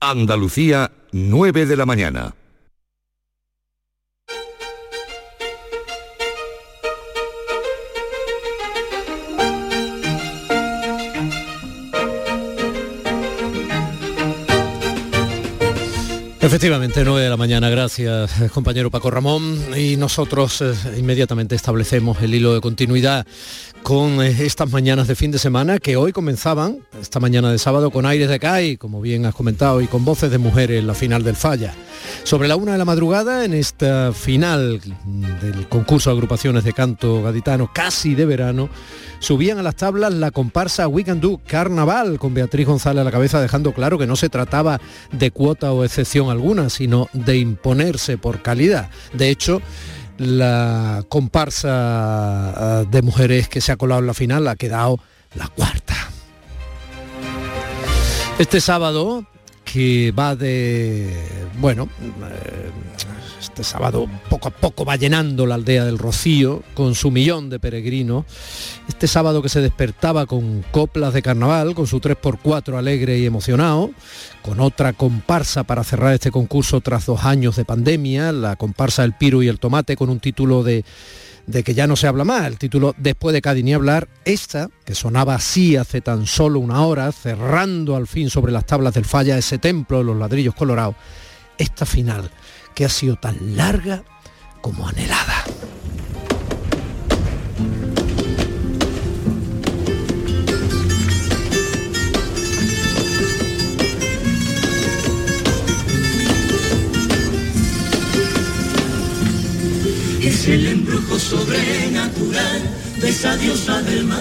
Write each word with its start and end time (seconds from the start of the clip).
Andalucía, 0.00 0.92
9 1.10 1.66
de 1.66 1.76
la 1.76 1.84
mañana. 1.84 2.37
Efectivamente, 16.58 17.04
9 17.04 17.22
de 17.22 17.30
la 17.30 17.36
mañana, 17.36 17.70
gracias 17.70 18.40
eh, 18.40 18.48
compañero 18.52 18.90
Paco 18.90 19.12
Ramón. 19.12 19.60
Y 19.76 19.96
nosotros 19.96 20.60
eh, 20.60 20.74
inmediatamente 20.98 21.54
establecemos 21.54 22.20
el 22.20 22.34
hilo 22.34 22.52
de 22.52 22.60
continuidad 22.60 23.24
con 23.84 24.20
eh, 24.20 24.34
estas 24.40 24.68
mañanas 24.70 25.06
de 25.06 25.14
fin 25.14 25.30
de 25.30 25.38
semana 25.38 25.78
que 25.78 25.96
hoy 25.96 26.12
comenzaban, 26.12 26.80
esta 27.00 27.20
mañana 27.20 27.52
de 27.52 27.58
sábado, 27.58 27.92
con 27.92 28.06
aires 28.06 28.28
de 28.28 28.40
CAI, 28.40 28.76
como 28.76 29.00
bien 29.00 29.24
has 29.24 29.36
comentado, 29.36 29.80
y 29.80 29.86
con 29.86 30.04
voces 30.04 30.32
de 30.32 30.38
mujeres 30.38 30.80
en 30.80 30.88
la 30.88 30.94
final 30.94 31.22
del 31.22 31.36
Falla. 31.36 31.74
Sobre 32.24 32.48
la 32.48 32.56
una 32.56 32.72
de 32.72 32.78
la 32.78 32.84
madrugada, 32.84 33.44
en 33.44 33.54
esta 33.54 34.12
final 34.12 34.80
del 35.40 35.68
concurso 35.68 36.10
de 36.10 36.16
agrupaciones 36.16 36.64
de 36.64 36.72
canto 36.72 37.22
gaditano, 37.22 37.70
casi 37.72 38.14
de 38.14 38.26
verano, 38.26 38.68
subían 39.20 39.58
a 39.58 39.62
las 39.62 39.76
tablas 39.76 40.12
la 40.12 40.30
comparsa 40.30 40.88
We 40.88 41.04
Can 41.04 41.20
Do 41.20 41.40
Carnaval, 41.46 42.18
con 42.18 42.34
Beatriz 42.34 42.66
González 42.66 43.00
a 43.00 43.04
la 43.04 43.10
cabeza, 43.10 43.40
dejando 43.40 43.72
claro 43.72 43.98
que 43.98 44.06
no 44.06 44.16
se 44.16 44.28
trataba 44.28 44.80
de 45.12 45.30
cuota 45.30 45.72
o 45.72 45.84
excepción 45.84 46.30
alguna, 46.30 46.47
sino 46.70 47.08
de 47.12 47.38
imponerse 47.38 48.18
por 48.18 48.42
calidad. 48.42 48.90
De 49.12 49.30
hecho, 49.30 49.60
la 50.18 51.04
comparsa 51.08 51.70
ah, 51.70 52.84
de 52.90 53.02
mujeres 53.02 53.48
que 53.48 53.60
se 53.60 53.72
ha 53.72 53.76
colado 53.76 54.00
en 54.00 54.06
la 54.06 54.14
final 54.14 54.48
ha 54.48 54.56
quedado 54.56 54.98
la 55.34 55.48
cuarta. 55.48 55.94
Este 58.38 58.60
sábado, 58.60 59.26
que 59.64 60.12
va 60.12 60.36
de, 60.36 61.12
bueno, 61.58 61.88
eh, 62.30 62.70
este 63.58 63.72
sábado 63.72 64.08
poco 64.30 64.46
a 64.46 64.50
poco 64.52 64.84
va 64.84 64.94
llenando 64.94 65.44
la 65.44 65.56
aldea 65.56 65.84
del 65.84 65.98
Rocío 65.98 66.62
con 66.74 66.94
su 66.94 67.10
millón 67.10 67.50
de 67.50 67.58
peregrinos. 67.58 68.24
Este 68.86 69.08
sábado 69.08 69.42
que 69.42 69.48
se 69.48 69.60
despertaba 69.60 70.26
con 70.26 70.64
coplas 70.70 71.12
de 71.12 71.22
carnaval, 71.22 71.74
con 71.74 71.88
su 71.88 71.98
3x4 71.98 72.78
alegre 72.78 73.18
y 73.18 73.26
emocionado, 73.26 73.90
con 74.42 74.60
otra 74.60 74.92
comparsa 74.92 75.64
para 75.64 75.82
cerrar 75.82 76.14
este 76.14 76.30
concurso 76.30 76.80
tras 76.80 77.06
dos 77.06 77.24
años 77.24 77.56
de 77.56 77.64
pandemia, 77.64 78.30
la 78.30 78.54
comparsa 78.54 79.02
El 79.02 79.14
Piro 79.14 79.42
y 79.42 79.48
el 79.48 79.58
Tomate 79.58 79.96
con 79.96 80.08
un 80.08 80.20
título 80.20 80.62
de 80.62 80.84
que 81.64 81.74
ya 81.74 81.88
no 81.88 81.96
se 81.96 82.06
habla 82.06 82.22
más, 82.22 82.46
el 82.46 82.58
título 82.58 82.94
Después 82.96 83.32
de 83.32 83.42
Cádiz 83.42 83.64
ni 83.64 83.74
hablar, 83.74 84.06
esta, 84.24 84.70
que 84.84 84.94
sonaba 84.94 85.34
así 85.34 85.74
hace 85.74 86.00
tan 86.00 86.28
solo 86.28 86.60
una 86.60 86.82
hora, 86.86 87.10
cerrando 87.10 87.96
al 87.96 88.06
fin 88.06 88.30
sobre 88.30 88.52
las 88.52 88.66
tablas 88.66 88.94
del 88.94 89.04
falla 89.04 89.36
ese 89.36 89.58
templo 89.58 89.98
de 89.98 90.04
los 90.04 90.16
ladrillos 90.16 90.54
colorados, 90.54 90.94
esta 91.58 91.84
final 91.84 92.30
que 92.78 92.84
ha 92.84 92.88
sido 92.88 93.16
tan 93.16 93.56
larga 93.56 94.04
como 94.60 94.86
anhelada. 94.86 95.44
Es 110.22 110.46
el 110.46 110.68
embrujo 110.68 111.18
sobrenatural 111.18 112.62
de 113.00 113.08
esa 113.08 113.36
diosa 113.38 113.82
del 113.82 114.04
mar, 114.04 114.20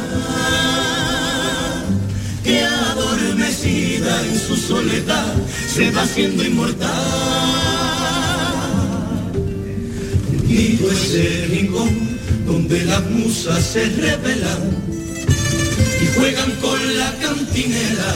que 2.44 2.64
adormecida 2.64 4.26
en 4.26 4.40
su 4.40 4.56
soledad 4.56 5.36
se 5.68 5.92
va 5.92 6.02
haciendo 6.02 6.44
inmortal. 6.44 7.77
Y 10.50 10.80
ese 10.92 11.48
rincón 11.50 11.90
donde 12.46 12.86
las 12.86 13.10
musas 13.10 13.64
se 13.64 13.86
revelan 13.90 14.78
y 16.02 16.18
juegan 16.18 16.52
con 16.62 16.98
la 16.98 17.14
cantinela. 17.20 18.14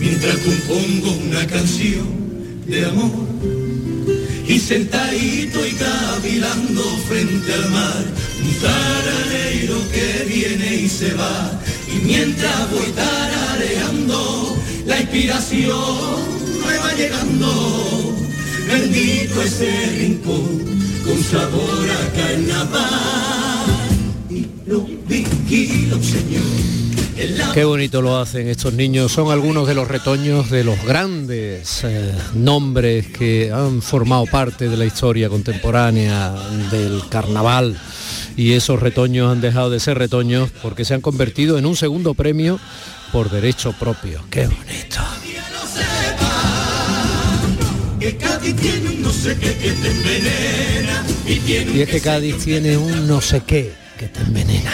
Mientras 0.00 0.36
compongo 0.38 1.12
una 1.28 1.46
canción 1.46 2.06
de 2.66 2.84
amor 2.86 3.26
y 4.48 4.58
sentadito 4.58 5.66
y 5.66 5.72
cavilando 5.72 6.82
frente 7.08 7.52
al 7.52 7.70
mar, 7.70 8.04
un 8.44 8.54
tarareiro 8.60 9.76
que 9.90 10.24
viene 10.24 10.76
y 10.82 10.88
se 10.88 11.12
va, 11.14 11.60
y 11.92 12.04
mientras 12.04 12.70
voy 12.70 12.90
tarareando, 12.94 14.56
la 14.86 15.00
inspiración 15.00 15.76
me 16.66 16.78
va 16.78 16.94
llegando, 16.94 18.16
bendito 18.68 19.42
ese 19.42 19.96
rincón, 19.98 20.85
con 21.06 21.22
sabor 21.22 21.88
a 21.90 22.12
carnaval, 22.12 23.66
y 24.28 24.46
lo 24.66 24.80
vigilo, 25.06 26.02
Señor. 26.02 26.42
Qué 27.54 27.64
bonito 27.64 28.02
lo 28.02 28.18
hacen 28.18 28.48
estos 28.48 28.74
niños. 28.74 29.10
Son 29.12 29.30
algunos 29.30 29.66
de 29.66 29.74
los 29.74 29.88
retoños 29.88 30.50
de 30.50 30.64
los 30.64 30.82
grandes 30.84 31.82
eh, 31.84 32.12
nombres 32.34 33.06
que 33.06 33.50
han 33.50 33.80
formado 33.80 34.26
parte 34.26 34.68
de 34.68 34.76
la 34.76 34.84
historia 34.84 35.30
contemporánea 35.30 36.34
del 36.70 37.08
carnaval. 37.08 37.78
Y 38.36 38.52
esos 38.52 38.80
retoños 38.80 39.32
han 39.32 39.40
dejado 39.40 39.70
de 39.70 39.80
ser 39.80 39.96
retoños 39.96 40.50
porque 40.62 40.84
se 40.84 40.92
han 40.92 41.00
convertido 41.00 41.56
en 41.56 41.64
un 41.64 41.76
segundo 41.76 42.12
premio 42.12 42.60
por 43.12 43.30
derecho 43.30 43.72
propio. 43.72 44.22
Qué 44.28 44.46
bonito. 44.46 45.00
Y 51.74 51.80
es 51.80 51.88
que 51.88 52.00
Cádiz 52.00 52.44
tiene 52.44 52.76
un 52.76 53.08
no 53.08 53.20
sé 53.20 53.42
qué 53.46 53.72
que 53.98 54.06
te 54.06 54.20
envenena. 54.20 54.72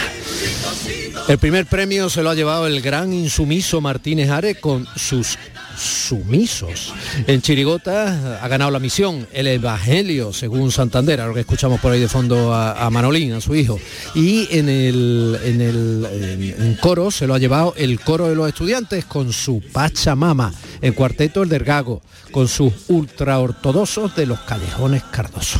El 1.27 1.37
primer 1.37 1.65
premio 1.65 2.09
se 2.09 2.21
lo 2.21 2.29
ha 2.29 2.35
llevado 2.35 2.67
el 2.67 2.81
gran 2.81 3.13
insumiso 3.13 3.81
Martínez 3.81 4.29
Are 4.29 4.55
con 4.55 4.85
sus 4.95 5.37
sumisos. 5.77 6.93
En 7.27 7.41
Chirigota 7.41 8.41
ha 8.43 8.47
ganado 8.47 8.71
la 8.71 8.79
misión, 8.79 9.27
el 9.31 9.47
Evangelio, 9.47 10.33
según 10.33 10.71
Santander, 10.71 11.21
ahora 11.21 11.33
que 11.33 11.39
escuchamos 11.41 11.79
por 11.79 11.91
ahí 11.91 11.99
de 11.99 12.07
fondo 12.07 12.53
a, 12.53 12.89
Manolín, 12.89 13.33
a 13.33 13.41
su 13.41 13.55
hijo. 13.55 13.79
Y 14.15 14.47
en 14.51 14.69
el, 14.69 15.39
en 15.43 15.61
el 15.61 16.77
coro 16.79 17.11
se 17.11 17.27
lo 17.27 17.33
ha 17.33 17.39
llevado 17.39 17.73
el 17.77 17.99
coro 17.99 18.29
de 18.29 18.35
los 18.35 18.47
estudiantes 18.47 19.05
con 19.05 19.33
su 19.33 19.61
Pachamama. 19.71 20.53
En 20.81 20.93
cuarteto 20.93 21.43
el 21.43 21.49
Dergago, 21.49 22.01
con 22.31 22.47
sus 22.47 22.73
ultraortodoxos 22.87 24.15
de 24.15 24.25
los 24.25 24.39
callejones 24.39 25.03
Cardoso. 25.11 25.59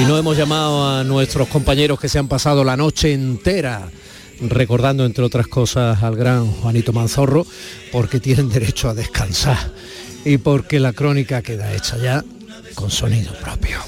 Y 0.00 0.04
no 0.06 0.16
hemos 0.16 0.36
llamado 0.36 0.88
a 0.88 1.04
nuestros 1.04 1.48
compañeros 1.48 2.00
que 2.00 2.08
se 2.08 2.18
han 2.18 2.28
pasado 2.28 2.64
la 2.64 2.76
noche 2.76 3.12
entera 3.12 3.90
recordando 4.40 5.04
entre 5.04 5.22
otras 5.22 5.46
cosas 5.46 6.02
al 6.02 6.16
gran 6.16 6.46
Juanito 6.46 6.92
Manzorro 6.92 7.46
porque 7.92 8.18
tienen 8.18 8.48
derecho 8.48 8.88
a 8.88 8.94
descansar 8.94 9.58
y 10.24 10.38
porque 10.38 10.80
la 10.80 10.92
crónica 10.92 11.42
queda 11.42 11.72
hecha 11.74 11.98
ya 11.98 12.24
con 12.74 12.90
sonido 12.90 13.32
propio. 13.34 13.78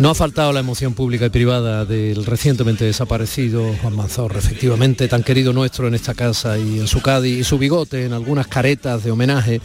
No 0.00 0.10
ha 0.10 0.14
faltado 0.14 0.52
la 0.52 0.60
emoción 0.60 0.92
pública 0.92 1.26
y 1.26 1.30
privada 1.30 1.86
del 1.86 2.26
recientemente 2.26 2.84
desaparecido 2.84 3.74
Juan 3.80 3.96
Manzorro, 3.96 4.38
efectivamente 4.38 5.08
tan 5.08 5.22
querido 5.22 5.52
nuestro 5.54 5.88
en 5.88 5.94
esta 5.94 6.14
casa 6.14 6.58
y 6.58 6.80
en 6.80 6.86
su 6.86 7.00
Cádiz 7.00 7.38
y 7.38 7.44
su 7.44 7.58
bigote 7.58 8.04
en 8.04 8.12
algunas 8.12 8.46
caretas 8.48 9.02
de 9.02 9.10
homenaje 9.10 9.60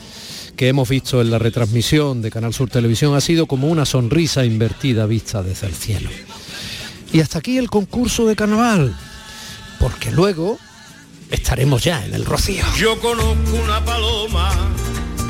que 0.62 0.68
hemos 0.68 0.90
visto 0.90 1.22
en 1.22 1.32
la 1.32 1.40
retransmisión 1.40 2.22
de 2.22 2.30
Canal 2.30 2.54
Sur 2.54 2.70
Televisión 2.70 3.16
ha 3.16 3.20
sido 3.20 3.48
como 3.48 3.68
una 3.68 3.84
sonrisa 3.84 4.46
invertida 4.46 5.08
vista 5.08 5.42
desde 5.42 5.66
el 5.66 5.74
cielo. 5.74 6.08
Y 7.12 7.20
hasta 7.20 7.40
aquí 7.40 7.58
el 7.58 7.68
concurso 7.68 8.28
de 8.28 8.36
carnaval, 8.36 8.96
porque 9.80 10.12
luego 10.12 10.60
estaremos 11.32 11.84
ya 11.84 12.06
en 12.06 12.14
el 12.14 12.26
rocío. 12.26 12.64
Yo 12.78 13.00
conozco 13.00 13.56
una 13.56 13.84
paloma 13.84 14.52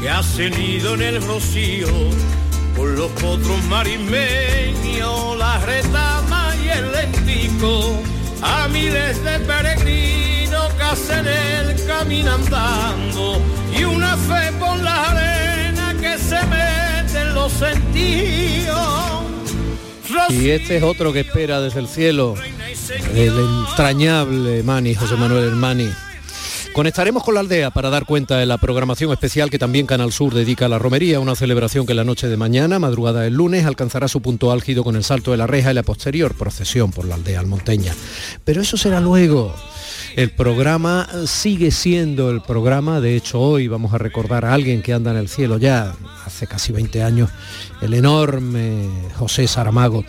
que 0.01 0.09
ha 0.09 0.21
cenido 0.21 0.95
en 0.95 1.01
el 1.01 1.23
rocío 1.25 1.87
con 2.75 2.93
los 2.97 3.09
potros 3.11 3.63
marismeños, 3.69 5.37
la 5.37 5.65
retama 5.65 6.53
y 6.61 6.67
el 6.77 6.91
lentico, 6.91 8.01
a 8.41 8.67
miles 8.67 9.23
de 9.23 9.39
peregrinos 9.39 10.40
que 10.77 10.83
hacen 10.83 11.25
el 11.27 11.85
camino 11.85 12.31
andando 12.33 13.41
y 13.77 13.83
una 13.83 14.17
fe 14.17 14.51
por 14.59 14.77
la 14.79 15.09
arena 15.11 15.95
que 15.99 16.17
se 16.17 16.39
mete 16.47 17.21
en 17.21 17.33
los 17.33 17.51
sentidos. 17.51 19.23
Y 20.29 20.49
este 20.49 20.77
es 20.77 20.83
otro 20.83 21.13
que 21.13 21.21
espera 21.21 21.61
desde 21.61 21.79
el 21.79 21.87
cielo, 21.87 22.35
el 23.15 23.33
entrañable 23.39 24.61
Mani, 24.63 24.93
José 24.93 25.15
Manuel 25.15 25.45
Hermani, 25.45 25.89
Conectaremos 26.73 27.25
con 27.25 27.33
la 27.33 27.41
aldea 27.41 27.71
para 27.71 27.89
dar 27.89 28.05
cuenta 28.05 28.37
de 28.37 28.45
la 28.45 28.57
programación 28.57 29.11
especial 29.11 29.49
que 29.49 29.59
también 29.59 29.85
Canal 29.85 30.13
Sur 30.13 30.33
dedica 30.33 30.67
a 30.67 30.69
la 30.69 30.79
romería, 30.79 31.19
una 31.19 31.35
celebración 31.35 31.85
que 31.85 31.93
la 31.93 32.05
noche 32.05 32.29
de 32.29 32.37
mañana, 32.37 32.79
madrugada 32.79 33.21
del 33.21 33.33
lunes, 33.33 33.65
alcanzará 33.65 34.07
su 34.07 34.21
punto 34.21 34.53
álgido 34.53 34.85
con 34.85 34.95
el 34.95 35.03
salto 35.03 35.31
de 35.31 35.37
la 35.37 35.47
reja 35.47 35.71
y 35.71 35.73
la 35.73 35.83
posterior 35.83 36.33
procesión 36.33 36.91
por 36.91 37.03
la 37.03 37.15
aldea 37.15 37.41
almonteña. 37.41 37.93
Pero 38.45 38.61
eso 38.61 38.77
será 38.77 39.01
luego. 39.01 39.53
El 40.15 40.31
programa 40.31 41.09
sigue 41.25 41.71
siendo 41.71 42.29
el 42.31 42.41
programa, 42.41 43.01
de 43.01 43.17
hecho 43.17 43.41
hoy 43.41 43.67
vamos 43.67 43.93
a 43.93 43.97
recordar 43.97 44.45
a 44.45 44.53
alguien 44.53 44.81
que 44.81 44.93
anda 44.93 45.11
en 45.11 45.17
el 45.17 45.27
cielo 45.27 45.57
ya 45.57 45.93
hace 46.25 46.47
casi 46.47 46.71
20 46.71 47.03
años, 47.03 47.29
el 47.81 47.93
enorme 47.93 48.89
José 49.17 49.47
Saramago. 49.47 50.05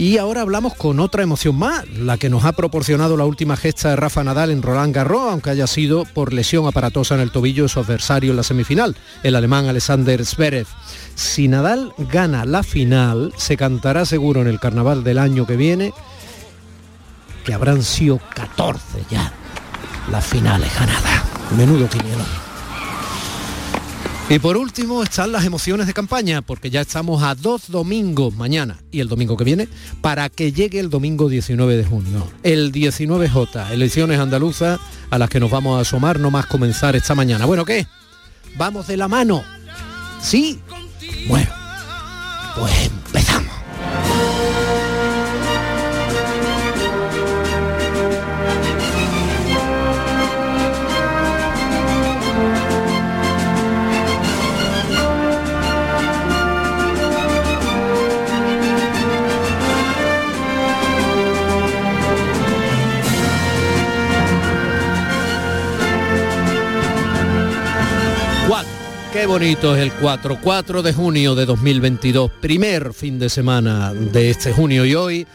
Y 0.00 0.16
ahora 0.16 0.40
hablamos 0.40 0.72
con 0.76 0.98
otra 0.98 1.22
emoción 1.22 1.58
más, 1.58 1.86
la 1.90 2.16
que 2.16 2.30
nos 2.30 2.46
ha 2.46 2.52
proporcionado 2.52 3.18
la 3.18 3.26
última 3.26 3.54
gesta 3.54 3.90
de 3.90 3.96
Rafa 3.96 4.24
Nadal 4.24 4.50
en 4.50 4.62
Roland 4.62 4.94
Garros, 4.94 5.30
aunque 5.30 5.50
haya 5.50 5.66
sido 5.66 6.06
por 6.06 6.32
lesión 6.32 6.66
aparatosa 6.66 7.16
en 7.16 7.20
el 7.20 7.30
tobillo 7.30 7.64
de 7.64 7.68
su 7.68 7.80
adversario 7.80 8.30
en 8.30 8.38
la 8.38 8.42
semifinal, 8.42 8.96
el 9.22 9.36
alemán 9.36 9.66
Alexander 9.66 10.24
Zverev. 10.24 10.66
Si 11.16 11.48
Nadal 11.48 11.92
gana 11.98 12.46
la 12.46 12.62
final, 12.62 13.34
se 13.36 13.58
cantará 13.58 14.06
seguro 14.06 14.40
en 14.40 14.48
el 14.48 14.58
carnaval 14.58 15.04
del 15.04 15.18
año 15.18 15.46
que 15.46 15.56
viene, 15.56 15.92
que 17.44 17.52
habrán 17.52 17.82
sido 17.82 18.20
14 18.34 19.04
ya 19.10 19.34
las 20.10 20.24
finales 20.24 20.72
ganadas. 20.76 21.24
Menudo 21.58 21.86
quinielón. 21.90 22.49
Y 24.30 24.38
por 24.38 24.56
último 24.56 25.02
están 25.02 25.32
las 25.32 25.44
emociones 25.44 25.88
de 25.88 25.92
campaña, 25.92 26.40
porque 26.40 26.70
ya 26.70 26.82
estamos 26.82 27.20
a 27.24 27.34
dos 27.34 27.68
domingos, 27.68 28.32
mañana 28.36 28.78
y 28.92 29.00
el 29.00 29.08
domingo 29.08 29.36
que 29.36 29.42
viene, 29.42 29.66
para 30.00 30.28
que 30.28 30.52
llegue 30.52 30.78
el 30.78 30.88
domingo 30.88 31.28
19 31.28 31.76
de 31.76 31.84
junio. 31.84 32.30
El 32.44 32.70
19J, 32.70 33.72
elecciones 33.72 34.20
andaluzas 34.20 34.78
a 35.10 35.18
las 35.18 35.28
que 35.28 35.40
nos 35.40 35.50
vamos 35.50 35.76
a 35.76 35.80
asomar 35.80 36.20
no 36.20 36.30
más 36.30 36.46
comenzar 36.46 36.94
esta 36.94 37.16
mañana. 37.16 37.44
Bueno, 37.44 37.64
¿qué? 37.64 37.88
¿Vamos 38.56 38.86
de 38.86 38.96
la 38.96 39.08
mano? 39.08 39.42
¿Sí? 40.22 40.60
Bueno, 41.26 41.50
pues 42.56 42.86
empezamos. 42.86 43.59
Qué 69.20 69.26
bonito 69.26 69.76
es 69.76 69.82
el 69.82 69.92
4, 69.92 70.38
4 70.42 70.82
de 70.82 70.94
junio 70.94 71.34
de 71.34 71.44
2022, 71.44 72.30
primer 72.40 72.94
fin 72.94 73.18
de 73.18 73.28
semana 73.28 73.92
de 73.92 74.30
este 74.30 74.50
junio. 74.50 74.86
Y 74.86 74.94
hoy 74.94 75.26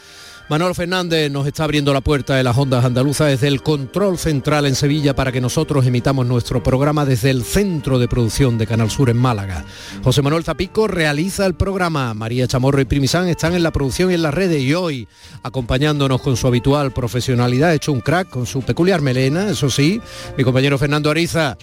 Manuel 0.50 0.74
Fernández 0.74 1.30
nos 1.30 1.46
está 1.46 1.66
abriendo 1.66 1.94
la 1.94 2.02
puerta 2.02 2.36
de 2.36 2.42
las 2.42 2.58
ondas 2.58 2.84
andaluzas 2.84 3.28
desde 3.28 3.48
el 3.48 3.62
control 3.62 4.18
central 4.18 4.66
en 4.66 4.74
Sevilla 4.74 5.14
para 5.14 5.32
que 5.32 5.40
nosotros 5.40 5.86
emitamos 5.86 6.26
nuestro 6.26 6.64
programa 6.64 7.06
desde 7.06 7.30
el 7.30 7.44
centro 7.44 8.00
de 8.00 8.08
producción 8.08 8.58
de 8.58 8.66
Canal 8.66 8.90
Sur 8.90 9.12
en 9.12 9.18
Málaga. 9.18 9.64
José 10.04 10.24
Manuel 10.24 10.44
Zapico 10.44 10.88
realiza 10.88 11.46
el 11.46 11.54
programa, 11.54 12.12
María 12.16 12.48
Chamorro 12.48 12.82
y 12.82 12.86
Primisán 12.86 13.28
están 13.28 13.54
en 13.54 13.62
la 13.62 13.72
producción 13.72 14.10
y 14.10 14.16
en 14.16 14.24
las 14.24 14.34
redes. 14.34 14.64
Y 14.64 14.74
hoy 14.74 15.08
acompañándonos 15.44 16.24
con 16.24 16.38
su 16.38 16.48
habitual 16.48 16.92
profesionalidad, 16.92 17.76
hecho 17.76 17.92
un 17.92 18.02
crack 18.02 18.30
con 18.32 18.48
su 18.48 18.64
peculiar 18.64 19.02
melena, 19.02 19.52
eso 19.52 19.70
sí, 19.70 20.02
mi 20.36 20.44
compañero 20.44 20.80
Fernando 20.80 21.12
Ariza 21.12 21.56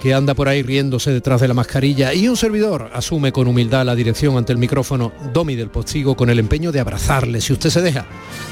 que 0.00 0.14
anda 0.14 0.34
por 0.34 0.48
ahí 0.48 0.62
riéndose 0.62 1.10
detrás 1.10 1.40
de 1.40 1.48
la 1.48 1.54
mascarilla 1.54 2.14
y 2.14 2.28
un 2.28 2.36
servidor 2.36 2.90
asume 2.92 3.32
con 3.32 3.48
humildad 3.48 3.84
la 3.84 3.94
dirección 3.94 4.36
ante 4.36 4.52
el 4.52 4.58
micrófono 4.58 5.12
Domi 5.32 5.56
del 5.56 5.70
Postigo 5.70 6.16
con 6.16 6.30
el 6.30 6.38
empeño 6.38 6.72
de 6.72 6.80
abrazarle 6.80 7.40
si 7.40 7.52
usted 7.52 7.70
se 7.70 7.82
deja 7.82 8.06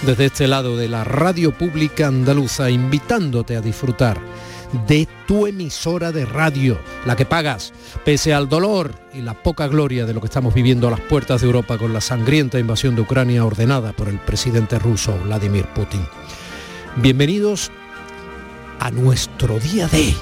desde 0.04 0.26
este 0.26 0.48
lado 0.48 0.76
de 0.76 0.88
la 0.88 1.04
radio 1.04 1.52
pública 1.52 2.08
andaluza 2.08 2.69
invitándote 2.70 3.56
a 3.56 3.60
disfrutar 3.60 4.20
de 4.87 5.06
tu 5.26 5.46
emisora 5.46 6.12
de 6.12 6.25
radio, 6.25 6.78
la 7.06 7.16
que 7.16 7.25
pagas, 7.25 7.72
pese 8.04 8.34
al 8.34 8.49
dolor 8.49 8.92
y 9.14 9.22
la 9.22 9.34
poca 9.34 9.69
gloria 9.69 10.06
de 10.06 10.14
lo 10.14 10.20
que 10.20 10.26
estamos 10.26 10.54
viviendo 10.54 10.88
a 10.88 10.90
las 10.90 11.00
puertas 11.00 11.40
de 11.40 11.46
Europa 11.46 11.78
con 11.78 11.92
la 11.92 12.00
sangrienta 12.00 12.58
invasión 12.58 12.94
de 12.94 13.02
Ucrania 13.02 13.44
ordenada 13.44 13.92
por 13.92 14.08
el 14.08 14.19
presidente 14.19 14.78
ruso 14.78 15.16
Vladimir 15.25 15.66
Putin. 15.66 16.04
Bienvenidos 16.96 17.70
a 18.81 18.90
nuestro 18.90 19.58
día 19.58 19.87
de 19.88 20.14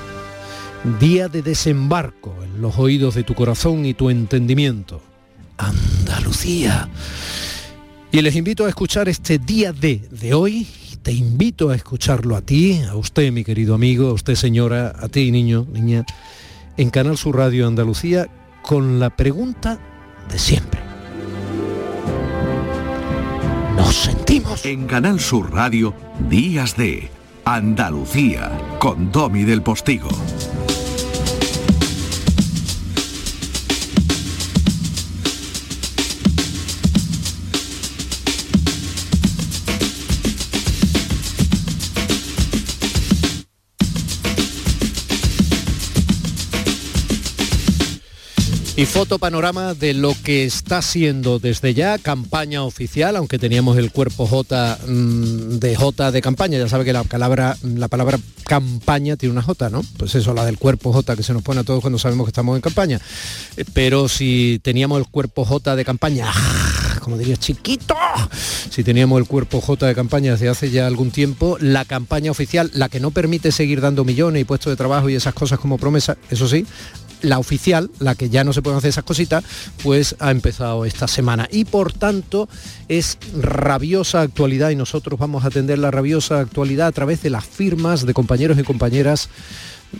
día 0.84 1.28
de 1.28 1.42
desembarco 1.42 2.34
en 2.44 2.60
los 2.60 2.78
oídos 2.78 3.14
de 3.14 3.24
tu 3.24 3.34
corazón 3.34 3.86
y 3.86 3.94
tu 3.94 4.10
entendimiento. 4.10 5.00
Andalucía. 5.56 6.88
Y 8.12 8.20
les 8.20 8.36
invito 8.36 8.64
a 8.64 8.68
escuchar 8.68 9.08
este 9.08 9.38
día 9.38 9.72
de 9.72 10.06
de 10.10 10.34
hoy. 10.34 10.66
Te 11.02 11.12
invito 11.12 11.70
a 11.70 11.74
escucharlo 11.74 12.36
a 12.36 12.40
ti, 12.40 12.80
a 12.88 12.96
usted, 12.96 13.30
mi 13.30 13.44
querido 13.44 13.74
amigo, 13.74 14.08
a 14.08 14.12
usted, 14.12 14.36
señora, 14.36 14.94
a 14.98 15.08
ti, 15.08 15.30
niño, 15.30 15.66
niña, 15.70 16.06
en 16.78 16.88
Canal 16.88 17.18
Sur 17.18 17.36
Radio 17.36 17.66
Andalucía, 17.66 18.26
con 18.62 19.00
la 19.00 19.10
pregunta 19.10 19.78
de 20.30 20.38
siempre. 20.38 20.80
Nos 23.76 23.94
sentimos. 23.94 24.64
En 24.64 24.86
Canal 24.86 25.20
Sur 25.20 25.52
Radio, 25.52 25.92
Días 26.30 26.74
de 26.76 27.10
Andalucía, 27.44 28.50
con 28.78 29.12
Domi 29.12 29.42
del 29.42 29.60
Postigo. 29.60 30.08
Y 48.76 48.86
foto 48.86 49.20
panorama 49.20 49.72
de 49.72 49.94
lo 49.94 50.16
que 50.24 50.44
está 50.44 50.82
siendo 50.82 51.38
desde 51.38 51.74
ya 51.74 51.96
campaña 51.96 52.64
oficial, 52.64 53.14
aunque 53.14 53.38
teníamos 53.38 53.78
el 53.78 53.92
cuerpo 53.92 54.26
J 54.26 54.78
mm, 54.84 55.60
de 55.60 55.76
J 55.76 56.10
de 56.10 56.20
campaña, 56.20 56.58
ya 56.58 56.68
sabe 56.68 56.84
que 56.84 56.92
la 56.92 57.04
palabra, 57.04 57.56
la 57.62 57.86
palabra 57.86 58.18
campaña 58.44 59.16
tiene 59.16 59.32
una 59.32 59.42
J, 59.42 59.70
¿no? 59.70 59.82
Pues 59.96 60.16
eso, 60.16 60.34
la 60.34 60.44
del 60.44 60.58
cuerpo 60.58 60.92
J 60.92 61.14
que 61.14 61.22
se 61.22 61.32
nos 61.32 61.42
pone 61.42 61.60
a 61.60 61.64
todos 61.64 61.82
cuando 61.82 62.00
sabemos 62.00 62.26
que 62.26 62.30
estamos 62.30 62.56
en 62.56 62.62
campaña. 62.62 63.00
Eh, 63.56 63.64
pero 63.72 64.08
si 64.08 64.58
teníamos 64.64 64.98
el 64.98 65.06
cuerpo 65.06 65.44
J 65.44 65.76
de 65.76 65.84
campaña, 65.84 66.32
como 67.00 67.16
diría 67.16 67.36
chiquito, 67.36 67.94
si 68.70 68.82
teníamos 68.82 69.20
el 69.20 69.28
cuerpo 69.28 69.60
J 69.60 69.86
de 69.86 69.94
campaña 69.94 70.32
desde 70.32 70.48
hace 70.48 70.70
ya 70.70 70.88
algún 70.88 71.12
tiempo, 71.12 71.58
la 71.60 71.84
campaña 71.84 72.32
oficial, 72.32 72.72
la 72.74 72.88
que 72.88 72.98
no 72.98 73.12
permite 73.12 73.52
seguir 73.52 73.80
dando 73.80 74.04
millones 74.04 74.42
y 74.42 74.44
puestos 74.44 74.72
de 74.72 74.76
trabajo 74.76 75.08
y 75.08 75.14
esas 75.14 75.32
cosas 75.32 75.60
como 75.60 75.78
promesa, 75.78 76.16
eso 76.28 76.48
sí, 76.48 76.66
la 77.22 77.38
oficial, 77.38 77.90
la 77.98 78.14
que 78.14 78.30
ya 78.30 78.44
no 78.44 78.52
se 78.52 78.62
pueden 78.62 78.78
hacer 78.78 78.90
esas 78.90 79.04
cositas, 79.04 79.44
pues 79.82 80.16
ha 80.18 80.30
empezado 80.30 80.84
esta 80.84 81.08
semana. 81.08 81.48
Y 81.50 81.64
por 81.64 81.92
tanto 81.92 82.48
es 82.88 83.18
rabiosa 83.40 84.20
actualidad 84.20 84.70
y 84.70 84.76
nosotros 84.76 85.18
vamos 85.18 85.44
a 85.44 85.48
atender 85.48 85.78
la 85.78 85.90
rabiosa 85.90 86.40
actualidad 86.40 86.88
a 86.88 86.92
través 86.92 87.22
de 87.22 87.30
las 87.30 87.44
firmas 87.44 88.06
de 88.06 88.14
compañeros 88.14 88.58
y 88.58 88.62
compañeras 88.62 89.28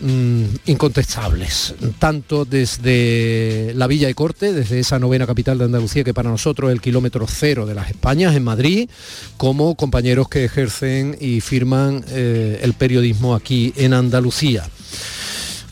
mm, 0.03 0.45
incontestables, 0.67 1.75
tanto 1.99 2.45
desde 2.45 3.73
la 3.75 3.87
Villa 3.87 4.11
y 4.11 4.15
Corte, 4.15 4.53
desde 4.53 4.81
esa 4.81 4.99
novena 4.99 5.27
capital 5.27 5.59
de 5.59 5.65
Andalucía, 5.65 6.05
que 6.05 6.15
para 6.15 6.31
nosotros 6.31 6.71
es 6.71 6.75
el 6.75 6.81
kilómetro 6.81 7.27
cero 7.29 7.67
de 7.67 7.75
las 7.75 7.91
Españas, 7.91 8.35
en 8.35 8.45
Madrid, 8.45 8.89
como 9.37 9.75
compañeros 9.75 10.29
que 10.29 10.45
ejercen 10.45 11.17
y 11.21 11.41
firman 11.41 12.05
eh, 12.09 12.61
el 12.63 12.75
periodismo 12.75 13.35
aquí 13.35 13.73
en 13.77 13.95
Andalucía. 13.95 14.69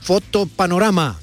Foto 0.02 0.46
panorama, 0.46 1.16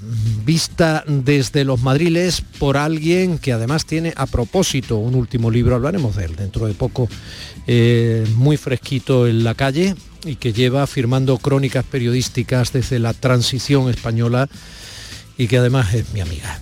vista 0.45 1.03
desde 1.05 1.65
los 1.65 1.81
madriles 1.81 2.41
por 2.59 2.77
alguien 2.77 3.37
que 3.37 3.51
además 3.51 3.85
tiene 3.85 4.13
a 4.15 4.25
propósito 4.25 4.95
un 4.95 5.15
último 5.15 5.51
libro, 5.51 5.75
hablaremos 5.75 6.15
de 6.15 6.23
él 6.23 6.37
dentro 6.37 6.65
de 6.65 6.73
poco, 6.73 7.09
eh, 7.67 8.25
muy 8.35 8.55
fresquito 8.55 9.27
en 9.27 9.43
la 9.43 9.53
calle 9.53 9.95
y 10.23 10.37
que 10.37 10.53
lleva 10.53 10.87
firmando 10.87 11.37
crónicas 11.39 11.83
periodísticas 11.83 12.71
desde 12.71 12.99
la 12.99 13.13
transición 13.13 13.89
española 13.89 14.47
y 15.37 15.47
que 15.47 15.57
además 15.57 15.93
es 15.93 16.13
mi 16.13 16.21
amiga. 16.21 16.61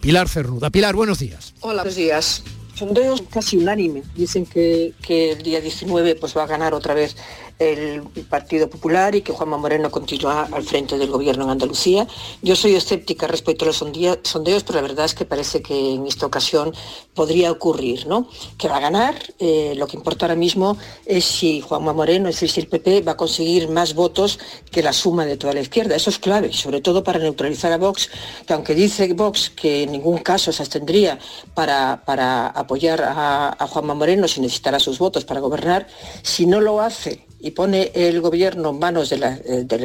Pilar 0.00 0.28
Cernuda. 0.28 0.68
Pilar, 0.68 0.94
buenos 0.94 1.20
días. 1.20 1.54
Hola, 1.60 1.82
buenos 1.82 1.96
días. 1.96 2.42
sondeos 2.74 3.22
casi 3.30 3.56
unánime. 3.56 4.02
Dicen 4.14 4.44
que, 4.44 4.92
que, 5.00 5.32
el 5.32 5.42
día 5.42 5.62
19 5.62 6.16
pues, 6.16 6.36
va 6.36 6.42
a 6.42 6.46
ganar 6.46 6.74
otra 6.74 6.92
vez 6.92 7.16
el 7.58 8.02
Partido 8.28 8.68
Popular 8.68 9.14
y 9.14 9.22
que 9.22 9.32
Juanma 9.32 9.56
Moreno 9.56 9.90
continúa 9.90 10.48
al 10.52 10.62
frente 10.62 10.98
del 10.98 11.10
gobierno 11.10 11.44
en 11.44 11.50
Andalucía. 11.50 12.06
Yo 12.42 12.54
soy 12.54 12.74
escéptica 12.74 13.26
respecto 13.26 13.64
a 13.64 13.68
los 13.68 13.76
sondeos, 13.76 14.62
pero 14.64 14.74
la 14.74 14.82
verdad 14.82 15.06
es 15.06 15.14
que 15.14 15.24
parece 15.24 15.62
que 15.62 15.94
en 15.94 16.06
esta 16.06 16.26
ocasión 16.26 16.74
podría 17.14 17.50
ocurrir, 17.50 18.06
¿no? 18.06 18.28
Que 18.58 18.68
va 18.68 18.76
a 18.76 18.80
ganar. 18.80 19.14
Eh, 19.38 19.74
lo 19.76 19.86
que 19.86 19.96
importa 19.96 20.26
ahora 20.26 20.34
mismo 20.34 20.76
es 21.06 21.24
si 21.24 21.60
Juanma 21.60 21.92
Moreno, 21.92 22.28
es 22.28 22.36
decir, 22.36 22.50
si 22.50 22.60
el 22.60 22.68
PP 22.68 23.02
va 23.02 23.12
a 23.12 23.16
conseguir 23.16 23.68
más 23.68 23.94
votos 23.94 24.38
que 24.70 24.82
la 24.82 24.92
suma 24.92 25.24
de 25.24 25.36
toda 25.36 25.54
la 25.54 25.60
izquierda. 25.60 25.96
Eso 25.96 26.10
es 26.10 26.18
clave, 26.18 26.52
sobre 26.52 26.80
todo 26.80 27.02
para 27.02 27.18
neutralizar 27.18 27.72
a 27.72 27.78
Vox, 27.78 28.10
que 28.46 28.52
aunque 28.52 28.74
dice 28.74 29.12
Vox 29.14 29.50
que 29.50 29.84
en 29.84 29.92
ningún 29.92 30.18
caso 30.18 30.52
se 30.52 30.62
abstendría 30.62 31.18
para, 31.54 32.02
para 32.04 32.48
apoyar 32.48 33.02
a, 33.02 33.56
a 33.58 33.66
Juanma 33.66 33.94
Moreno 33.94 34.28
si 34.28 34.40
necesitara 34.40 34.78
sus 34.78 34.98
votos 34.98 35.24
para 35.24 35.40
gobernar, 35.40 35.86
si 36.22 36.46
no 36.46 36.60
lo 36.60 36.80
hace 36.80 37.25
y 37.46 37.52
pone 37.52 37.92
el 37.94 38.20
gobierno 38.20 38.70
en 38.70 38.78
manos 38.80 39.08
de 39.08 39.18
la, 39.18 39.34
eh, 39.44 39.64
de 39.64 39.78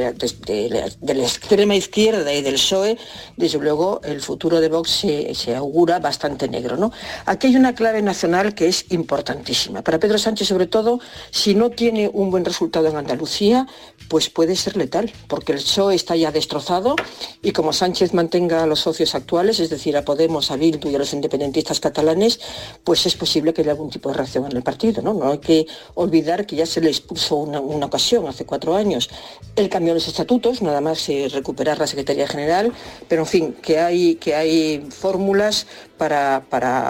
la, 1.14 1.24
extrema 1.24 1.76
izquierda 1.76 2.34
y 2.34 2.42
del 2.42 2.56
PSOE, 2.56 2.98
desde 3.38 3.60
luego 3.60 4.02
el 4.04 4.20
futuro 4.20 4.60
de 4.60 4.68
Vox 4.68 4.90
se, 4.90 5.56
augura 5.56 6.00
bastante 6.00 6.50
negro. 6.50 6.76
¿no? 6.76 6.92
Aquí 7.28 7.48
hay 7.48 7.56
una 7.56 7.76
clave 7.76 8.02
nacional 8.02 8.56
que 8.56 8.68
es 8.68 8.92
importantísima. 8.92 9.84
Para 9.84 10.00
Pedro 10.00 10.18
Sánchez, 10.18 10.48
sobre 10.48 10.66
todo, 10.66 11.00
si 11.30 11.54
no 11.54 11.70
tiene 11.70 12.10
un 12.12 12.32
buen 12.32 12.46
resultado 12.46 12.88
en 12.88 12.98
Andalucía, 12.98 13.68
pues 14.10 14.30
puede 14.30 14.56
ser 14.56 14.76
letal, 14.76 15.12
porque 15.28 15.52
el 15.52 15.60
PSOE 15.60 15.94
está 15.94 16.16
ya 16.16 16.32
destrozado 16.32 16.96
y 17.44 17.52
como 17.52 17.74
Sánchez 17.74 18.16
mantenga 18.16 18.64
a 18.64 18.66
los 18.66 18.80
socios 18.80 19.14
actuales, 19.14 19.60
es 19.60 19.70
decir, 19.70 19.96
a 19.96 20.04
Podemos, 20.04 20.50
a 20.50 20.56
Bildu 20.56 20.90
y 20.90 20.96
a 20.96 20.98
los 20.98 21.14
independentistas 21.14 21.80
catalanes, 21.80 22.40
pues 22.84 23.06
es 23.06 23.16
posible 23.16 23.54
que 23.54 23.62
haya 23.62 23.72
algún 23.72 23.92
tipo 23.92 24.10
de 24.10 24.16
reacción 24.16 24.48
en 24.48 24.58
el 24.58 24.64
partido. 24.64 25.04
No, 25.04 25.14
no 25.14 25.30
hay 25.30 25.38
que 25.38 25.68
olvidar 25.94 26.48
que 26.48 26.56
ya 26.56 26.66
se 26.66 26.82
le 26.82 26.90
expuso 26.90 27.36
un 27.36 27.51
una, 27.60 27.86
ocasión, 27.86 28.28
hace 28.28 28.46
cuatro 28.46 28.76
años, 28.76 29.10
el 29.56 29.70
cambio 29.70 29.94
de 29.94 30.00
los 30.00 30.08
estatutos, 30.08 30.62
nada 30.62 30.82
más 30.82 31.08
recuperar 31.32 31.78
la 31.80 31.88
Secretaría 31.88 32.28
General, 32.28 32.72
pero 33.08 33.24
en 33.24 33.28
fin, 33.28 33.56
que 33.62 33.80
hay, 33.80 34.16
que 34.16 34.36
hay 34.36 34.86
fórmulas 34.90 35.68
para, 36.02 36.42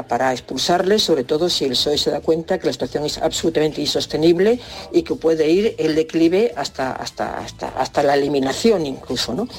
para, 0.08 0.32
expulsarles, 0.32 1.04
sobre 1.04 1.26
todo 1.26 1.50
si 1.50 1.66
el 1.66 1.72
PSOE 1.72 1.98
se 1.98 2.12
da 2.12 2.22
cuenta 2.22 2.58
que 2.60 2.68
la 2.68 2.72
situación 2.72 3.04
es 3.04 3.18
absolutamente 3.18 3.82
insostenible 3.82 4.58
y 4.94 5.02
que 5.02 5.16
puede 5.16 5.50
ir 5.50 5.76
el 5.80 5.96
declive 5.96 6.54
hasta, 6.56 6.94
hasta, 6.94 7.40
hasta, 7.40 7.68
hasta 7.78 8.04
la 8.04 8.14
eliminación 8.14 8.86
incluso. 8.86 9.34
¿no? 9.34 9.50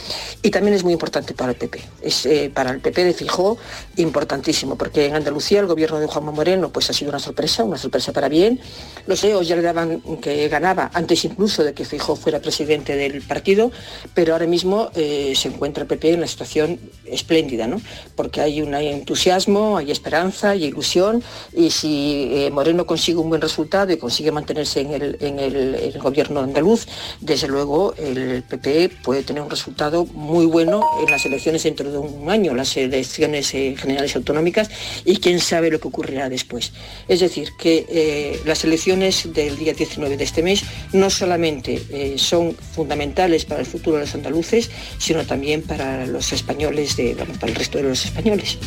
Y 0.41 0.49
también 0.49 0.75
es 0.75 0.85
muy 0.85 0.95
importante 0.95 1.35
para 1.35 1.51
el 1.51 1.59
PP. 1.59 1.83
Es, 2.01 2.25
eh, 2.25 2.51
para 2.55 2.71
el 2.71 2.81
PP 2.81 3.05
de 3.05 3.13
Fijó 3.13 3.59
importantísimo, 3.97 4.79
porque 4.79 5.05
en 5.05 5.17
Andalucía 5.17 5.61
el 5.61 5.67
gobierno 5.67 6.01
de 6.01 6.07
Juanma 6.07 6.33
Moreno 6.33 6.73
pues, 6.73 6.89
ha 6.89 6.95
sido 6.95 7.11
una 7.11 7.19
sorpresa, 7.19 7.63
una 7.63 7.77
sorpresa 7.77 8.11
para 8.15 8.31
bien. 8.31 8.59
Los 9.07 9.23
EOS 9.23 9.49
ya 9.49 9.57
le 9.57 9.61
daban 9.61 10.01
que 10.23 10.49
ganaba 10.49 10.91
antes 10.95 11.27
incluso 11.27 11.63
de 11.63 11.75
que 11.75 11.85
Fijó 11.85 12.17
fuera 12.17 12.41
presidente 12.41 12.97
del 12.97 13.21
partido, 13.21 13.71
pero 14.15 14.33
ahora 14.33 14.47
mismo 14.47 14.89
eh, 14.95 15.35
se 15.37 15.49
encuentra 15.49 15.83
el 15.83 15.89
PP 15.89 16.13
en 16.13 16.19
una 16.21 16.27
situación 16.27 16.81
espléndida, 17.05 17.67
¿no? 17.67 17.83
porque 18.17 18.41
hay 18.41 18.63
un 18.63 18.75
entusiasmo 18.75 19.42
hay 19.77 19.91
esperanza, 19.91 20.51
hay 20.51 20.65
ilusión 20.65 21.23
y 21.53 21.71
si 21.71 22.29
eh, 22.33 22.51
Moreno 22.51 22.87
consigue 22.87 23.19
un 23.19 23.29
buen 23.29 23.41
resultado 23.41 23.93
y 23.93 23.97
consigue 23.97 24.31
mantenerse 24.31 24.81
en 24.81 25.39
el, 25.39 25.99
gobierno 25.99 26.41
andaluz, 26.41 26.87
desde 27.21 27.49
luego 27.49 27.95
el 27.97 28.43
PP 28.43 28.91
puede 29.03 29.23
tener 29.23 29.43
un 29.43 29.51
resultado 29.51 30.05
muy 30.07 30.47
bueno 30.47 30.85
en 31.05 31.11
las 31.11 31.25
elecciones 31.27 31.63
dentro 31.63 31.91
de 31.91 31.99
un 31.99 32.31
año, 32.31 32.55
las 32.55 32.77
elecciones 32.77 33.53
eh, 33.55 33.75
generales 33.77 34.15
autonómicas 34.17 34.71
y 35.05 35.17
quién 35.17 35.41
sabe 35.41 35.71
lo 35.71 35.81
que 35.81 35.89
ocurrirá 35.89 36.29
después. 36.29 36.73
Es 37.09 37.21
decir, 37.21 37.51
que 37.59 37.87
eh, 37.89 38.41
las 38.45 38.65
elecciones 38.65 39.33
del 39.33 39.57
día 39.57 39.75
19 39.75 40.17
de 40.17 40.25
este 40.25 40.43
mes 40.43 40.63
no 40.93 41.11
solamente 41.11 42.19
son 42.19 42.55
fundamentales 42.55 43.45
para 43.45 43.61
el 43.61 43.67
futuro 43.67 43.97
de 43.97 44.03
los 44.03 44.15
andaluces, 44.15 44.71
sino 44.99 45.25
también 45.25 45.63
para 45.63 46.07
los 46.07 46.33
españoles, 46.33 46.97
de, 46.97 47.15
para 47.15 47.53
el 47.53 47.55
resto 47.55 47.79
de 47.79 47.85
los 47.85 48.05
españoles. 48.05 48.59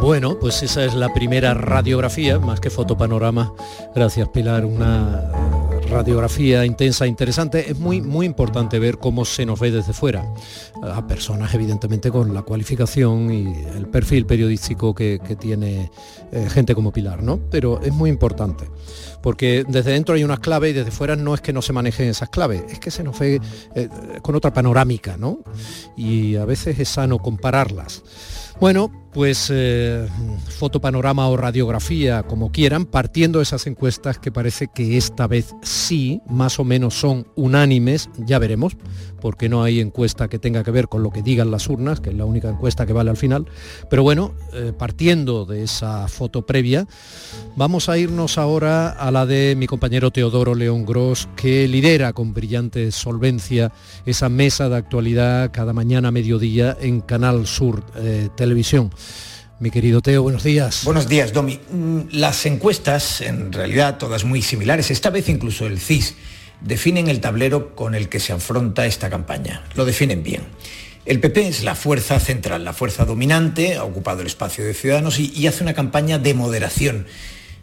Bueno, 0.00 0.38
pues 0.40 0.62
esa 0.62 0.84
es 0.84 0.94
la 0.94 1.12
primera 1.12 1.54
radiografía, 1.54 2.38
más 2.38 2.58
que 2.58 2.70
fotopanorama. 2.70 3.52
Gracias, 3.94 4.28
Pilar. 4.30 4.64
Una 4.64 5.30
radiografía 5.90 6.64
intensa, 6.64 7.06
interesante. 7.06 7.70
Es 7.70 7.78
muy, 7.78 8.00
muy 8.00 8.24
importante 8.24 8.78
ver 8.78 8.98
cómo 8.98 9.24
se 9.24 9.44
nos 9.44 9.60
ve 9.60 9.70
desde 9.70 9.92
fuera. 9.92 10.24
A 10.82 11.06
personas, 11.06 11.52
evidentemente, 11.54 12.10
con 12.10 12.32
la 12.32 12.42
cualificación 12.42 13.30
y 13.30 13.54
el 13.76 13.88
perfil 13.88 14.24
periodístico 14.24 14.94
que, 14.94 15.20
tiene 15.38 15.90
eh, 16.32 16.48
gente 16.48 16.74
como 16.74 16.92
Pilar, 16.92 17.22
¿no? 17.22 17.38
Pero 17.50 17.80
es 17.80 17.92
muy 17.92 18.10
importante. 18.10 18.70
Porque 19.22 19.64
desde 19.68 19.92
dentro 19.92 20.14
hay 20.14 20.24
unas 20.24 20.40
claves 20.40 20.70
y 20.70 20.74
desde 20.74 20.90
fuera 20.90 21.14
no 21.14 21.34
es 21.34 21.40
que 21.40 21.52
no 21.52 21.60
se 21.60 21.72
manejen 21.74 22.08
esas 22.08 22.30
claves, 22.30 22.64
es 22.70 22.80
que 22.80 22.90
se 22.90 23.04
nos 23.04 23.18
ve 23.18 23.40
eh, 23.74 23.88
con 24.22 24.34
otra 24.34 24.52
panorámica, 24.52 25.16
¿no? 25.18 25.40
Y 25.96 26.36
a 26.36 26.46
veces 26.46 26.78
es 26.78 26.88
sano 26.88 27.18
compararlas. 27.18 28.02
Bueno, 28.60 28.92
pues 29.14 29.50
eh, 29.50 30.06
fotopanorama 30.58 31.26
o 31.28 31.36
radiografía, 31.38 32.22
como 32.24 32.52
quieran, 32.52 32.84
partiendo 32.84 33.38
de 33.38 33.44
esas 33.44 33.66
encuestas 33.66 34.18
que 34.18 34.30
parece 34.30 34.68
que 34.68 34.98
esta 34.98 35.26
vez 35.26 35.54
sí, 35.62 36.20
más 36.28 36.60
o 36.60 36.64
menos 36.64 36.92
son 36.92 37.26
unánimes, 37.36 38.10
ya 38.18 38.38
veremos, 38.38 38.76
porque 39.20 39.48
no 39.48 39.62
hay 39.62 39.80
encuesta 39.80 40.28
que 40.28 40.38
tenga 40.38 40.64
que 40.64 40.70
ver 40.70 40.88
con 40.88 41.02
lo 41.02 41.10
que 41.10 41.22
digan 41.22 41.50
las 41.50 41.68
urnas, 41.68 42.00
que 42.00 42.10
es 42.10 42.16
la 42.16 42.24
única 42.24 42.48
encuesta 42.48 42.86
que 42.86 42.92
vale 42.92 43.10
al 43.10 43.16
final. 43.16 43.46
Pero 43.88 44.02
bueno, 44.02 44.34
eh, 44.52 44.72
partiendo 44.76 45.44
de 45.44 45.62
esa 45.62 46.08
foto 46.08 46.46
previa, 46.46 46.86
vamos 47.56 47.88
a 47.88 47.98
irnos 47.98 48.38
ahora 48.38 48.88
a 48.90 49.10
la 49.10 49.26
de 49.26 49.54
mi 49.56 49.66
compañero 49.66 50.10
Teodoro 50.10 50.54
León 50.54 50.84
Gross, 50.84 51.28
que 51.36 51.68
lidera 51.68 52.12
con 52.12 52.34
brillante 52.34 52.90
solvencia 52.90 53.72
esa 54.06 54.28
mesa 54.28 54.68
de 54.68 54.76
actualidad 54.76 55.50
cada 55.52 55.72
mañana 55.72 56.08
a 56.08 56.12
mediodía 56.12 56.76
en 56.80 57.00
Canal 57.00 57.46
Sur 57.46 57.84
eh, 57.96 58.28
Televisión. 58.36 58.90
Mi 59.60 59.70
querido 59.70 60.00
Teo, 60.00 60.22
buenos 60.22 60.42
días. 60.42 60.84
Buenos 60.84 61.06
días, 61.06 61.34
Domi. 61.34 61.60
Mm, 61.70 62.00
las 62.12 62.46
encuestas, 62.46 63.20
en 63.20 63.52
realidad 63.52 63.98
todas 63.98 64.24
muy 64.24 64.40
similares, 64.40 64.90
esta 64.90 65.10
vez 65.10 65.28
incluso 65.28 65.66
el 65.66 65.78
CIS, 65.78 66.14
definen 66.60 67.08
el 67.08 67.20
tablero 67.20 67.74
con 67.74 67.94
el 67.94 68.08
que 68.08 68.20
se 68.20 68.32
afronta 68.32 68.86
esta 68.86 69.10
campaña. 69.10 69.64
Lo 69.74 69.84
definen 69.84 70.22
bien. 70.22 70.42
El 71.06 71.20
PP 71.20 71.48
es 71.48 71.64
la 71.64 71.74
fuerza 71.74 72.20
central, 72.20 72.64
la 72.64 72.72
fuerza 72.72 73.04
dominante, 73.04 73.76
ha 73.76 73.84
ocupado 73.84 74.20
el 74.20 74.26
espacio 74.26 74.64
de 74.64 74.74
Ciudadanos 74.74 75.18
y, 75.18 75.32
y 75.34 75.46
hace 75.46 75.62
una 75.62 75.74
campaña 75.74 76.18
de 76.18 76.34
moderación 76.34 77.06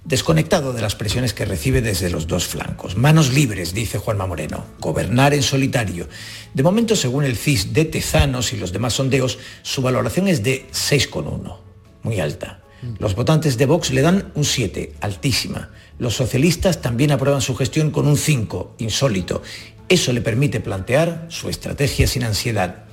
desconectado 0.08 0.72
de 0.72 0.82
las 0.82 0.96
presiones 0.96 1.34
que 1.34 1.46
recibe 1.46 1.82
desde 1.82 2.10
los 2.10 2.28
dos 2.28 2.48
flancos. 2.48 2.96
Manos 2.96 3.34
libres, 3.34 3.74
dice 3.74 3.98
Juanma 3.98 4.26
Moreno, 4.26 4.66
gobernar 4.80 5.34
en 5.34 5.44
solitario. 5.44 6.08
De 6.54 6.64
momento, 6.64 6.96
según 6.96 7.26
el 7.26 7.36
CIS 7.36 7.74
de 7.74 7.86
Tezanos 7.86 8.54
y 8.54 8.58
los 8.58 8.72
demás 8.72 8.94
sondeos, 8.94 9.38
su 9.64 9.82
valoración 9.82 10.30
es 10.30 10.44
de 10.44 10.66
6,1, 10.72 11.58
muy 12.04 12.20
alta. 12.22 12.62
Los 13.00 13.16
votantes 13.16 13.58
de 13.58 13.66
Vox 13.66 13.92
le 13.92 14.02
dan 14.02 14.32
un 14.36 14.46
7, 14.46 14.94
altísima. 15.02 15.70
Los 16.00 16.16
socialistas 16.16 16.82
también 16.82 17.12
aprueban 17.12 17.42
su 17.42 17.56
gestión 17.56 17.92
con 17.92 18.08
un 18.08 18.18
5, 18.18 18.76
insólito. 18.78 19.42
Eso 19.90 20.14
le 20.14 20.22
permite 20.22 20.60
plantear 20.60 21.28
su 21.30 21.50
estrategia 21.50 22.08
sin 22.08 22.24
ansiedad. 22.24 22.86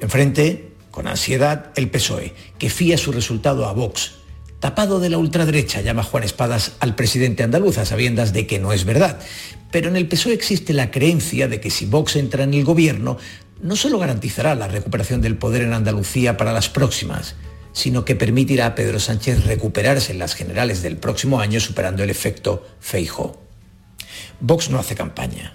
Enfrente, 0.00 0.72
con 0.90 1.08
ansiedad, 1.08 1.72
el 1.76 1.90
PSOE, 1.90 2.34
que 2.58 2.70
fía 2.70 2.96
su 2.96 3.10
resultado 3.10 3.66
a 3.66 3.72
Vox, 3.72 4.12
Tapado 4.64 4.98
de 4.98 5.10
la 5.10 5.18
ultraderecha, 5.18 5.82
llama 5.82 6.02
Juan 6.02 6.24
Espadas 6.24 6.72
al 6.80 6.94
presidente 6.94 7.42
andaluz 7.42 7.76
a 7.76 7.84
sabiendas 7.84 8.32
de 8.32 8.46
que 8.46 8.58
no 8.58 8.72
es 8.72 8.86
verdad. 8.86 9.18
Pero 9.70 9.90
en 9.90 9.96
el 9.96 10.08
PSOE 10.08 10.32
existe 10.32 10.72
la 10.72 10.90
creencia 10.90 11.48
de 11.48 11.60
que 11.60 11.68
si 11.68 11.84
Vox 11.84 12.16
entra 12.16 12.44
en 12.44 12.54
el 12.54 12.64
gobierno, 12.64 13.18
no 13.60 13.76
solo 13.76 13.98
garantizará 13.98 14.54
la 14.54 14.66
recuperación 14.66 15.20
del 15.20 15.36
poder 15.36 15.60
en 15.60 15.74
Andalucía 15.74 16.38
para 16.38 16.54
las 16.54 16.70
próximas, 16.70 17.36
sino 17.74 18.06
que 18.06 18.16
permitirá 18.16 18.64
a 18.64 18.74
Pedro 18.74 18.98
Sánchez 18.98 19.44
recuperarse 19.44 20.12
en 20.12 20.18
las 20.18 20.34
generales 20.34 20.80
del 20.80 20.96
próximo 20.96 21.40
año 21.40 21.60
superando 21.60 22.02
el 22.02 22.08
efecto 22.08 22.66
Feijo. 22.80 23.42
Vox 24.40 24.70
no 24.70 24.78
hace 24.78 24.94
campaña, 24.94 25.54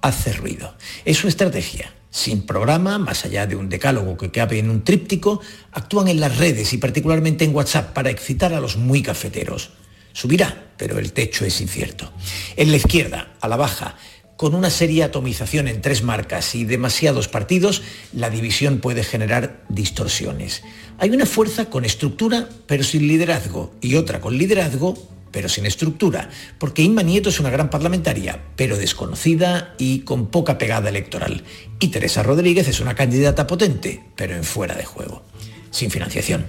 hace 0.00 0.32
ruido. 0.32 0.74
Es 1.04 1.18
su 1.18 1.28
estrategia 1.28 1.92
sin 2.16 2.46
programa, 2.46 2.98
más 2.98 3.26
allá 3.26 3.46
de 3.46 3.56
un 3.56 3.68
decálogo 3.68 4.16
que 4.16 4.30
cabe 4.30 4.58
en 4.58 4.70
un 4.70 4.84
tríptico, 4.84 5.42
actúan 5.72 6.08
en 6.08 6.18
las 6.18 6.38
redes 6.38 6.72
y 6.72 6.78
particularmente 6.78 7.44
en 7.44 7.54
WhatsApp 7.54 7.92
para 7.92 8.08
excitar 8.08 8.54
a 8.54 8.60
los 8.60 8.78
muy 8.78 9.02
cafeteros. 9.02 9.72
Subirá, 10.14 10.72
pero 10.78 10.98
el 10.98 11.12
techo 11.12 11.44
es 11.44 11.60
incierto. 11.60 12.10
En 12.56 12.70
la 12.70 12.78
izquierda, 12.78 13.34
a 13.38 13.48
la 13.48 13.56
baja, 13.56 13.96
con 14.36 14.54
una 14.54 14.70
seria 14.70 15.06
atomización 15.06 15.68
en 15.68 15.80
tres 15.80 16.02
marcas 16.02 16.54
y 16.54 16.64
demasiados 16.64 17.28
partidos, 17.28 17.82
la 18.12 18.30
división 18.30 18.78
puede 18.78 19.02
generar 19.02 19.64
distorsiones. 19.68 20.62
Hay 20.98 21.10
una 21.10 21.26
fuerza 21.26 21.66
con 21.66 21.84
estructura 21.84 22.48
pero 22.66 22.84
sin 22.84 23.08
liderazgo 23.08 23.74
y 23.80 23.96
otra 23.96 24.20
con 24.20 24.36
liderazgo 24.36 24.96
pero 25.30 25.48
sin 25.50 25.66
estructura, 25.66 26.30
porque 26.58 26.80
Inma 26.80 27.02
Nieto 27.02 27.28
es 27.28 27.40
una 27.40 27.50
gran 27.50 27.68
parlamentaria, 27.68 28.40
pero 28.56 28.78
desconocida 28.78 29.74
y 29.76 29.98
con 29.98 30.28
poca 30.28 30.56
pegada 30.56 30.88
electoral. 30.88 31.44
Y 31.78 31.88
Teresa 31.88 32.22
Rodríguez 32.22 32.68
es 32.68 32.80
una 32.80 32.94
candidata 32.94 33.46
potente, 33.46 34.02
pero 34.16 34.34
en 34.34 34.44
fuera 34.44 34.74
de 34.76 34.86
juego, 34.86 35.22
sin 35.70 35.90
financiación. 35.90 36.46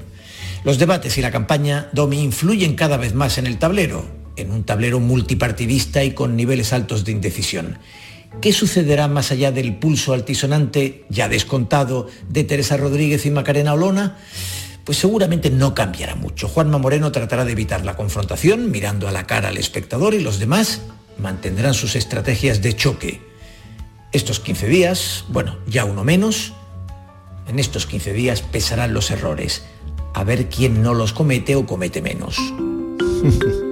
Los 0.64 0.78
debates 0.78 1.18
y 1.18 1.22
la 1.22 1.32
campaña 1.32 1.90
Domi 1.92 2.22
influyen 2.22 2.76
cada 2.76 2.96
vez 2.96 3.14
más 3.14 3.38
en 3.38 3.48
el 3.48 3.58
tablero, 3.60 4.06
en 4.38 4.52
un 4.52 4.64
tablero 4.64 5.00
multipartidista 5.00 6.04
y 6.04 6.12
con 6.12 6.36
niveles 6.36 6.74
altos 6.74 7.04
de 7.04 7.12
indecisión. 7.12 7.80
¿Qué 8.42 8.54
sucederá 8.54 9.08
más 9.08 9.32
allá 9.32 9.52
del 9.52 9.76
pulso 9.76 10.14
altisonante, 10.14 11.06
ya 11.10 11.28
descontado, 11.28 12.08
de 12.30 12.44
Teresa 12.44 12.78
Rodríguez 12.78 13.26
y 13.26 13.32
Macarena 13.32 13.74
Olona? 13.74 14.18
Pues 14.84 15.00
seguramente 15.00 15.50
no 15.50 15.74
cambiará 15.74 16.16
mucho. 16.16 16.48
Juanma 16.48 16.78
Moreno 16.78 17.12
tratará 17.12 17.46
de 17.46 17.52
evitar 17.52 17.84
la 17.84 17.96
confrontación, 17.96 18.72
mirando 18.72 19.08
a 19.08 19.12
la 19.12 19.26
cara 19.26 19.50
al 19.50 19.58
espectador 19.58 20.14
y 20.14 20.20
los 20.20 20.40
demás 20.40 20.82
mantendrán 21.18 21.74
sus 21.74 21.96
estrategias 21.96 22.62
de 22.62 22.76
choque. 22.76 23.22
Estos 24.12 24.40
15 24.40 24.68
días, 24.68 25.26
bueno, 25.30 25.58
ya 25.68 25.84
uno 25.84 26.04
menos, 26.04 26.54
en 27.48 27.60
estos 27.60 27.86
15 27.86 28.14
días 28.14 28.42
pesarán 28.42 28.94
los 28.94 29.12
errores, 29.12 29.64
a 30.14 30.24
ver 30.24 30.48
quién 30.48 30.82
no 30.82 30.94
los 30.94 31.12
comete 31.12 31.56
o 31.56 31.66
comete 31.66 32.02
menos. 32.02 32.38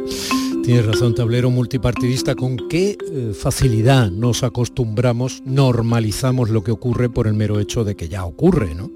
Tienes 0.65 0.87
razón, 0.87 1.13
tablero 1.13 1.51
multipartidista, 1.51 2.33
con 2.33 2.57
qué 2.57 2.97
eh, 2.99 3.33
facilidad 3.39 4.09
nos 4.09 4.41
acostumbramos, 4.41 5.43
normalizamos 5.45 6.49
lo 6.49 6.63
que 6.63 6.71
ocurre 6.71 7.07
por 7.07 7.27
el 7.27 7.35
mero 7.35 7.59
hecho 7.59 7.83
de 7.83 7.95
que 7.95 8.09
ya 8.09 8.25
ocurre, 8.25 8.73
¿no? 8.73 8.89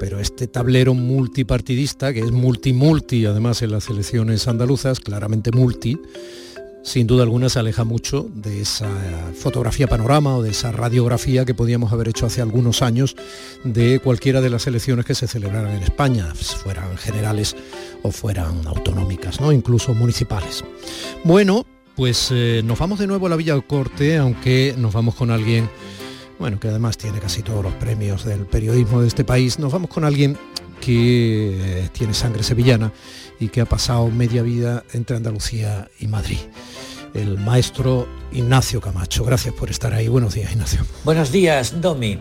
Pero 0.00 0.18
este 0.18 0.48
tablero 0.48 0.94
multipartidista, 0.94 2.12
que 2.12 2.18
es 2.18 2.32
multi-multi, 2.32 3.26
además 3.26 3.62
en 3.62 3.70
las 3.70 3.88
elecciones 3.88 4.48
andaluzas, 4.48 4.98
claramente 4.98 5.52
multi, 5.52 6.00
sin 6.88 7.06
duda 7.06 7.22
alguna 7.22 7.50
se 7.50 7.58
aleja 7.58 7.84
mucho 7.84 8.30
de 8.32 8.62
esa 8.62 8.88
fotografía 9.38 9.86
panorama 9.86 10.38
o 10.38 10.42
de 10.42 10.50
esa 10.50 10.72
radiografía 10.72 11.44
que 11.44 11.52
podíamos 11.52 11.92
haber 11.92 12.08
hecho 12.08 12.24
hace 12.24 12.40
algunos 12.40 12.80
años 12.80 13.14
de 13.62 14.00
cualquiera 14.00 14.40
de 14.40 14.48
las 14.48 14.66
elecciones 14.66 15.04
que 15.04 15.14
se 15.14 15.28
celebraran 15.28 15.76
en 15.76 15.82
España, 15.82 16.34
fueran 16.34 16.96
generales 16.96 17.54
o 18.02 18.10
fueran 18.10 18.66
autonómicas, 18.66 19.38
¿no? 19.38 19.52
incluso 19.52 19.92
municipales. 19.92 20.64
Bueno, 21.24 21.66
pues 21.94 22.30
eh, 22.30 22.62
nos 22.64 22.78
vamos 22.78 22.98
de 22.98 23.06
nuevo 23.06 23.26
a 23.26 23.30
la 23.30 23.36
Villa 23.36 23.60
Corte, 23.60 24.16
aunque 24.16 24.74
nos 24.78 24.94
vamos 24.94 25.14
con 25.14 25.30
alguien, 25.30 25.68
bueno, 26.38 26.58
que 26.58 26.68
además 26.68 26.96
tiene 26.96 27.18
casi 27.18 27.42
todos 27.42 27.62
los 27.62 27.74
premios 27.74 28.24
del 28.24 28.46
periodismo 28.46 29.02
de 29.02 29.08
este 29.08 29.24
país, 29.24 29.58
nos 29.58 29.72
vamos 29.72 29.90
con 29.90 30.04
alguien 30.04 30.38
que 30.80 31.82
eh, 31.82 31.88
tiene 31.92 32.14
sangre 32.14 32.42
sevillana 32.42 32.92
y 33.40 33.48
que 33.48 33.60
ha 33.60 33.66
pasado 33.66 34.08
media 34.08 34.42
vida 34.42 34.84
entre 34.92 35.16
Andalucía 35.16 35.88
y 35.98 36.06
Madrid. 36.06 36.38
El 37.14 37.38
maestro 37.38 38.08
Ignacio 38.32 38.80
Camacho. 38.80 39.24
Gracias 39.24 39.54
por 39.54 39.70
estar 39.70 39.94
ahí. 39.94 40.08
Buenos 40.08 40.34
días, 40.34 40.52
Ignacio. 40.52 40.80
Buenos 41.04 41.32
días, 41.32 41.80
Domi. 41.80 42.18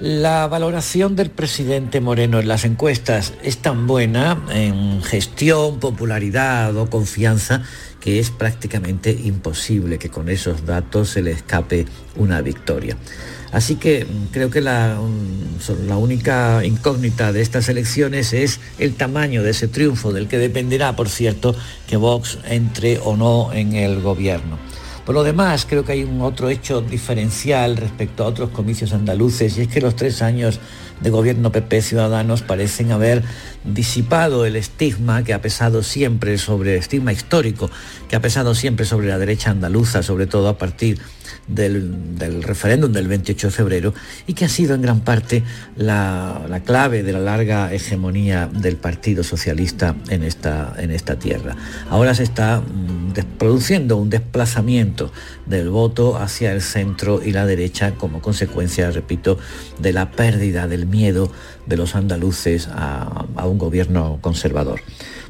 La 0.00 0.46
valoración 0.46 1.16
del 1.16 1.30
presidente 1.30 2.00
Moreno 2.00 2.38
en 2.38 2.46
las 2.46 2.64
encuestas 2.64 3.34
es 3.42 3.58
tan 3.58 3.88
buena 3.88 4.40
en 4.50 5.02
gestión, 5.02 5.80
popularidad 5.80 6.76
o 6.76 6.88
confianza 6.88 7.62
que 8.00 8.20
es 8.20 8.30
prácticamente 8.30 9.10
imposible 9.10 9.98
que 9.98 10.08
con 10.08 10.28
esos 10.28 10.64
datos 10.64 11.08
se 11.08 11.22
le 11.22 11.32
escape 11.32 11.86
una 12.14 12.42
victoria. 12.42 12.96
Así 13.52 13.76
que 13.76 14.04
mm, 14.04 14.26
creo 14.32 14.50
que 14.50 14.60
la, 14.60 14.98
única 15.96 16.64
incógnita 16.64 17.32
de 17.32 17.40
estas 17.40 17.68
elecciones 17.68 18.32
es 18.32 18.60
el 18.78 18.94
tamaño 18.94 19.42
de 19.42 19.50
ese 19.50 19.68
triunfo, 19.68 20.12
del 20.12 20.28
que 20.28 20.38
dependerá, 20.38 20.94
por 20.94 21.08
cierto, 21.08 21.54
que 21.86 21.96
Vox 21.96 22.38
entre 22.44 22.98
o 22.98 23.16
no 23.16 23.52
en 23.52 23.74
el 23.74 24.00
gobierno. 24.00 24.58
Por 25.04 25.14
lo 25.14 25.24
demás, 25.24 25.66
creo 25.66 25.86
que 25.86 25.92
hay 25.92 26.04
un 26.04 26.20
otro 26.20 26.50
hecho 26.50 26.82
diferencial 26.82 27.78
respecto 27.78 28.24
a 28.24 28.26
otros 28.26 28.50
comicios 28.50 28.92
andaluces, 28.92 29.56
y 29.56 29.62
es 29.62 29.68
que 29.68 29.80
los 29.80 29.96
tres 29.96 30.20
años 30.20 30.60
de 31.00 31.08
gobierno 31.08 31.50
PP 31.50 31.80
Ciudadanos 31.80 32.42
parecen 32.42 32.92
haber 32.92 33.22
disipado 33.64 34.44
el 34.44 34.54
estigma 34.54 35.24
que 35.24 35.32
ha 35.32 35.40
pesado 35.40 35.82
siempre 35.82 36.36
sobre, 36.36 36.76
estigma 36.76 37.12
histórico, 37.12 37.70
que 38.08 38.16
ha 38.16 38.20
pesado 38.20 38.54
siempre 38.54 38.84
sobre 38.84 39.08
la 39.08 39.18
derecha 39.18 39.50
andaluza, 39.50 40.02
sobre 40.02 40.26
todo 40.26 40.48
a 40.48 40.58
partir 40.58 40.98
del, 41.48 42.42
referéndum 42.42 42.92
del 42.92 43.08
28 43.08 43.48
de 43.48 43.50
febrero 43.50 43.94
y 44.26 44.34
que 44.34 44.44
ha 44.44 44.48
sido 44.48 44.74
en 44.74 44.82
gran 44.82 45.00
parte 45.00 45.42
la, 45.76 46.60
clave 46.64 47.02
de 47.02 47.12
la 47.12 47.20
larga 47.20 47.72
hegemonía 47.72 48.46
del 48.46 48.76
Partido 48.76 49.24
Socialista 49.24 49.96
en 50.08 50.22
esta, 50.22 50.74
en 50.78 50.90
esta 50.90 51.18
tierra. 51.18 51.56
Ahora 51.90 52.14
se 52.14 52.22
está 52.22 52.60
mm, 52.60 53.38
produciendo 53.38 53.96
un 53.96 54.10
desplazamiento 54.10 55.12
del 55.46 55.70
voto 55.70 56.18
hacia 56.18 56.52
el 56.52 56.60
centro 56.60 57.22
y 57.24 57.32
la 57.32 57.46
derecha 57.46 57.92
como 57.92 58.20
consecuencia, 58.20 58.90
repito, 58.90 59.38
de 59.78 59.92
la 59.92 60.10
pérdida 60.10 60.68
del 60.68 60.86
miedo 60.86 61.32
de 61.66 61.76
los 61.76 61.94
andaluces 61.94 62.68
a, 62.70 63.26
a 63.36 63.46
un 63.46 63.58
gobierno 63.58 64.18
conservador. 64.20 64.80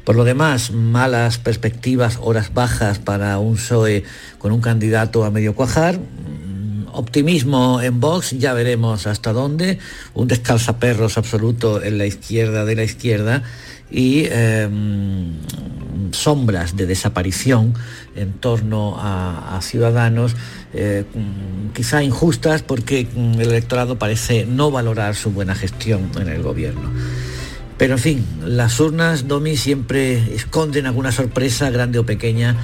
Por 0.03 0.15
lo 0.15 0.23
demás, 0.23 0.71
malas 0.71 1.37
perspectivas, 1.37 2.17
horas 2.21 2.53
bajas 2.53 2.99
para 2.99 3.37
un 3.39 3.55
PSOE 3.55 4.03
con 4.37 4.51
un 4.51 4.61
candidato 4.61 5.23
a 5.23 5.31
medio 5.31 5.55
cuajar, 5.55 5.99
mm, 5.99 6.87
optimismo 6.93 7.81
en 7.81 7.99
Vox, 7.99 8.31
ya 8.31 8.53
veremos 8.53 9.07
hasta 9.07 9.33
dónde, 9.33 9.79
un 10.13 10.27
descalzaperros 10.27 11.17
absoluto 11.17 11.83
en 11.83 11.97
la 11.97 12.05
izquierda 12.05 12.65
de 12.65 12.75
la 12.75 12.83
izquierda 12.83 13.43
y 13.91 14.25
em, 14.29 15.33
sombras 16.11 16.75
de 16.75 16.85
desaparición 16.85 17.73
en 18.15 18.33
torno 18.33 18.97
a, 18.99 19.59
Ciudadanos, 19.61 20.35
eh, 20.73 21.03
mm, 21.13 21.73
quizá 21.73 22.01
injustas 22.01 22.63
porque 22.63 23.07
mm, 23.13 23.33
el 23.41 23.49
electorado 23.49 23.99
parece 23.99 24.45
no 24.45 24.71
valorar 24.71 25.15
su 25.15 25.31
buena 25.31 25.53
gestión 25.53 26.11
en 26.19 26.29
el 26.29 26.41
gobierno. 26.41 26.89
Pero 27.79 27.93
en 27.93 27.99
fin, 27.99 28.25
las 28.43 28.77
urnas, 28.81 29.29
Domi, 29.29 29.55
siempre 29.55 30.35
esconden 30.35 30.85
alguna 30.85 31.13
sorpresa, 31.13 31.69
grande 31.69 31.97
o 31.97 32.05
pequeña, 32.05 32.57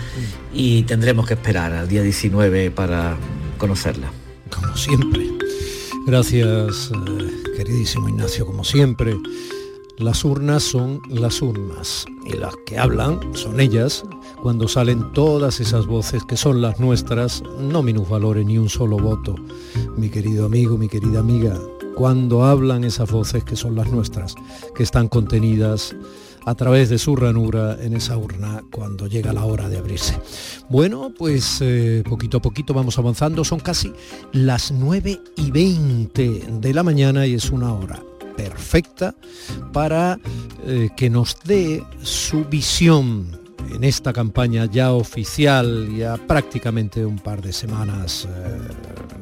y 0.53 0.83
tendremos 0.83 1.25
que 1.25 1.35
esperar 1.35 1.71
al 1.71 1.87
día 1.87 2.01
19 2.01 2.69
para 2.69 3.15
conocerla. 3.57 4.11
Como 4.53 4.75
siempre. 4.75 5.31
Gracias, 6.05 6.91
eh, 6.93 7.53
queridísimo 7.55 8.09
Ignacio, 8.09 8.45
como 8.45 8.65
siempre. 8.65 9.15
Las 9.97 10.25
urnas 10.25 10.63
son 10.63 10.99
las 11.09 11.41
urnas 11.41 12.05
y 12.25 12.33
las 12.33 12.53
que 12.65 12.77
hablan 12.77 13.21
son 13.33 13.61
ellas 13.61 14.03
cuando 14.41 14.67
salen 14.67 15.13
todas 15.13 15.61
esas 15.61 15.87
voces 15.87 16.25
que 16.25 16.35
son 16.35 16.61
las 16.61 16.81
nuestras, 16.81 17.41
no 17.57 17.81
minusvalore 17.81 18.43
ni 18.43 18.57
un 18.57 18.67
solo 18.67 18.97
voto. 18.97 19.35
Mi 19.95 20.09
querido 20.09 20.45
amigo, 20.45 20.77
mi 20.77 20.89
querida 20.89 21.21
amiga, 21.21 21.57
cuando 21.95 22.43
hablan 22.43 22.83
esas 22.83 23.09
voces 23.09 23.43
que 23.43 23.55
son 23.55 23.75
las 23.75 23.91
nuestras, 23.91 24.35
que 24.75 24.83
están 24.83 25.07
contenidas 25.07 25.95
a 26.45 26.53
través 26.53 26.89
de 26.89 26.99
su 26.99 27.15
ranura 27.15 27.77
en 27.81 27.95
esa 27.95 28.17
urna 28.17 28.63
cuando 28.71 29.07
llega 29.07 29.33
la 29.33 29.45
hora 29.45 29.67
de 29.67 29.77
abrirse. 29.77 30.19
Bueno, 30.69 31.11
pues 31.17 31.57
eh, 31.61 32.03
poquito 32.07 32.37
a 32.37 32.41
poquito 32.41 32.73
vamos 32.73 32.99
avanzando, 32.99 33.43
son 33.43 33.59
casi 33.59 33.91
las 34.31 34.71
9 34.71 35.19
y 35.37 35.51
20 35.51 36.43
de 36.61 36.73
la 36.73 36.83
mañana 36.83 37.25
y 37.25 37.33
es 37.33 37.49
una 37.49 37.73
hora 37.73 38.01
perfecta 38.37 39.15
para 39.73 40.19
eh, 40.65 40.89
que 40.95 41.09
nos 41.09 41.37
dé 41.43 41.83
su 42.03 42.45
visión 42.45 43.39
en 43.73 43.83
esta 43.83 44.13
campaña 44.13 44.65
ya 44.65 44.91
oficial, 44.93 45.89
ya 45.95 46.17
prácticamente 46.17 47.05
un 47.05 47.17
par 47.17 47.41
de 47.41 47.53
semanas, 47.53 48.27
eh, 48.29 48.59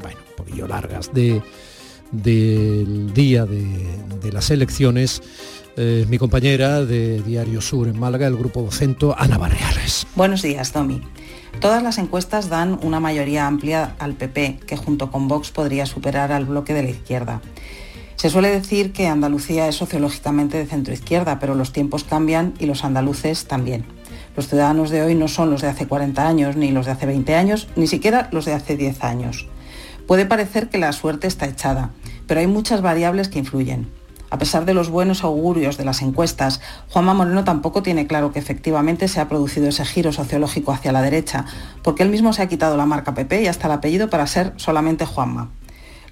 bueno, 0.02 0.20
un 0.30 0.36
poquillo 0.36 0.68
largas 0.68 1.14
de 1.14 1.42
del 2.14 3.14
día 3.14 3.46
de, 3.46 4.32
las 4.32 4.50
elecciones. 4.52 5.22
Eh, 5.76 6.06
mi 6.08 6.18
compañera 6.18 6.86
de 6.86 7.22
Diario 7.22 7.60
Sur 7.60 7.88
en 7.88 8.00
Málaga, 8.00 8.28
el 8.28 8.38
grupo 8.38 8.62
Vocento, 8.62 9.16
Ana 9.18 9.38
Barreales. 9.38 10.08
Buenos 10.16 10.42
días, 10.42 10.72
Domi. 10.72 11.02
Todas 11.60 11.84
las 11.84 11.98
encuestas 11.98 12.50
dan 12.50 12.80
una 12.84 13.00
mayoría 13.00 13.48
amplia 13.48 13.96
al 14.00 14.14
PP, 14.14 14.60
que 14.66 14.78
junto 14.78 15.12
con 15.12 15.28
Vox 15.28 15.52
podría 15.52 15.86
superar 15.86 16.32
al 16.32 16.46
bloque 16.46 16.74
de 16.74 16.84
la 16.84 16.90
izquierda. 16.90 17.42
Se 18.16 18.30
suele 18.30 18.50
decir 18.50 18.94
que 18.94 19.08
Andalucía 19.08 19.68
es 19.68 19.76
sociológicamente 19.76 20.58
de 20.58 20.66
centro 20.66 20.94
izquierda, 20.94 21.40
pero 21.40 21.56
los 21.56 21.74
tiempos 21.74 22.04
cambian 22.04 22.54
y 22.60 22.66
los 22.68 22.84
andaluces 22.84 23.46
también. 23.46 23.86
Los 24.36 24.48
ciudadanos 24.48 24.90
de 24.90 25.02
hoy 25.02 25.16
no 25.16 25.28
son 25.28 25.52
los 25.52 25.62
de 25.62 25.68
hace 25.68 25.88
40 25.88 26.28
años, 26.28 26.56
ni 26.56 26.72
los 26.72 26.86
de 26.86 26.94
hace 26.94 27.06
20 27.06 27.36
años, 27.36 27.68
ni 27.76 27.88
siquiera 27.88 28.30
los 28.32 28.46
de 28.46 28.54
hace 28.54 28.78
10 28.78 29.04
años. 29.04 29.48
Puede 30.08 30.26
parecer 30.26 30.70
que 30.70 30.78
la 30.78 30.92
suerte 30.92 31.28
está 31.28 31.46
echada, 31.48 31.92
pero 32.28 32.40
hay 32.40 32.48
muchas 32.48 32.82
variables 32.82 33.30
que 33.30 33.40
influyen. 33.40 33.90
A 34.34 34.40
pesar 34.40 34.66
de 34.66 34.74
los 34.74 34.90
buenos 34.90 35.24
augurios 35.24 35.78
de 35.78 35.86
las 35.86 36.02
encuestas, 36.02 36.60
Juanma 36.90 37.14
Moreno 37.14 37.44
tampoco 37.44 37.84
tiene 37.84 38.08
claro 38.08 38.32
que 38.32 38.40
efectivamente 38.40 39.08
se 39.08 39.20
ha 39.20 39.30
producido 39.30 39.68
ese 39.68 39.86
giro 39.86 40.12
sociológico 40.12 40.72
hacia 40.72 40.92
la 40.92 41.04
derecha, 41.04 41.46
porque 41.84 42.02
él 42.02 42.10
mismo 42.10 42.34
se 42.34 42.42
ha 42.42 42.48
quitado 42.48 42.76
la 42.76 42.88
marca 42.88 43.14
PP 43.14 43.44
y 43.44 43.48
hasta 43.48 43.68
el 43.68 43.74
apellido 43.74 44.10
para 44.10 44.26
ser 44.26 44.54
solamente 44.58 45.06
Juanma. 45.06 45.52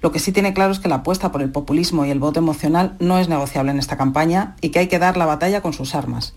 Lo 0.02 0.12
que 0.12 0.20
sí 0.20 0.30
tiene 0.30 0.54
claro 0.54 0.72
es 0.72 0.78
que 0.78 0.88
la 0.88 0.96
apuesta 0.96 1.32
por 1.32 1.42
el 1.42 1.50
populismo 1.50 2.04
y 2.04 2.10
el 2.10 2.20
voto 2.20 2.38
emocional 2.38 2.96
no 3.00 3.18
es 3.18 3.28
negociable 3.28 3.72
en 3.72 3.80
esta 3.80 3.96
campaña 3.96 4.54
y 4.60 4.68
que 4.68 4.78
hay 4.78 4.86
que 4.86 5.00
dar 5.00 5.16
la 5.16 5.26
batalla 5.26 5.60
con 5.60 5.72
sus 5.72 5.96
armas. 5.96 6.34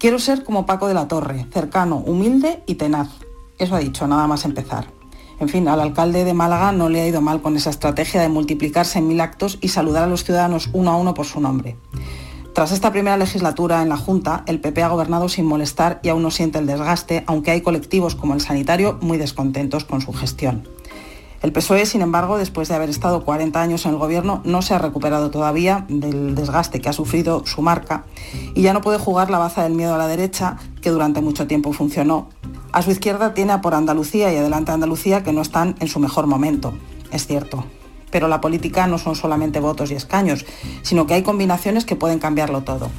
Quiero 0.00 0.18
ser 0.18 0.42
como 0.42 0.66
Paco 0.66 0.88
de 0.88 0.94
la 0.94 1.06
Torre, 1.06 1.46
cercano, 1.52 1.98
humilde 1.98 2.64
y 2.66 2.74
tenaz. 2.74 3.10
Eso 3.58 3.76
ha 3.76 3.80
dicho, 3.80 4.08
nada 4.08 4.26
más 4.26 4.44
empezar. 4.44 4.97
En 5.40 5.48
fin, 5.48 5.68
al 5.68 5.80
alcalde 5.80 6.24
de 6.24 6.34
Málaga 6.34 6.72
no 6.72 6.88
le 6.88 7.00
ha 7.00 7.06
ido 7.06 7.20
mal 7.20 7.40
con 7.42 7.56
esa 7.56 7.70
estrategia 7.70 8.20
de 8.20 8.28
multiplicarse 8.28 8.98
en 8.98 9.06
mil 9.06 9.20
actos 9.20 9.58
y 9.60 9.68
saludar 9.68 10.04
a 10.04 10.08
los 10.08 10.24
ciudadanos 10.24 10.70
uno 10.72 10.90
a 10.90 10.96
uno 10.96 11.14
por 11.14 11.26
su 11.26 11.40
nombre. 11.40 11.76
Tras 12.54 12.72
esta 12.72 12.90
primera 12.90 13.16
legislatura 13.16 13.82
en 13.82 13.88
la 13.88 13.96
Junta, 13.96 14.42
el 14.46 14.60
PP 14.60 14.82
ha 14.82 14.88
gobernado 14.88 15.28
sin 15.28 15.46
molestar 15.46 16.00
y 16.02 16.08
aún 16.08 16.22
no 16.22 16.32
siente 16.32 16.58
el 16.58 16.66
desgaste, 16.66 17.22
aunque 17.28 17.52
hay 17.52 17.60
colectivos 17.60 18.16
como 18.16 18.34
el 18.34 18.40
sanitario 18.40 18.98
muy 19.00 19.16
descontentos 19.16 19.84
con 19.84 20.00
su 20.00 20.12
gestión. 20.12 20.66
El 21.40 21.52
PSOE, 21.52 21.86
sin 21.86 22.02
embargo, 22.02 22.36
después 22.36 22.68
de 22.68 22.74
haber 22.74 22.90
estado 22.90 23.24
40 23.24 23.62
años 23.62 23.86
en 23.86 23.92
el 23.92 23.98
gobierno, 23.98 24.42
no 24.44 24.60
se 24.60 24.74
ha 24.74 24.78
recuperado 24.78 25.30
todavía 25.30 25.86
del 25.88 26.34
desgaste 26.34 26.80
que 26.80 26.88
ha 26.88 26.92
sufrido 26.92 27.46
su 27.46 27.62
marca 27.62 28.04
y 28.56 28.62
ya 28.62 28.72
no 28.72 28.80
puede 28.80 28.98
jugar 28.98 29.30
la 29.30 29.38
baza 29.38 29.62
del 29.62 29.74
miedo 29.74 29.94
a 29.94 29.98
la 29.98 30.08
derecha, 30.08 30.56
que 30.82 30.90
durante 30.90 31.20
mucho 31.20 31.46
tiempo 31.46 31.72
funcionó. 31.72 32.28
A 32.72 32.82
su 32.82 32.90
izquierda 32.90 33.34
tiene 33.34 33.52
a 33.52 33.60
por 33.60 33.74
Andalucía 33.74 34.32
y 34.32 34.36
adelante 34.36 34.72
Andalucía 34.72 35.22
que 35.22 35.32
no 35.32 35.40
están 35.40 35.76
en 35.78 35.86
su 35.86 36.00
mejor 36.00 36.26
momento, 36.26 36.74
es 37.12 37.26
cierto. 37.28 37.64
Pero 38.10 38.26
la 38.26 38.40
política 38.40 38.88
no 38.88 38.98
son 38.98 39.14
solamente 39.14 39.60
votos 39.60 39.92
y 39.92 39.94
escaños, 39.94 40.44
sino 40.82 41.06
que 41.06 41.14
hay 41.14 41.22
combinaciones 41.22 41.84
que 41.84 41.94
pueden 41.94 42.18
cambiarlo 42.18 42.62
todo. 42.62 42.90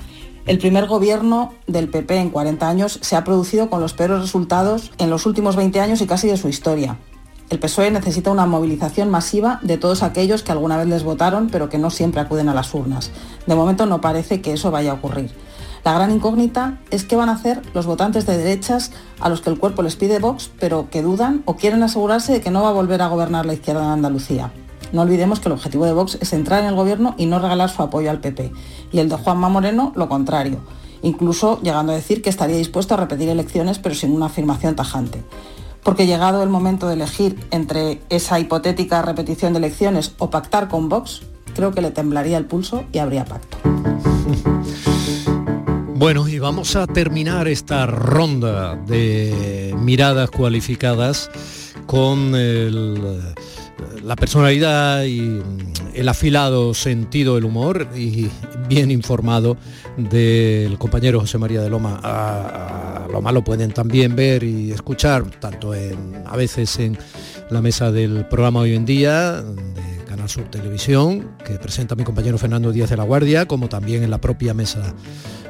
El 0.46 0.60
primer 0.60 0.88
gobierno 0.88 1.54
del 1.68 1.90
PP 1.90 2.16
en 2.16 2.30
40 2.30 2.70
años 2.70 3.00
se 3.02 3.18
ha 3.18 3.24
producido 3.26 3.70
con 3.70 3.82
los 3.82 3.94
peores 3.94 4.22
resultados 4.22 4.92
en 4.98 5.10
los 5.10 5.26
últimos 5.26 5.58
20 5.58 5.82
años 5.82 6.02
y 6.02 6.08
casi 6.08 6.28
de 6.28 6.38
su 6.38 6.48
historia. 6.48 6.98
El 7.50 7.58
PSOE 7.58 7.90
necesita 7.90 8.30
una 8.30 8.46
movilización 8.46 9.10
masiva 9.10 9.60
de 9.64 9.78
todos 9.78 10.04
aquellos 10.04 10.44
que 10.44 10.52
alguna 10.52 10.78
vez 10.78 10.88
les 10.88 11.04
votaron 11.04 11.50
pero 11.52 11.68
que 11.68 11.80
no 11.80 11.90
siempre 11.90 12.22
acuden 12.22 12.48
a 12.48 12.54
las 12.54 12.76
urnas. 12.76 13.10
De 13.48 13.56
momento 13.56 13.88
no 13.88 14.02
parece 14.02 14.40
que 14.40 14.54
eso 14.54 14.70
vaya 14.70 14.92
a 14.92 14.94
ocurrir. 14.96 15.32
La 15.84 15.94
gran 15.94 16.12
incógnita 16.12 16.78
es 16.92 17.06
qué 17.06 17.16
van 17.16 17.30
a 17.30 17.34
hacer 17.34 17.64
los 17.74 17.88
votantes 17.88 18.28
de 18.28 18.38
derechas 18.38 18.92
a 19.20 19.30
los 19.30 19.42
que 19.42 19.50
el 19.50 19.58
cuerpo 19.58 19.82
les 19.82 19.96
pide 19.96 20.20
Vox, 20.20 20.52
pero 20.60 20.92
que 20.92 21.02
dudan 21.02 21.42
o 21.46 21.56
quieren 21.56 21.82
asegurarse 21.82 22.34
de 22.34 22.42
que 22.42 22.52
no 22.52 22.62
va 22.62 22.70
a 22.70 22.74
volver 22.74 23.02
a 23.02 23.08
gobernar 23.08 23.48
la 23.48 23.54
izquierda 23.54 23.84
en 23.84 23.92
Andalucía. 23.92 24.52
No 24.92 25.02
olvidemos 25.02 25.40
que 25.40 25.50
el 25.50 25.54
objetivo 25.54 25.86
de 25.86 25.94
Vox 25.94 26.20
es 26.22 26.34
entrar 26.34 26.60
en 26.62 26.68
el 26.68 26.76
gobierno 26.76 27.16
y 27.18 27.26
no 27.26 27.40
regalar 27.40 27.72
su 27.72 27.82
apoyo 27.82 28.12
al 28.12 28.20
PP. 28.20 28.52
Y 28.92 29.00
el 29.00 29.10
de 29.10 29.16
Juanma 29.16 29.50
Moreno 29.50 29.92
lo 29.96 30.08
contrario, 30.08 30.60
incluso 31.02 31.60
llegando 31.64 31.94
a 31.94 31.96
decir 31.96 32.22
que 32.22 32.30
estaría 32.30 32.58
dispuesto 32.58 32.94
a 32.94 32.98
repetir 32.98 33.30
elecciones 33.30 33.80
pero 33.80 33.96
sin 33.96 34.12
una 34.12 34.28
afirmación 34.28 34.76
tajante 34.76 35.24
porque 35.84 36.06
llegado 36.06 36.44
el 36.44 36.50
momento 36.50 36.88
de 36.88 36.96
elegir 36.96 37.40
entre 37.52 38.02
esa 38.10 38.40
hipotética 38.40 39.02
repetición 39.02 39.54
de 39.54 39.60
elecciones 39.60 40.14
o 40.18 40.30
pactar 40.30 40.68
con 40.68 40.90
Vox, 40.90 41.22
creo 41.56 41.72
que 41.72 41.82
le 41.82 41.92
temblaría 41.92 42.38
el 42.38 42.46
pulso 42.46 42.84
y 42.92 43.00
habría 43.00 43.26
pacto. 43.26 43.58
Bueno, 45.96 46.30
y 46.30 46.40
vamos 46.40 46.78
a 46.78 46.88
terminar 46.88 47.50
esta 47.50 47.86
ronda 47.86 48.78
de 48.78 49.76
miradas 49.78 50.32
cualificadas 50.32 51.30
con 51.88 52.32
la 54.10 54.16
personalidad 54.16 55.04
y 55.04 55.40
el 55.94 56.10
afilado 56.10 56.74
sentido 56.74 57.36
del 57.36 57.46
humor 57.46 57.90
y 57.96 58.28
bien 58.68 58.90
informado 58.90 59.56
del 59.98 60.80
compañero 60.80 61.20
José 61.20 61.38
María 61.38 61.62
de 61.62 61.70
Loma. 61.70 62.00
A, 62.02 63.08
Loma 63.12 63.32
lo 63.32 63.44
pueden 63.44 63.72
también 63.72 64.16
ver 64.16 64.44
y 64.44 64.72
escuchar, 64.72 65.30
tanto 65.40 65.76
en, 65.76 66.24
a 66.26 66.36
veces 66.36 66.80
en 66.80 66.98
la 67.52 67.62
mesa 67.62 67.92
del 67.92 68.26
programa 68.26 68.62
Hoy 68.62 68.74
en 68.74 68.84
Día, 68.84 69.44
de 69.44 70.04
Canal 70.08 70.28
Sur 70.28 70.46
Televisión, 70.46 71.36
que 71.46 71.60
presenta 71.60 71.94
mi 71.94 72.04
compañero 72.04 72.40
Fernando 72.40 72.72
Díaz 72.72 72.90
de 72.90 72.98
la 72.98 73.04
Guardia, 73.04 73.46
como 73.46 73.70
también 73.70 74.02
en 74.02 74.10
la 74.10 74.20
propia 74.20 74.56
mesa 74.56 74.96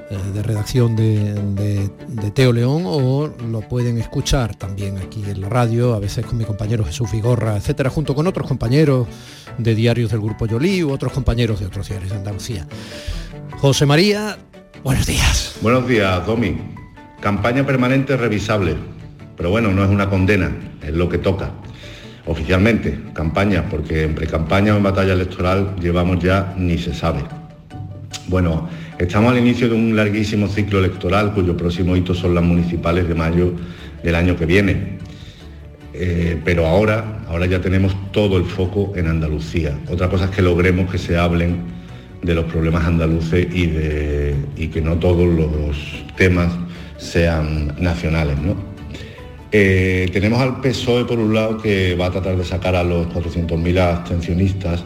de 0.10 0.42
redacción 0.42 0.96
de, 0.96 1.90
Teo 2.34 2.52
León 2.52 2.84
o 2.86 3.32
lo 3.50 3.62
pueden 3.62 3.98
escuchar 4.00 4.56
también 4.56 4.98
aquí 4.98 5.24
en 5.28 5.42
la 5.42 5.50
radio, 5.50 5.94
a 5.94 6.00
veces 6.00 6.26
con 6.26 6.38
mi 6.38 6.46
compañero 6.46 6.84
Jesús 6.84 7.12
Vigorra, 7.12 7.58
etcétera, 7.58 7.90
junto 7.90 8.16
con 8.16 8.26
otros 8.26 8.48
compañeros 8.48 9.08
de 9.58 9.76
diarios 9.76 10.10
del 10.12 10.22
Grupo 10.22 10.48
Yolí 10.48 10.84
u 10.84 10.92
otros 10.92 11.14
compañeros 11.14 11.60
de 11.60 11.68
otros 11.68 11.88
diarios 11.88 12.12
de 12.12 12.18
Andalucía. 12.18 12.68
José 13.58 13.86
María, 13.86 14.38
buenos 14.84 15.06
días. 15.06 15.58
Buenos 15.62 15.88
días, 15.88 16.26
Domi. 16.26 16.58
Campaña 17.20 17.66
permanente 17.66 18.18
revisable, 18.18 18.76
pero 19.38 19.52
bueno, 19.52 19.72
no 19.72 19.84
es 19.84 19.90
una 19.90 20.10
condena, 20.10 20.52
es 20.82 20.94
lo 20.94 21.08
que 21.08 21.20
toca. 21.20 21.52
Oficialmente, 22.26 23.00
campaña, 23.14 23.66
porque 23.70 24.04
en 24.04 24.16
pre-campaña 24.16 24.74
o 24.74 24.78
en 24.78 24.84
batalla 24.84 25.14
electoral 25.14 25.76
llevamos 25.80 26.20
ya 26.20 26.54
ni 26.58 26.78
se 26.78 26.94
sabe. 26.94 27.24
Bueno, 28.28 28.70
Estamos 29.00 29.32
al 29.32 29.38
inicio 29.38 29.70
de 29.70 29.76
un 29.76 29.96
larguísimo 29.96 30.50
ciclo 30.50 30.80
electoral 30.80 31.34
cuyo 31.34 31.56
próximo 31.56 31.96
hito 31.96 32.14
son 32.14 32.36
las 32.36 32.44
municipales 32.44 33.08
de 33.08 33.16
mayo 33.16 33.54
del 34.04 34.14
año 34.14 34.36
que 34.36 34.46
viene. 34.46 34.98
Eh, 35.94 36.38
pero 36.44 36.68
ahora, 36.68 37.22
ahora 37.30 37.46
ya 37.46 37.62
tenemos 37.62 37.96
todo 38.12 38.36
el 38.36 38.44
foco 38.44 38.92
en 38.98 39.08
Andalucía. 39.08 39.80
Otra 39.90 40.10
cosa 40.10 40.26
es 40.26 40.32
que 40.32 40.42
logremos 40.42 40.92
que 40.92 40.98
se 40.98 41.18
hablen 41.18 41.62
de 42.22 42.36
los 42.36 42.44
problemas 42.52 42.84
andaluces 42.84 43.48
y, 43.54 44.68
que 44.68 44.82
no 44.84 44.98
todos 44.98 45.34
los 45.34 45.78
temas 46.18 46.52
sean 46.98 47.74
nacionales. 47.80 48.36
Eh, 49.54 50.10
tenemos 50.12 50.42
al 50.42 50.60
PSOE 50.60 51.06
por 51.06 51.20
un 51.20 51.34
lado 51.34 51.58
que 51.58 51.96
va 51.96 52.08
a 52.08 52.12
tratar 52.12 52.36
de 52.36 52.44
sacar 52.44 52.76
a 52.76 52.84
los 52.84 53.08
400.000 53.08 53.80
abstencionistas 53.80 54.84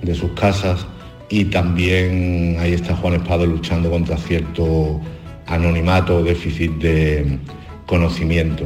de 0.00 0.14
sus 0.14 0.32
casas 0.32 0.86
y 1.32 1.46
también 1.46 2.58
ahí 2.60 2.74
está 2.74 2.94
Juan 2.94 3.14
Espado 3.14 3.46
luchando 3.46 3.90
contra 3.90 4.18
cierto 4.18 5.00
anonimato 5.46 6.18
o 6.18 6.22
déficit 6.22 6.72
de 6.72 7.38
conocimiento. 7.86 8.64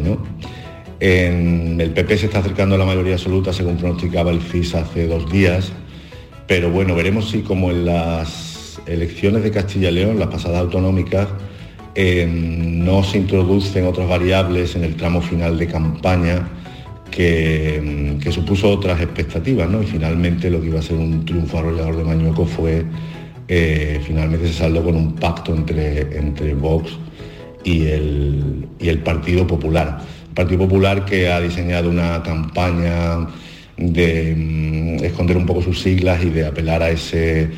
En 0.99 1.81
el 1.81 1.91
PP 1.93 2.19
se 2.19 2.27
está 2.27 2.41
acercando 2.41 2.75
a 2.75 2.79
la 2.79 2.85
mayoría 2.85 3.15
absoluta 3.15 3.53
según 3.53 3.77
pronosticaba 3.77 4.33
el 4.33 4.41
CIS 4.41 4.75
hace 4.75 5.07
dos 5.07 5.31
días, 5.31 5.71
pero 6.49 6.69
bueno, 6.69 6.97
veremos 6.97 7.31
si 7.31 7.43
como 7.43 7.71
en 7.71 7.85
las 7.85 8.81
elecciones 8.87 9.45
de 9.45 9.53
Castilla 9.53 9.91
y 9.91 9.95
León, 9.95 10.19
las 10.19 10.29
pasadas 10.29 10.59
autonómicas, 10.59 11.29
eh, 11.95 12.27
no 12.29 13.05
se 13.05 13.19
introducen 13.19 13.87
otras 13.87 14.09
variables 14.09 14.75
en 14.75 14.83
el 14.83 14.97
tramo 14.97 15.23
final 15.23 15.57
de 15.57 15.69
campaña 15.69 16.49
que, 17.11 18.21
supuso 18.31 18.71
otras 18.71 19.01
expectativas, 19.01 19.69
¿no? 19.71 19.83
Y 19.83 19.87
finalmente 19.87 20.51
lo 20.51 20.61
que 20.61 20.67
iba 20.67 20.81
a 20.81 20.83
ser 20.83 20.97
un 20.97 21.25
triunfo 21.25 21.59
arrollador 21.59 21.97
de 21.97 22.05
Mañueco 22.05 22.45
fue, 22.45 22.85
eh, 23.49 24.01
finalmente 24.05 24.49
se 24.49 24.55
saldó 24.55 24.83
con 24.83 24.97
un 24.97 25.15
pacto 25.15 25.55
entre, 25.55 26.19
entre 26.19 26.55
Vox 26.55 26.93
y 27.65 27.87
el, 27.87 28.67
el 28.81 28.99
Partido 28.99 29.47
Popular. 29.47 30.01
Partido 30.35 30.61
Popular 30.61 31.05
que 31.05 31.29
ha 31.29 31.41
diseñado 31.41 31.89
una 31.89 32.23
campaña 32.23 33.27
de 33.77 34.35
mm, 34.37 35.05
esconder 35.05 35.37
un 35.37 35.47
poco 35.47 35.63
sus 35.63 35.81
siglas 35.81 36.23
y 36.25 36.31
de 36.31 36.47
apelar 36.47 36.83
a 36.83 36.91
ese 36.91 37.49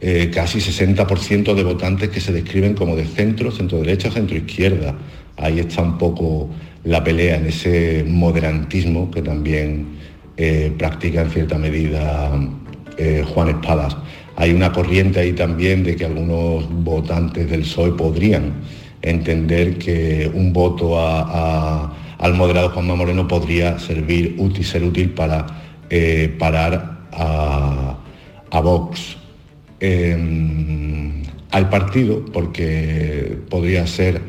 eh, 0.00 0.30
casi 0.32 0.60
60% 0.60 1.54
de 1.54 1.62
votantes 1.62 2.08
que 2.08 2.20
se 2.20 2.32
describen 2.32 2.74
como 2.74 2.96
de 2.96 3.04
centro, 3.04 3.50
centro 3.50 3.78
derecha, 3.80 4.10
centro 4.10 4.36
izquierda. 4.36 4.94
Ahí 5.36 5.58
está 5.58 5.82
un 5.82 5.98
poco 5.98 6.48
la 6.84 7.04
pelea 7.04 7.36
en 7.36 7.46
ese 7.46 8.04
moderantismo 8.06 9.10
que 9.10 9.22
también 9.22 9.98
eh, 10.36 10.72
practica 10.78 11.22
en 11.22 11.30
cierta 11.30 11.58
medida 11.58 12.30
eh, 12.96 13.24
Juan 13.26 13.50
Espadas. 13.50 13.96
Hay 14.36 14.52
una 14.52 14.72
corriente 14.72 15.20
ahí 15.20 15.32
también 15.32 15.84
de 15.84 15.96
que 15.96 16.06
algunos 16.06 16.66
votantes 16.70 17.50
del 17.50 17.60
PSOE 17.60 17.92
podrían 17.92 18.54
entender 19.02 19.78
que 19.78 20.30
un 20.32 20.52
voto 20.52 20.98
al 20.98 22.34
moderado 22.34 22.70
Juanma 22.70 22.96
Moreno 22.96 23.28
podría 23.28 23.78
servir 23.78 24.36
útil, 24.38 24.64
ser 24.64 24.84
útil 24.84 25.10
para 25.10 25.46
eh, 25.90 26.34
parar 26.38 27.00
a, 27.12 28.60
Vox. 28.62 29.16
Em, 29.80 31.22
al 31.50 31.68
partido, 31.68 32.24
porque 32.32 33.38
podría 33.48 33.86
ser 33.86 34.20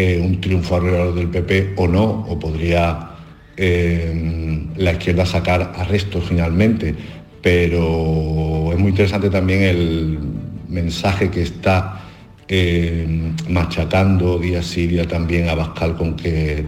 eh, 0.00 0.20
un 0.20 0.40
triunfo 0.40 0.76
alrededor 0.76 1.12
del 1.12 1.26
PP 1.26 1.72
o 1.74 1.88
no, 1.88 2.04
o 2.04 2.38
podría 2.38 3.16
eh, 3.56 4.64
la 4.76 4.92
izquierda 4.92 5.26
sacar 5.26 5.72
arrestos 5.74 6.22
finalmente. 6.28 6.94
Pero 7.42 8.70
es 8.72 8.78
muy 8.78 8.90
interesante 8.90 9.28
también 9.28 9.62
el 9.62 10.20
mensaje 10.68 11.30
que 11.30 11.42
está 11.42 12.00
eh, 12.46 13.32
machacando 13.48 14.38
día 14.38 14.62
sí 14.62 14.96
también 15.08 15.48
a 15.48 15.56
Bascal 15.56 15.96
con 15.96 16.14
que 16.14 16.64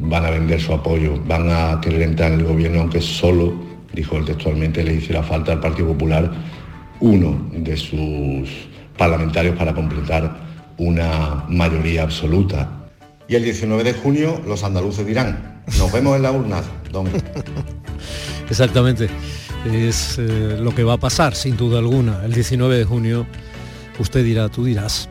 van 0.00 0.24
a 0.24 0.30
vender 0.30 0.58
su 0.58 0.72
apoyo, 0.72 1.22
van 1.26 1.50
a 1.50 1.78
querer 1.82 2.00
entrar 2.00 2.32
en 2.32 2.40
el 2.40 2.46
gobierno, 2.46 2.80
aunque 2.80 3.02
solo, 3.02 3.52
dijo 3.92 4.16
él 4.16 4.24
textualmente, 4.24 4.82
le 4.82 4.94
hiciera 4.94 5.22
falta 5.22 5.52
al 5.52 5.60
Partido 5.60 5.88
Popular 5.88 6.32
uno 7.00 7.50
de 7.52 7.76
sus 7.76 8.48
parlamentarios 8.96 9.54
para 9.56 9.74
completar 9.74 10.45
una 10.78 11.44
mayoría 11.48 12.02
absoluta. 12.02 12.70
Y 13.28 13.34
el 13.34 13.44
19 13.44 13.82
de 13.84 13.92
junio 13.92 14.40
los 14.46 14.62
andaluces 14.62 15.06
dirán, 15.06 15.62
nos 15.78 15.92
vemos 15.92 16.16
en 16.16 16.22
la 16.22 16.32
urna, 16.32 16.62
don. 16.92 17.08
Exactamente, 18.50 19.08
es 19.64 20.16
eh, 20.18 20.56
lo 20.60 20.74
que 20.74 20.84
va 20.84 20.94
a 20.94 20.98
pasar, 20.98 21.34
sin 21.34 21.56
duda 21.56 21.78
alguna. 21.78 22.24
El 22.24 22.32
19 22.32 22.78
de 22.78 22.84
junio 22.84 23.26
usted 23.98 24.24
dirá, 24.24 24.48
tú 24.48 24.64
dirás. 24.64 25.08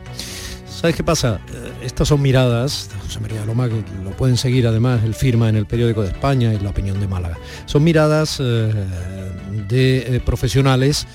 ¿Sabes 0.66 0.96
qué 0.96 1.04
pasa? 1.04 1.40
Eh, 1.52 1.72
estas 1.82 2.08
son 2.08 2.22
miradas, 2.22 2.88
José 3.04 3.20
María 3.20 3.44
Loma, 3.44 3.68
que 3.68 3.82
lo 4.02 4.10
pueden 4.12 4.38
seguir 4.38 4.66
además, 4.66 5.02
el 5.04 5.14
firma 5.14 5.48
en 5.48 5.56
el 5.56 5.66
periódico 5.66 6.02
de 6.02 6.08
España 6.08 6.54
y 6.54 6.58
la 6.58 6.70
opinión 6.70 6.98
de 7.00 7.08
Málaga. 7.08 7.36
Son 7.66 7.84
miradas 7.84 8.38
eh, 8.40 8.72
de 9.68 10.22
profesionales 10.24 11.06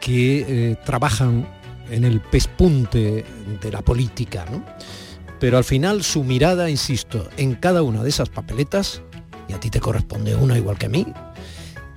que 0.00 0.76
trabajan 0.84 1.46
en 1.90 2.04
el 2.04 2.20
pespunte 2.20 3.24
de 3.60 3.72
la 3.72 3.82
política, 3.82 4.44
¿no? 4.50 4.64
Pero 5.38 5.58
al 5.58 5.64
final 5.64 6.02
su 6.02 6.24
mirada, 6.24 6.70
insisto, 6.70 7.28
en 7.36 7.54
cada 7.54 7.82
una 7.82 8.02
de 8.02 8.08
esas 8.08 8.28
papeletas, 8.28 9.02
y 9.48 9.52
a 9.52 9.60
ti 9.60 9.70
te 9.70 9.80
corresponde 9.80 10.34
una 10.34 10.56
igual 10.56 10.78
que 10.78 10.86
a 10.86 10.90
mí, 10.90 11.06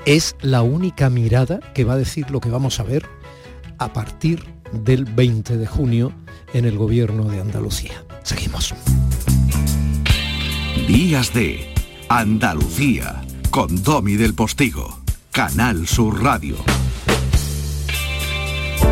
es 0.06 0.36
la 0.41 0.62
única 0.62 1.10
mirada 1.10 1.60
que 1.73 1.84
va 1.84 1.93
a 1.93 1.97
decir 1.97 2.30
lo 2.32 2.39
que 2.39 2.49
vamos 2.49 2.80
a 2.80 2.84
ver 2.84 3.08
a 3.78 3.93
partir 3.93 4.45
del 4.71 5.06
20 5.06 5.58
de 5.58 5.67
junio 5.67 6.12
en 6.54 6.65
el 6.65 6.78
gobierno 6.78 7.25
de 7.25 7.39
Andalucía. 7.39 8.04
Seguimos. 8.23 8.73
Días 10.88 11.34
de 11.34 11.73
Andalucía 12.10 13.21
con 13.49 13.82
Domi 13.84 14.15
del 14.15 14.34
Postigo, 14.34 14.99
Canal 15.32 15.88
Sur 15.88 16.23
Radio. 16.23 16.56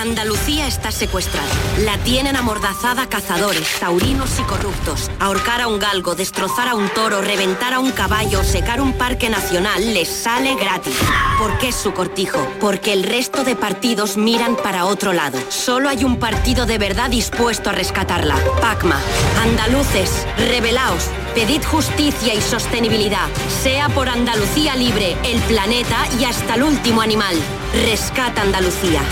Andalucía 0.00 0.66
está 0.66 0.90
secuestrada. 0.92 1.48
La 1.80 1.98
tienen 1.98 2.34
amordazada 2.34 3.06
cazadores, 3.06 3.68
taurinos 3.80 4.38
y 4.38 4.42
corruptos. 4.44 5.10
Ahorcar 5.18 5.60
a 5.60 5.68
un 5.68 5.78
galgo, 5.78 6.14
destrozar 6.14 6.68
a 6.68 6.74
un 6.74 6.88
toro, 6.88 7.20
reventar 7.20 7.74
a 7.74 7.80
un 7.80 7.90
caballo, 7.90 8.42
secar 8.42 8.80
un 8.80 8.94
parque 8.94 9.28
nacional 9.28 9.92
les 9.92 10.08
sale 10.08 10.54
gratis. 10.54 10.96
¿Por 11.38 11.58
qué 11.58 11.68
es 11.68 11.74
su 11.74 11.92
cortijo? 11.92 12.38
Porque 12.60 12.94
el 12.94 13.02
resto 13.02 13.44
de 13.44 13.56
partidos 13.56 14.16
miran 14.16 14.56
para 14.56 14.86
otro 14.86 15.12
lado. 15.12 15.38
Solo 15.50 15.88
hay 15.90 16.04
un 16.04 16.18
partido 16.18 16.64
de 16.64 16.78
verdad 16.78 17.10
dispuesto 17.10 17.68
a 17.68 17.72
rescatarla. 17.72 18.36
Pacma. 18.60 18.98
Andaluces, 19.42 20.26
rebelaos. 20.38 21.04
Pedid 21.34 21.62
justicia 21.62 22.34
y 22.34 22.40
sostenibilidad. 22.40 23.28
Sea 23.62 23.88
por 23.90 24.08
Andalucía 24.08 24.76
libre, 24.76 25.16
el 25.24 25.40
planeta 25.42 26.06
y 26.18 26.24
hasta 26.24 26.54
el 26.54 26.62
último 26.62 27.02
animal. 27.02 27.36
Rescata 27.84 28.42
Andalucía. 28.42 29.02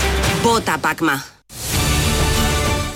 Vota 0.43 0.77
Pacma. 0.77 1.25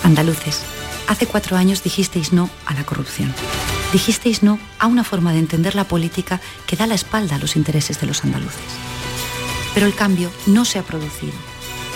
Andaluces, 0.02 0.62
hace 1.08 1.26
cuatro 1.26 1.56
años 1.56 1.82
dijisteis 1.82 2.32
no 2.32 2.48
a 2.64 2.72
la 2.72 2.84
corrupción. 2.84 3.34
Dijisteis 3.92 4.42
no 4.42 4.58
a 4.78 4.86
una 4.86 5.04
forma 5.04 5.32
de 5.32 5.40
entender 5.40 5.74
la 5.74 5.84
política 5.84 6.40
que 6.66 6.76
da 6.76 6.86
la 6.86 6.94
espalda 6.94 7.36
a 7.36 7.38
los 7.38 7.56
intereses 7.56 8.00
de 8.00 8.06
los 8.06 8.24
andaluces. 8.24 8.64
Pero 9.74 9.86
el 9.86 9.94
cambio 9.94 10.30
no 10.46 10.64
se 10.64 10.78
ha 10.78 10.82
producido. 10.82 11.34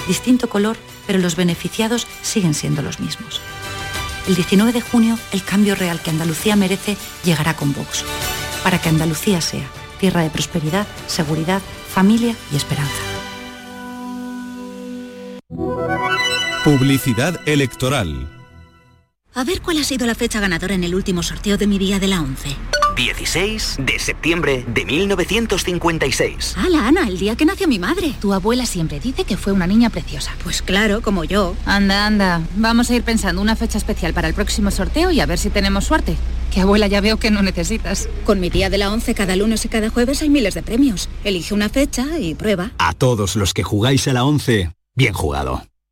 Distinto 0.06 0.50
color, 0.50 0.76
pero 1.06 1.18
los 1.18 1.34
beneficiados 1.34 2.06
siguen 2.22 2.52
siendo 2.52 2.82
los 2.82 3.00
mismos. 3.00 3.40
El 4.26 4.34
19 4.34 4.72
de 4.72 4.82
junio, 4.82 5.18
el 5.32 5.42
cambio 5.42 5.74
real 5.74 6.02
que 6.02 6.10
Andalucía 6.10 6.56
merece 6.56 6.98
llegará 7.24 7.56
con 7.56 7.72
Vox, 7.72 8.04
para 8.62 8.78
que 8.78 8.90
Andalucía 8.90 9.40
sea 9.40 9.66
tierra 9.98 10.22
de 10.22 10.30
prosperidad, 10.30 10.86
seguridad, 11.06 11.62
familia 11.92 12.36
y 12.52 12.56
esperanza. 12.56 13.17
Publicidad 16.68 17.40
electoral. 17.48 18.28
A 19.32 19.42
ver 19.42 19.62
cuál 19.62 19.78
ha 19.78 19.84
sido 19.84 20.06
la 20.06 20.14
fecha 20.14 20.38
ganadora 20.38 20.74
en 20.74 20.84
el 20.84 20.94
último 20.94 21.22
sorteo 21.22 21.56
de 21.56 21.66
mi 21.66 21.78
día 21.78 21.98
de 21.98 22.08
la 22.08 22.20
11. 22.20 22.50
16 22.94 23.76
de 23.78 23.98
septiembre 23.98 24.66
de 24.68 24.84
1956. 24.84 26.56
¡Hala, 26.58 26.86
Ana! 26.86 27.08
El 27.08 27.18
día 27.18 27.36
que 27.36 27.46
nació 27.46 27.68
mi 27.68 27.78
madre. 27.78 28.12
Tu 28.20 28.34
abuela 28.34 28.66
siempre 28.66 29.00
dice 29.00 29.24
que 29.24 29.38
fue 29.38 29.54
una 29.54 29.66
niña 29.66 29.88
preciosa. 29.88 30.34
Pues 30.44 30.60
claro, 30.60 31.00
como 31.00 31.24
yo. 31.24 31.56
Anda, 31.64 32.04
anda. 32.04 32.42
Vamos 32.56 32.90
a 32.90 32.96
ir 32.96 33.02
pensando 33.02 33.40
una 33.40 33.56
fecha 33.56 33.78
especial 33.78 34.12
para 34.12 34.28
el 34.28 34.34
próximo 34.34 34.70
sorteo 34.70 35.10
y 35.10 35.20
a 35.20 35.26
ver 35.26 35.38
si 35.38 35.48
tenemos 35.48 35.86
suerte. 35.86 36.18
Que 36.52 36.60
abuela 36.60 36.86
ya 36.86 37.00
veo 37.00 37.16
que 37.16 37.30
no 37.30 37.40
necesitas. 37.40 38.10
Con 38.26 38.40
mi 38.40 38.50
día 38.50 38.68
de 38.68 38.76
la 38.76 38.92
11 38.92 39.14
cada 39.14 39.36
lunes 39.36 39.64
y 39.64 39.70
cada 39.70 39.88
jueves 39.88 40.20
hay 40.20 40.28
miles 40.28 40.52
de 40.52 40.62
premios. 40.62 41.08
Elige 41.24 41.54
una 41.54 41.70
fecha 41.70 42.18
y 42.18 42.34
prueba. 42.34 42.72
A 42.76 42.92
todos 42.92 43.36
los 43.36 43.54
que 43.54 43.62
jugáis 43.62 44.06
a 44.06 44.12
la 44.12 44.24
11, 44.24 44.70
bien 44.94 45.14
jugado. 45.14 45.62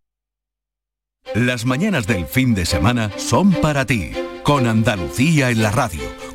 Las 1.34 1.64
mañanas 1.64 2.06
del 2.06 2.26
fin 2.26 2.54
de 2.54 2.66
semana 2.66 3.10
son 3.16 3.52
para 3.52 3.86
ti, 3.86 4.10
con 4.42 4.66
Andalucía 4.66 5.48
en 5.50 5.62
la 5.62 5.70
radio, 5.70 6.02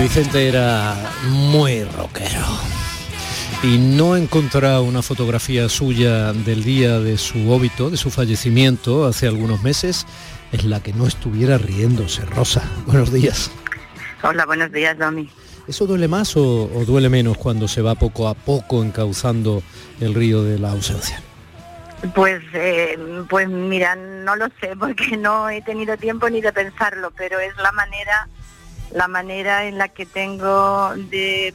Vicente 0.00 0.48
era 0.48 0.96
muy 1.30 1.84
rockero. 1.84 2.46
y 3.62 3.78
no 3.78 4.16
he 4.16 4.22
encontrado 4.22 4.84
una 4.84 5.02
fotografía 5.02 5.68
suya 5.68 6.32
del 6.32 6.62
día 6.62 7.00
de 7.00 7.18
su 7.18 7.50
óbito, 7.50 7.90
de 7.90 7.96
su 7.96 8.10
fallecimiento 8.10 9.06
hace 9.06 9.26
algunos 9.26 9.62
meses, 9.62 10.06
en 10.52 10.70
la 10.70 10.80
que 10.80 10.92
no 10.92 11.06
estuviera 11.06 11.58
riéndose. 11.58 12.24
Rosa, 12.24 12.62
buenos 12.86 13.12
días. 13.12 13.50
Hola, 14.22 14.46
buenos 14.46 14.72
días, 14.72 14.98
Domi. 14.98 15.30
¿Eso 15.66 15.86
duele 15.86 16.08
más 16.08 16.36
o, 16.36 16.64
o 16.64 16.84
duele 16.84 17.08
menos 17.08 17.36
cuando 17.36 17.68
se 17.68 17.82
va 17.82 17.94
poco 17.94 18.26
a 18.28 18.34
poco 18.34 18.82
encauzando 18.82 19.62
el 20.00 20.14
río 20.14 20.42
de 20.42 20.58
la 20.58 20.70
ausencia? 20.72 21.20
Pues, 22.14 22.42
eh, 22.54 22.96
pues 23.28 23.48
mira, 23.48 23.96
no 23.96 24.36
lo 24.36 24.46
sé 24.60 24.76
porque 24.78 25.16
no 25.16 25.50
he 25.50 25.62
tenido 25.62 25.96
tiempo 25.96 26.30
ni 26.30 26.40
de 26.40 26.52
pensarlo, 26.52 27.12
pero 27.16 27.38
es 27.40 27.56
la 27.56 27.72
manera, 27.72 28.28
la 28.92 29.08
manera 29.08 29.66
en 29.66 29.78
la 29.78 29.88
que 29.88 30.06
tengo 30.06 30.94
de 30.96 31.52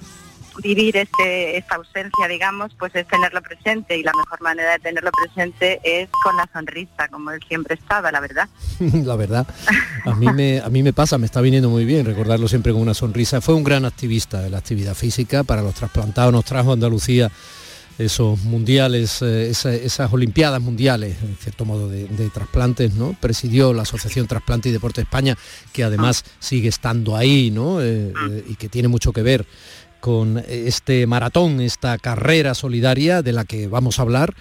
vivir 0.62 0.98
este, 0.98 1.58
esta 1.58 1.76
ausencia, 1.76 2.28
digamos, 2.28 2.72
pues 2.78 2.94
es 2.96 3.08
tenerlo 3.08 3.42
presente 3.42 3.98
y 3.98 4.04
la 4.04 4.12
mejor 4.16 4.42
manera 4.42 4.72
de 4.74 4.80
tenerlo 4.80 5.10
presente 5.12 5.80
es 5.84 6.10
con 6.24 6.36
la 6.38 6.48
sonrisa, 6.54 7.08
como 7.10 7.32
él 7.32 7.39
siempre 7.48 7.76
estaba, 7.76 8.12
la 8.12 8.20
verdad. 8.20 8.48
la 8.80 9.16
verdad, 9.16 9.48
a 10.06 10.13
mí, 10.16 10.28
me, 10.34 10.60
a 10.60 10.70
mí 10.70 10.84
me 10.84 10.94
pasa, 10.94 11.18
me 11.18 11.26
está 11.26 11.42
viniendo 11.42 11.70
muy 11.70 11.86
bien 11.86 12.06
recordarlo 12.06 12.48
siempre 12.48 12.72
con 12.72 12.82
una 12.82 12.94
sonrisa. 12.94 13.42
Fue 13.42 13.56
un 13.56 13.63
gran 13.63 13.86
activista 13.86 14.42
de 14.42 14.50
la 14.50 14.60
actividad 14.60 14.94
física 14.96 15.44
para 15.44 15.62
los 15.62 15.74
trasplantados, 15.74 16.32
nos 16.34 16.46
trajo 16.46 16.72
a 16.72 16.74
Andalucía 16.74 17.32
esos 18.00 18.39
mundiales, 18.44 19.22
eh, 19.22 19.50
esa- 19.52 19.72
esas 19.74 20.12
Olimpiadas 20.12 20.60
mundiales, 20.60 21.16
en 21.22 21.36
cierto 21.38 21.63
modo, 21.63 21.88
de, 21.89 22.08
de 22.08 22.30
trasplantes, 22.32 22.94
¿no? 22.96 23.16
Presidió 23.22 23.72
la 23.72 23.84
Asociación 23.84 24.26
Trasplante 24.26 24.70
y 24.70 24.72
Deporte 24.72 25.02
España, 25.02 25.38
que 25.72 25.84
además 25.84 26.24
sigue 26.39 26.70
estando 26.70 27.16
ahí, 27.16 27.52
¿no? 27.52 27.82
Eh, 27.84 28.12
eh, 28.32 28.46
y 28.50 28.56
que 28.56 28.68
tiene 28.68 28.88
mucho 28.88 29.13
que 29.13 29.22
ver 29.22 29.46
con 30.04 30.44
este 30.50 31.08
maratón, 31.08 31.62
esta 31.62 31.98
carrera 31.98 32.56
solidaria 32.56 33.22
de 33.22 33.32
la 33.32 33.46
que 33.46 33.70
vamos 33.70 34.00
a 34.00 34.02
hablar. 34.02 34.36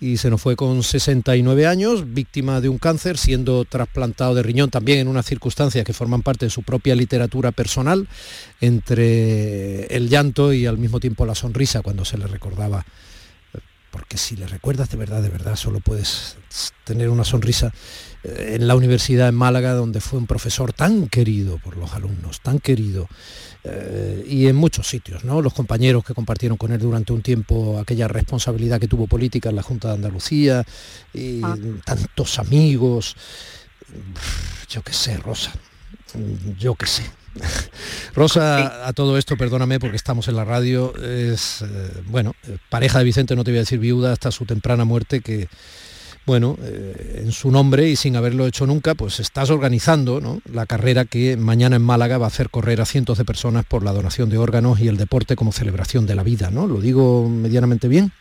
Y 0.00 0.16
se 0.16 0.30
nos 0.30 0.40
fue 0.40 0.56
con 0.56 0.82
69 0.82 1.66
años, 1.66 2.14
víctima 2.14 2.62
de 2.62 2.70
un 2.70 2.78
cáncer, 2.78 3.18
siendo 3.18 3.66
trasplantado 3.66 4.34
de 4.34 4.42
riñón 4.42 4.70
también 4.70 5.00
en 5.00 5.08
unas 5.08 5.26
circunstancias 5.26 5.84
que 5.84 5.92
forman 5.92 6.22
parte 6.22 6.46
de 6.46 6.50
su 6.50 6.62
propia 6.62 6.94
literatura 6.94 7.52
personal, 7.52 8.08
entre 8.62 9.94
el 9.94 10.08
llanto 10.08 10.54
y 10.54 10.64
al 10.64 10.78
mismo 10.78 11.00
tiempo 11.00 11.26
la 11.26 11.34
sonrisa 11.34 11.82
cuando 11.82 12.06
se 12.06 12.16
le 12.16 12.26
recordaba. 12.26 12.86
Porque 13.90 14.16
si 14.16 14.36
le 14.36 14.46
recuerdas 14.46 14.88
de 14.88 14.96
verdad, 14.96 15.20
de 15.20 15.28
verdad, 15.28 15.56
solo 15.56 15.80
puedes 15.80 16.38
tener 16.84 17.10
una 17.10 17.24
sonrisa 17.24 17.74
eh, 18.24 18.54
en 18.56 18.66
la 18.66 18.74
universidad 18.74 19.28
en 19.28 19.34
Málaga, 19.34 19.74
donde 19.74 20.00
fue 20.00 20.18
un 20.18 20.26
profesor 20.26 20.72
tan 20.72 21.08
querido 21.08 21.58
por 21.58 21.76
los 21.76 21.92
alumnos, 21.92 22.40
tan 22.40 22.58
querido, 22.58 23.06
eh, 23.64 24.24
y 24.28 24.46
en 24.46 24.56
muchos 24.56 24.86
sitios, 24.86 25.24
¿no? 25.24 25.42
Los 25.42 25.52
compañeros 25.52 26.04
que 26.04 26.14
compartieron 26.14 26.56
con 26.56 26.72
él 26.72 26.78
durante 26.78 27.12
un 27.12 27.22
tiempo 27.22 27.78
aquella 27.78 28.08
responsabilidad 28.08 28.80
que 28.80 28.88
tuvo 28.88 29.06
política 29.06 29.50
en 29.50 29.56
la 29.56 29.62
Junta 29.62 29.88
de 29.88 29.94
Andalucía, 29.94 30.64
y 31.12 31.40
tantos 31.84 32.38
amigos, 32.38 33.16
yo 34.68 34.82
qué 34.82 34.92
sé, 34.92 35.16
Rosa, 35.16 35.52
yo 36.58 36.74
qué 36.74 36.86
sé. 36.86 37.02
Rosa, 38.14 38.86
a 38.86 38.92
todo 38.92 39.18
esto, 39.18 39.36
perdóname 39.36 39.78
porque 39.78 39.96
estamos 39.96 40.28
en 40.28 40.36
la 40.36 40.44
radio, 40.44 40.94
es, 40.96 41.62
eh, 41.62 42.02
bueno, 42.06 42.34
eh, 42.46 42.58
pareja 42.68 42.98
de 42.98 43.04
Vicente, 43.04 43.36
no 43.36 43.44
te 43.44 43.50
voy 43.50 43.58
a 43.58 43.62
decir 43.62 43.78
viuda, 43.78 44.12
hasta 44.12 44.30
su 44.30 44.44
temprana 44.44 44.84
muerte, 44.84 45.20
que, 45.20 45.48
bueno, 46.28 46.58
eh, 46.62 47.22
en 47.24 47.32
su 47.32 47.50
nombre 47.50 47.88
y 47.88 47.96
sin 47.96 48.14
haberlo 48.14 48.46
hecho 48.46 48.66
nunca, 48.66 48.94
pues 48.94 49.18
estás 49.18 49.48
organizando 49.48 50.20
¿no? 50.20 50.42
la 50.52 50.66
carrera 50.66 51.06
que 51.06 51.38
mañana 51.38 51.76
en 51.76 51.82
Málaga 51.82 52.18
va 52.18 52.26
a 52.26 52.28
hacer 52.28 52.50
correr 52.50 52.82
a 52.82 52.84
cientos 52.84 53.16
de 53.16 53.24
personas 53.24 53.64
por 53.64 53.82
la 53.82 53.92
donación 53.92 54.28
de 54.28 54.36
órganos 54.36 54.78
y 54.78 54.88
el 54.88 54.98
deporte 54.98 55.36
como 55.36 55.52
celebración 55.52 56.06
de 56.06 56.14
la 56.14 56.22
vida, 56.22 56.50
¿no? 56.50 56.66
¿Lo 56.66 56.82
digo 56.82 57.26
medianamente 57.30 57.88
bien? 57.88 58.12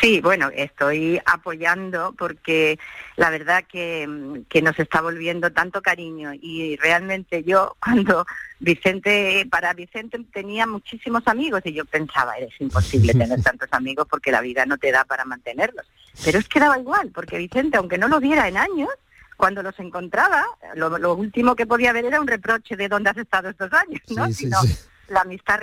Sí, 0.00 0.20
bueno, 0.20 0.50
estoy 0.54 1.20
apoyando 1.24 2.14
porque 2.16 2.78
la 3.16 3.30
verdad 3.30 3.64
que, 3.66 4.44
que 4.48 4.62
nos 4.62 4.78
está 4.78 5.00
volviendo 5.00 5.52
tanto 5.52 5.82
cariño 5.82 6.32
y 6.34 6.76
realmente 6.76 7.42
yo 7.44 7.76
cuando 7.84 8.26
Vicente, 8.60 9.46
para 9.50 9.72
Vicente 9.72 10.18
tenía 10.32 10.66
muchísimos 10.66 11.22
amigos 11.26 11.62
y 11.64 11.72
yo 11.72 11.84
pensaba, 11.84 12.38
es 12.38 12.52
imposible 12.60 13.12
tener 13.12 13.42
tantos 13.44 13.68
amigos 13.72 14.06
porque 14.10 14.32
la 14.32 14.40
vida 14.40 14.66
no 14.66 14.78
te 14.78 14.92
da 14.92 15.04
para 15.04 15.24
mantenerlos. 15.24 15.86
Pero 16.24 16.38
es 16.38 16.48
que 16.48 16.60
daba 16.60 16.78
igual, 16.78 17.10
porque 17.14 17.38
Vicente, 17.38 17.76
aunque 17.76 17.98
no 17.98 18.08
lo 18.08 18.20
viera 18.20 18.48
en 18.48 18.56
años, 18.56 18.90
cuando 19.36 19.62
los 19.62 19.78
encontraba, 19.78 20.44
lo, 20.74 20.98
lo 20.98 21.14
último 21.14 21.54
que 21.54 21.66
podía 21.66 21.92
ver 21.92 22.04
era 22.04 22.20
un 22.20 22.26
reproche 22.26 22.76
de 22.76 22.88
dónde 22.88 23.10
has 23.10 23.18
estado 23.18 23.48
estos 23.48 23.72
años, 23.72 24.00
¿no? 24.08 24.26
Sí, 24.26 24.32
sí, 24.32 24.44
Sino 24.44 24.60
sí. 24.62 24.76
La 25.08 25.22
amistad 25.22 25.60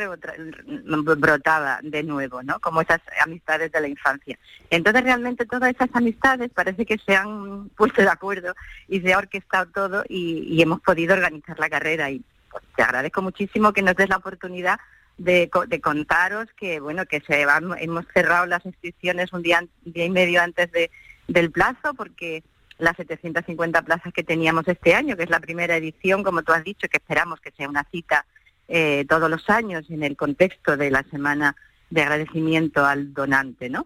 brotaba 1.17 1.79
de 1.81 2.03
nuevo, 2.03 2.43
¿no? 2.43 2.60
Como 2.60 2.81
esas 2.81 3.01
amistades 3.23 3.71
de 3.71 3.81
la 3.81 3.88
infancia. 3.88 4.38
Entonces 4.69 5.03
realmente 5.03 5.45
todas 5.45 5.73
esas 5.73 5.89
amistades 5.93 6.51
parece 6.53 6.86
que 6.86 6.97
se 6.97 7.15
han 7.15 7.69
puesto 7.69 8.01
de 8.01 8.10
acuerdo 8.10 8.53
y 8.88 9.01
se 9.01 9.13
ha 9.13 9.17
orquestado 9.17 9.67
todo 9.71 10.03
y, 10.08 10.62
hemos 10.62 10.81
podido 10.81 11.13
organizar 11.13 11.60
la 11.60 11.69
carrera 11.69 12.10
y 12.10 12.23
pues, 12.49 12.63
te 12.75 12.84
agradezco 12.84 13.21
muchísimo 13.21 13.71
que 13.71 13.84
nos 13.84 13.95
des 13.95 14.10
la 14.10 14.17
oportunidad 14.17 14.79
de, 15.17 15.49
de 15.67 15.81
contaros 15.81 16.47
que 16.58 16.79
bueno 16.79 17.05
que 17.05 17.21
se 17.21 17.45
van, 17.45 17.69
hemos 17.79 18.05
cerrado 18.13 18.47
las 18.47 18.65
inscripciones 18.65 19.31
un 19.31 19.43
día, 19.43 19.63
día 19.84 20.05
y 20.05 20.10
medio 20.10 20.41
antes 20.41 20.71
de, 20.71 20.89
del 21.27 21.51
plazo 21.51 21.93
porque 21.95 22.43
las 22.77 22.97
750 22.97 23.81
plazas 23.84 24.13
que 24.13 24.23
teníamos 24.23 24.67
este 24.67 24.95
año, 24.95 25.15
que 25.15 25.23
es 25.23 25.29
la 25.29 25.39
primera 25.39 25.77
edición, 25.77 26.23
como 26.23 26.43
tú 26.43 26.51
has 26.51 26.63
dicho, 26.63 26.88
que 26.89 26.97
esperamos 26.97 27.39
que 27.39 27.51
sea 27.51 27.69
una 27.69 27.86
cita 27.91 28.25
eh, 28.67 29.06
todos 29.08 29.30
los 29.30 29.49
años 29.49 29.86
en 29.89 30.04
el 30.04 30.15
contexto 30.15 30.75
de 30.78 30.91
la 30.91 31.04
semana 31.04 31.56
de 31.89 32.01
agradecimiento 32.01 32.84
al 32.86 33.13
donante, 33.13 33.69
¿no? 33.69 33.86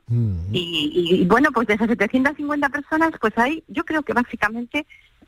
Y, 0.52 0.92
y- 0.96 1.22
y, 1.22 1.26
bueno, 1.26 1.52
pues 1.52 1.68
de 1.68 1.74
esas 1.74 1.88
750 1.90 2.70
personas, 2.70 3.12
pues 3.20 3.38
hay, 3.38 3.64
yo 3.68 3.84
creo 3.86 4.04
que 4.04 4.14
básicamente 4.14 4.86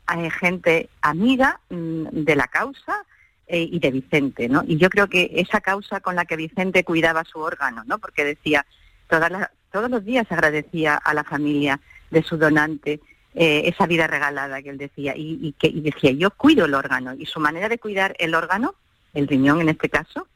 hay 0.08 0.30
gente 0.32 0.90
amiga 1.02 1.60
mm, 1.70 2.06
de 2.12 2.36
la 2.36 2.48
causa 2.48 3.04
eh, 3.48 3.68
y 3.70 3.80
de 3.80 3.92
Vicente, 3.92 4.48
¿no? 4.48 4.64
Y 4.66 4.78
yo 4.78 4.90
creo 4.90 5.08
que 5.08 5.30
esa 5.36 5.60
causa 5.60 6.00
con 6.00 6.16
la 6.16 6.24
que 6.26 6.38
Vicente 6.38 6.84
cuidaba 6.86 7.26
su 7.26 7.40
órgano, 7.40 7.84
¿no? 7.86 8.00
Porque 8.00 8.24
decía, 8.24 8.66
todas 9.10 9.30
las- 9.30 9.50
todos 9.72 9.90
los 9.92 10.04
días 10.06 10.26
agradecía 10.32 10.96
a 10.96 11.14
la 11.14 11.24
familia 11.26 11.80
de 12.10 12.24
su 12.24 12.38
donante 12.38 13.00
eh, 13.36 13.64
esa 13.66 13.86
vida 13.88 14.08
regalada 14.08 14.62
que 14.62 14.70
él 14.70 14.78
decía 14.78 15.16
y, 15.16 15.40
y 15.42 15.54
que 15.54 15.68
y 15.68 15.80
decía 15.82 16.12
yo 16.12 16.32
cuido 16.32 16.66
el 16.66 16.74
órgano 16.74 17.14
y 17.14 17.26
su 17.26 17.40
manera 17.40 17.70
de 17.70 17.78
cuidar 17.78 18.14
el 18.20 18.36
órgano, 18.36 18.76
el 19.14 19.28
riñón 19.28 19.62
en 19.62 19.70
este 19.70 19.90
caso, 19.90 20.28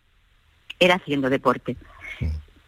era 0.80 0.96
haciendo 0.96 1.30
deporte. 1.30 1.78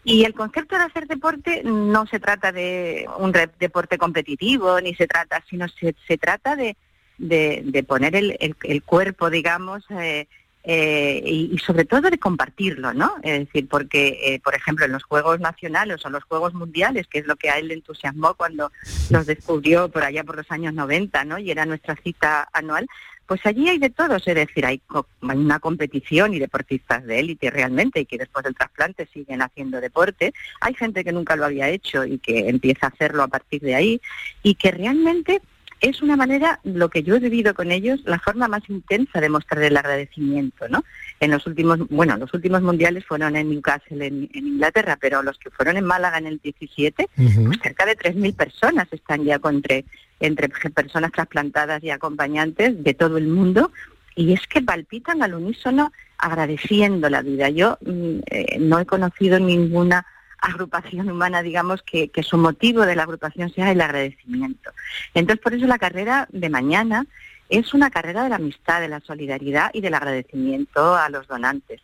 Y 0.04 0.24
el 0.24 0.34
concepto 0.34 0.78
de 0.78 0.84
hacer 0.86 1.06
deporte 1.08 1.64
no 1.66 2.06
se 2.08 2.20
trata 2.20 2.52
de 2.54 3.06
un 3.18 3.34
deporte 3.60 3.98
competitivo, 3.98 4.80
ni 4.80 4.96
se 4.96 5.06
trata, 5.08 5.44
sino 5.50 5.68
se, 5.68 5.96
se 6.08 6.18
trata 6.18 6.56
de, 6.56 6.78
de, 7.18 7.62
de 7.66 7.84
poner 7.84 8.16
el, 8.16 8.38
el- 8.40 8.56
el 8.64 8.84
cuerpo, 8.84 9.30
digamos, 9.30 9.84
eh, 9.90 10.28
eh, 10.64 11.22
y, 11.26 11.50
y 11.54 11.58
sobre 11.60 11.84
todo 11.86 12.10
de 12.10 12.18
compartirlo, 12.20 12.94
¿no? 12.94 13.16
Es 13.22 13.40
decir, 13.48 13.68
porque, 13.70 14.20
eh, 14.24 14.40
por 14.42 14.56
ejemplo, 14.56 14.86
en 14.86 14.92
los 14.94 15.04
Juegos 15.04 15.40
Nacionales 15.42 16.06
o 16.06 16.10
los 16.10 16.24
Juegos 16.24 16.54
Mundiales, 16.54 17.08
que 17.08 17.20
es 17.20 17.26
lo 17.28 17.36
que 17.36 17.50
a 17.50 17.58
él 17.58 17.68
le 17.70 17.74
entusiasmó 17.74 18.34
cuando 18.36 18.72
los 19.10 19.26
descubrió 19.26 19.90
por 19.90 20.04
allá 20.04 20.24
por 20.24 20.38
los 20.38 20.50
años 20.52 20.74
90, 20.74 21.24
¿no? 21.26 21.38
Y 21.38 21.52
era 21.52 21.66
nuestra 21.66 21.96
cita 21.98 22.48
anual, 22.54 22.88
pues 23.28 23.46
allí 23.46 23.68
hay 23.68 23.78
de 23.78 23.90
todo, 23.90 24.16
es 24.16 24.26
decir, 24.26 24.66
hay, 24.66 24.82
hay 25.22 25.38
una 25.38 25.60
competición 25.60 26.34
y 26.34 26.40
deportistas 26.40 27.06
de 27.06 27.20
élite 27.20 27.52
realmente 27.52 28.00
y 28.00 28.06
que 28.06 28.18
después 28.18 28.44
del 28.46 28.56
trasplante 28.56 29.08
siguen 29.14 29.42
haciendo 29.42 29.82
deporte. 29.82 30.34
Hay 30.62 30.74
gente 30.74 31.04
que 31.04 31.12
nunca 31.12 31.36
lo 31.36 31.46
había 31.46 31.70
hecho 31.70 32.06
y 32.06 32.20
que 32.20 32.48
empieza 32.50 32.88
a 32.88 32.90
hacerlo 32.90 33.24
a 33.24 33.28
partir 33.28 33.62
de 33.62 33.76
ahí 33.76 34.02
y 34.44 34.56
que 34.56 34.72
realmente 34.72 35.42
es 35.82 36.02
una 36.02 36.16
manera, 36.16 36.60
lo 36.64 36.90
que 36.90 37.04
yo 37.04 37.16
he 37.16 37.20
vivido 37.20 37.54
con 37.54 37.72
ellos, 37.72 38.00
la 38.06 38.20
forma 38.20 38.48
más 38.48 38.64
intensa 38.70 39.20
de 39.22 39.30
mostrar 39.30 39.64
el 39.64 39.78
agradecimiento, 39.78 40.68
¿no? 40.70 40.84
En 41.20 41.32
los 41.32 41.46
últimos, 41.46 41.80
bueno, 41.90 42.18
los 42.18 42.34
últimos 42.34 42.62
mundiales 42.62 43.06
fueron 43.06 43.36
en 43.36 43.50
Newcastle, 43.50 44.06
en, 44.06 44.30
en 44.34 44.48
Inglaterra, 44.48 44.98
pero 45.00 45.24
los 45.24 45.38
que 45.38 45.50
fueron 45.50 45.78
en 45.78 45.86
Málaga 45.86 46.18
en 46.18 46.28
el 46.28 46.40
17, 46.40 47.10
pues 47.16 47.60
cerca 47.62 47.86
de 47.86 47.98
3.000 47.98 48.36
personas 48.36 48.88
están 48.92 49.24
ya 49.24 49.40
con 49.40 49.58
entre, 49.58 49.86
entre 50.20 50.50
personas 50.50 51.12
trasplantadas 51.12 51.84
y 51.84 51.90
acompañantes 51.90 52.84
de 52.84 52.94
todo 52.94 53.18
el 53.18 53.28
mundo 53.28 53.72
y 54.16 54.34
es 54.34 54.48
que 54.48 54.62
palpitan 54.62 55.22
al 55.22 55.36
unísono 55.36 55.92
agradeciendo 56.18 57.10
la 57.10 57.22
vida. 57.22 57.50
Yo 57.50 57.78
mm, 57.82 58.20
eh, 58.26 58.58
no 58.60 58.80
he 58.80 58.86
conocido 58.86 59.40
ninguna 59.40 60.06
agrupación 60.40 61.10
humana, 61.10 61.42
digamos, 61.42 61.82
que, 61.84 62.10
que 62.10 62.24
su 62.24 62.38
motivo 62.38 62.86
de 62.86 62.96
la 62.96 63.04
agrupación 63.04 63.52
sea 63.54 63.72
el 63.72 63.82
agradecimiento. 63.82 64.72
Entonces, 65.14 65.42
por 65.44 65.54
eso 65.54 65.68
la 65.68 65.80
carrera 65.80 66.28
de 66.32 66.50
mañana 66.50 67.06
es 67.50 67.74
una 67.74 67.90
carrera 67.90 68.24
de 68.24 68.30
la 68.30 68.36
amistad, 68.36 68.82
de 68.82 68.90
la 68.90 69.00
solidaridad 69.00 69.72
y 69.74 69.82
del 69.82 69.94
agradecimiento 69.94 70.96
a 70.96 71.10
los 71.10 71.28
donantes. 71.28 71.82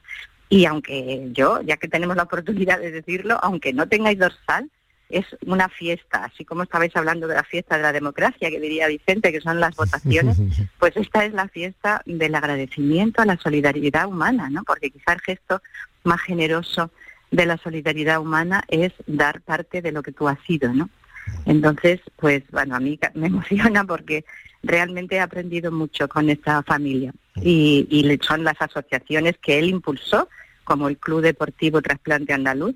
Y 0.50 0.66
aunque 0.66 1.30
yo, 1.32 1.62
ya 1.62 1.78
que 1.78 1.88
tenemos 1.88 2.16
la 2.16 2.24
oportunidad 2.24 2.80
de 2.80 2.92
decirlo, 2.92 3.40
aunque 3.42 3.74
no 3.74 3.88
tengáis 3.88 4.20
dorsal, 4.20 4.70
es 5.10 5.26
una 5.46 5.70
fiesta, 5.70 6.26
así 6.26 6.44
como 6.44 6.64
estabais 6.64 6.96
hablando 6.96 7.28
de 7.28 7.36
la 7.36 7.44
fiesta 7.44 7.78
de 7.78 7.84
la 7.84 7.92
democracia, 7.92 8.50
que 8.50 8.60
diría 8.60 8.88
Vicente, 8.88 9.32
que 9.32 9.42
son 9.42 9.60
las 9.60 9.76
votaciones, 9.76 10.38
pues 10.80 10.96
esta 10.98 11.26
es 11.26 11.34
la 11.34 11.48
fiesta 11.48 12.02
del 12.06 12.36
agradecimiento 12.36 13.22
a 13.22 13.26
la 13.26 13.38
solidaridad 13.38 14.08
humana, 14.08 14.50
¿no? 14.50 14.64
Porque 14.64 14.90
quizá 14.90 15.14
el 15.14 15.22
gesto 15.22 15.62
más 16.04 16.22
generoso 16.22 16.92
de 17.34 17.48
la 17.48 17.58
solidaridad 17.58 18.20
humana 18.22 18.64
es 18.68 18.94
dar 19.08 19.42
parte 19.42 19.82
de 19.82 19.92
lo 19.92 20.04
que 20.04 20.12
tú 20.12 20.28
has 20.28 20.38
sido, 20.46 20.72
¿no? 20.72 20.90
Entonces, 21.46 22.00
pues 22.16 22.44
bueno, 22.52 22.76
a 22.76 22.80
mí 22.80 23.00
me 23.16 23.28
emociona 23.28 23.84
porque 23.84 24.24
realmente 24.62 25.16
he 25.16 25.20
aprendido 25.20 25.72
mucho 25.72 26.08
con 26.08 26.30
esta 26.30 26.62
familia 26.62 27.12
y, 27.36 28.20
son 28.22 28.44
las 28.44 28.62
asociaciones 28.62 29.36
que 29.40 29.58
él 29.58 29.70
impulsó, 29.70 30.30
como 30.64 30.88
el 30.88 30.98
Club 30.98 31.22
Deportivo 31.22 31.82
Trasplante 31.82 32.34
Andaluz, 32.34 32.76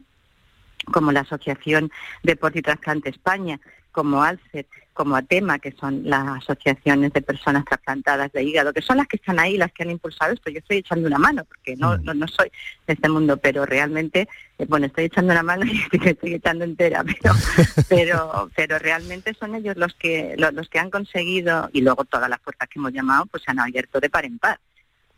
como 0.91 1.11
la 1.11 1.21
Asociación 1.21 1.91
Deporte 2.23 2.59
y 2.59 2.63
Trasplante 2.63 3.09
España, 3.09 3.59
como 3.91 4.23
ALCET, 4.23 4.67
como 4.97 5.15
ATEMA, 5.15 5.59
que 5.59 5.73
son 5.73 6.01
las 6.05 6.39
asociaciones 6.39 7.13
de 7.13 7.21
personas 7.21 7.63
trasplantadas 7.65 8.31
de 8.31 8.41
hígado, 8.41 8.73
que 8.73 8.81
son 8.81 8.97
las 8.97 9.07
que 9.07 9.17
están 9.17 9.39
ahí, 9.39 9.55
las 9.55 9.71
que 9.71 9.83
han 9.83 9.91
impulsado 9.91 10.33
esto. 10.33 10.49
Yo 10.49 10.57
estoy 10.57 10.77
echando 10.77 11.07
una 11.07 11.19
mano, 11.19 11.45
porque 11.45 11.75
no, 11.75 11.99
no, 11.99 12.15
no 12.15 12.27
soy 12.27 12.51
de 12.87 12.93
este 12.93 13.07
mundo, 13.07 13.37
pero 13.37 13.63
realmente, 13.67 14.27
eh, 14.57 14.65
bueno, 14.67 14.87
estoy 14.87 15.05
echando 15.05 15.33
una 15.33 15.43
mano 15.43 15.65
y 15.91 15.99
me 15.99 16.09
estoy 16.09 16.33
echando 16.33 16.65
entera, 16.65 17.03
pero, 17.03 17.35
pero, 17.89 18.51
pero 18.55 18.79
realmente 18.79 19.35
son 19.35 19.53
ellos 19.53 19.77
los 19.77 19.93
que, 19.93 20.33
los, 20.35 20.51
los 20.53 20.67
que 20.67 20.79
han 20.79 20.89
conseguido, 20.89 21.69
y 21.73 21.81
luego 21.81 22.03
todas 22.03 22.27
las 22.27 22.39
puertas 22.39 22.67
que 22.67 22.79
hemos 22.79 22.91
llamado, 22.91 23.27
pues 23.27 23.43
se 23.43 23.51
han 23.51 23.59
abierto 23.59 23.99
de 23.99 24.09
par 24.09 24.25
en 24.25 24.39
par 24.39 24.59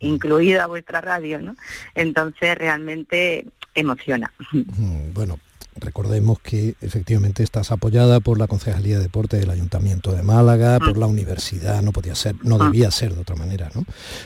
incluida 0.02 0.66
vuestra 0.66 1.02
radio, 1.02 1.42
¿no? 1.42 1.56
Entonces 1.94 2.56
realmente 2.56 3.46
emociona. 3.74 4.32
Mm, 4.52 5.12
Bueno, 5.12 5.38
recordemos 5.76 6.40
que 6.40 6.74
efectivamente 6.80 7.42
estás 7.42 7.70
apoyada 7.70 8.20
por 8.20 8.38
la 8.38 8.46
Concejalía 8.46 8.96
de 8.96 9.04
Deporte 9.04 9.36
del 9.38 9.50
Ayuntamiento 9.50 10.12
de 10.12 10.22
Málaga, 10.22 10.78
por 10.78 10.96
la 10.98 11.06
universidad, 11.06 11.82
no 11.82 11.92
podía 11.92 12.14
ser, 12.14 12.36
no 12.42 12.58
debía 12.58 12.90
ser 12.90 13.14
de 13.14 13.20
otra 13.20 13.36
manera, 13.36 13.70
¿no? 13.74 13.84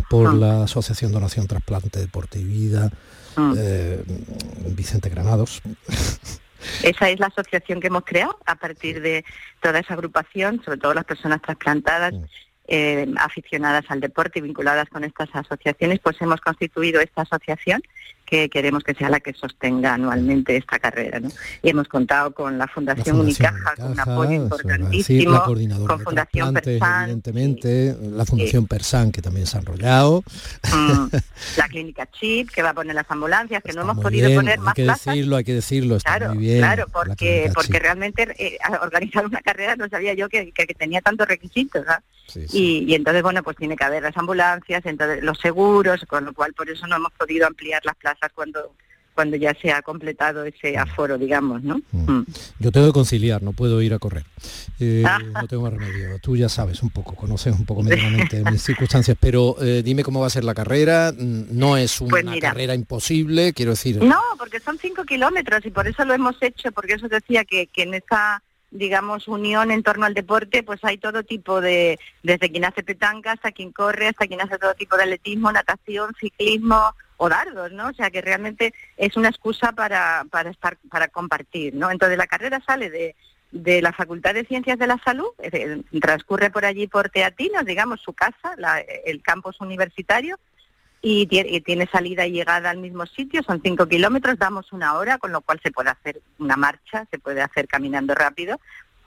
Por 0.09 0.34
la 0.34 0.64
Asociación 0.64 1.12
Donación 1.12 1.47
Trasplante 1.47 2.01
Deporte 2.01 2.38
y 2.38 2.45
Vida, 2.45 2.90
eh, 3.57 4.03
Vicente 4.68 5.09
Granados. 5.09 5.62
Esa 6.82 7.11
es 7.11 7.20
la 7.20 7.26
asociación 7.26 7.80
que 7.80 7.88
hemos 7.88 8.05
creado 8.05 8.38
a 8.47 8.55
partir 8.55 9.03
de 9.03 9.24
toda 9.61 9.78
esa 9.80 9.95
agrupación, 9.95 10.62
sobre 10.64 10.78
todo 10.78 10.95
las 10.95 11.05
personas 11.05 11.42
trasplantadas, 11.42 12.14
eh, 12.66 13.07
aficionadas 13.18 13.84
al 13.88 14.01
deporte 14.01 14.38
y 14.38 14.42
vinculadas 14.42 14.88
con 14.88 15.05
estas 15.05 15.28
asociaciones, 15.34 16.01
pues 16.03 16.16
hemos 16.20 16.40
constituido 16.40 17.01
esta 17.01 17.22
asociación 17.22 17.82
que 18.35 18.49
queremos 18.49 18.82
que 18.82 18.95
sea 18.95 19.09
la 19.09 19.20
que 19.20 19.32
sostenga 19.32 19.95
anualmente 19.95 20.57
esta 20.57 20.78
carrera. 20.78 21.20
¿no? 21.20 21.28
Y 21.62 21.70
hemos 21.70 21.89
contado 21.89 22.32
con 22.35 22.59
la 22.59 22.66
Fundación, 22.66 23.16
Fundación 23.16 23.20
Unicaja, 23.51 23.76
con 23.76 23.93
un 23.93 24.01
apoyo 24.01 24.32
importantísimo, 24.32 25.32
la 25.32 25.43
coordinadora 25.45 25.95
con 25.95 26.05
Fundación 26.05 26.55
Persan, 26.55 27.03
evidentemente, 27.05 27.97
la 28.01 28.24
Fundación 28.24 28.66
Persan, 28.66 29.12
que 29.12 29.22
también 29.22 29.47
se 29.47 29.57
ha 29.57 29.61
enrollado. 29.61 30.22
mm, 30.72 31.07
la 31.59 31.68
clínica 31.68 32.09
Chip, 32.11 32.51
que 32.51 32.62
va 32.62 32.70
a 32.70 32.74
poner 32.74 32.95
las 32.95 33.11
ambulancias, 33.11 33.62
que 33.62 33.72
no 33.72 33.82
hemos 33.82 33.99
podido 34.01 34.26
bien, 34.28 34.39
poner 34.41 34.59
hay 34.59 34.64
más 34.64 34.74
que 34.74 34.85
plazas. 34.85 35.05
decirlo, 35.07 35.37
hay 35.37 35.45
que 35.45 35.55
decirlo, 35.55 35.97
está 35.97 36.16
Claro, 36.16 36.35
muy 36.35 36.45
bien. 36.45 36.59
claro, 36.59 36.87
la 36.87 36.93
porque 36.93 37.51
porque 37.55 37.78
realmente 37.78 38.35
eh, 38.39 38.59
organizar 38.82 39.24
una 39.26 39.41
carrera 39.41 39.76
no 39.76 39.89
sabía 39.89 40.14
yo 40.14 40.28
que, 40.28 40.51
que- 40.53 40.66
que 40.66 40.74
tenía 40.74 41.01
tantos 41.01 41.28
requisitos. 41.28 41.85
Sí, 42.26 42.47
Y, 42.53 42.85
y 42.91 42.95
entonces, 42.95 43.22
bueno, 43.22 43.43
pues 43.43 43.57
tiene 43.57 43.76
que 43.76 43.85
haber 43.85 44.03
las 44.03 44.16
ambulancias, 44.16 44.85
entonces 44.87 45.22
los 45.22 45.39
seguros, 45.39 46.01
con 46.09 46.24
lo 46.24 46.32
cual 46.32 46.55
por 46.55 46.68
eso 46.70 46.87
no 46.87 46.97
hemos 46.97 47.12
podido 47.12 47.47
ampliar 47.47 47.82
las 47.85 47.95
plazas 47.97 48.24
cuando 48.33 48.72
cuando 49.14 49.37
ya 49.37 49.55
se 49.62 49.70
ha 49.70 49.81
completado 49.81 50.43
ese 50.43 50.77
aforo, 50.77 51.16
digamos, 51.16 51.62
¿no? 51.62 51.81
Mm. 51.93 52.22
Yo 52.59 52.72
tengo 52.72 52.89
que 52.89 52.93
conciliar, 52.93 53.45
no 53.45 53.53
puedo 53.53 53.81
ir 53.81 53.95
a 53.95 54.01
correr. 54.01 54.25
Eh, 54.81 55.05
Ah. 55.07 55.20
no 55.41 55.47
tengo 55.47 55.70
remedio. 55.70 56.18
Tú 56.18 56.35
ya 56.37 56.49
sabes 56.49 56.83
un 56.83 56.91
poco, 56.91 57.14
conoces 57.14 57.55
un 57.57 57.64
poco 57.64 57.83
medianamente 57.85 58.43
mis 58.51 58.61
circunstancias, 58.64 59.16
pero 59.20 59.55
eh, 59.62 59.83
dime 59.85 60.03
cómo 60.03 60.18
va 60.18 60.27
a 60.27 60.31
ser 60.31 60.43
la 60.43 60.53
carrera. 60.53 61.12
Mm, 61.16 61.45
No 61.57 61.77
es 61.77 62.01
una 62.01 62.11
Pues 62.11 62.41
carrera 62.41 62.75
imposible, 62.75 63.53
quiero 63.53 63.70
decir. 63.70 64.03
No, 64.03 64.20
porque 64.37 64.59
son 64.59 64.79
cinco 64.79 65.05
kilómetros 65.05 65.64
y 65.64 65.70
por 65.70 65.87
eso 65.87 66.05
lo 66.05 66.12
hemos 66.12 66.35
hecho, 66.43 66.72
porque 66.72 66.95
eso 66.95 67.07
decía 67.09 67.45
que, 67.45 67.68
que 67.68 67.85
en 67.85 67.95
esa 67.95 68.43
digamos, 68.72 69.29
unión 69.29 69.70
en 69.70 69.85
torno 69.85 70.05
al 70.07 70.14
deporte, 70.14 70.64
pues 70.64 70.81
hay 70.83 70.99
todo 70.99 71.22
tipo 71.22 71.61
de, 71.61 72.01
desde 72.25 72.51
quien 72.51 72.64
hace 72.64 72.83
petanca 72.83 73.31
hasta 73.31 73.53
quien 73.53 73.70
corre, 73.70 74.09
hasta 74.09 74.27
quien 74.27 74.41
hace 74.41 74.59
todo 74.59 74.75
tipo 74.75 74.97
de 74.97 75.05
atletismo, 75.05 75.53
natación, 75.53 76.12
ciclismo 76.18 76.93
o 77.17 77.29
dardos, 77.29 77.73
¿no? 77.73 77.89
O 77.89 77.93
sea 77.93 78.11
que 78.11 78.21
realmente 78.21 78.75
es 78.97 79.17
una 79.17 79.29
excusa 79.29 79.73
para, 79.73 80.25
para 80.31 80.51
estar, 80.51 80.77
para 80.91 81.09
compartir, 81.09 81.75
¿no? 81.75 81.91
Entonces 81.91 82.19
la 82.19 82.27
carrera 82.27 82.61
sale 82.67 82.91
de, 82.91 83.15
de 83.53 83.81
la 83.83 83.93
Facultad 83.93 84.35
de 84.35 84.45
Ciencias 84.45 84.79
de 84.79 84.87
la 84.87 84.99
Salud, 85.05 85.29
transcurre 86.01 86.51
por 86.51 86.65
allí 86.65 86.87
por 86.89 87.09
Teatinos, 87.11 87.65
digamos, 87.65 88.01
su 88.01 88.12
casa, 88.12 88.55
la- 88.57 88.81
el 88.81 89.23
campus 89.23 89.61
universitario, 89.61 90.39
y 91.07 91.27
tiene 91.61 91.87
salida 91.87 92.27
y 92.27 92.33
llegada 92.33 92.71
al 92.71 92.79
mismo 92.79 93.05
sitio, 93.05 93.43
son 93.43 93.61
cinco 93.62 93.87
kilómetros, 93.87 94.39
damos 94.39 94.73
una 94.73 94.95
hora, 94.95 95.19
con 95.19 95.33
lo 95.33 95.43
cual 95.43 95.61
se 95.62 95.71
puede 95.71 95.91
hacer 95.91 96.23
una 96.39 96.57
marcha, 96.57 97.05
se 97.11 97.19
puede 97.19 97.43
hacer 97.43 97.69
caminando 97.69 98.15
rápido. 98.15 98.59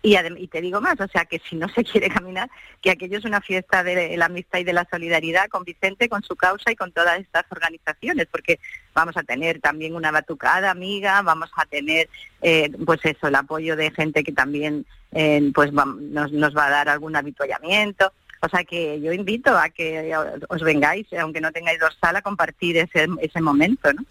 Y, 0.07 0.15
y 0.37 0.47
te 0.47 0.61
digo 0.61 0.79
más, 0.79 0.97
o 1.01 1.07
sea 1.09 1.25
que 1.25 1.41
si 1.49 1.57
no 1.57 1.67
se 1.67 1.83
quiere 1.89 2.09
caminar, 2.09 2.49
que 2.81 2.91
aquello 2.91 3.17
es 3.17 3.25
una 3.25 3.41
fiesta 3.41 3.83
de 3.83 4.15
la 4.15 4.27
amistad 4.27 4.59
y 4.59 4.63
de 4.63 4.71
la 4.71 4.87
solidaridad 4.89 5.49
con 5.49 5.65
Vicente, 5.65 6.07
con 6.07 6.23
su 6.23 6.35
causa 6.37 6.71
y 6.71 6.77
con 6.77 6.93
todas 6.93 7.19
estas 7.19 7.43
organizaciones, 7.51 8.27
porque 8.31 8.59
vamos 8.93 9.17
a 9.17 9.23
tener 9.23 9.59
también 9.59 9.95
una 9.95 10.11
batucada 10.11 10.71
amiga, 10.71 11.21
vamos 11.23 11.49
a 11.57 11.65
tener, 11.65 12.07
eh, 12.41 12.71
pues 12.85 13.01
eso, 13.03 13.27
el 13.27 13.35
apoyo 13.35 13.75
de 13.75 13.91
gente 13.91 14.23
que 14.23 14.31
también 14.31 14.85
eh, 15.11 15.51
pues 15.53 15.71
va- 15.71 15.85
nos, 15.99 16.31
nos 16.31 16.55
va 16.55 16.67
a 16.67 16.69
dar 16.69 16.87
algún 16.89 17.15
habituallamiento. 17.17 18.13
O 18.41 18.47
sea 18.49 18.63
que 18.63 19.01
yo 19.01 19.11
invito 19.11 19.57
a 19.57 19.67
que 19.69 20.13
os 20.47 20.61
vengáis, 20.61 21.07
aunque 21.19 21.41
no 21.41 21.51
tengáis 21.51 21.79
dorsal, 21.79 22.15
a 22.15 22.21
compartir 22.21 22.77
ese, 22.77 23.07
ese 23.19 23.41
momento, 23.41 23.91
¿no? 23.91 24.03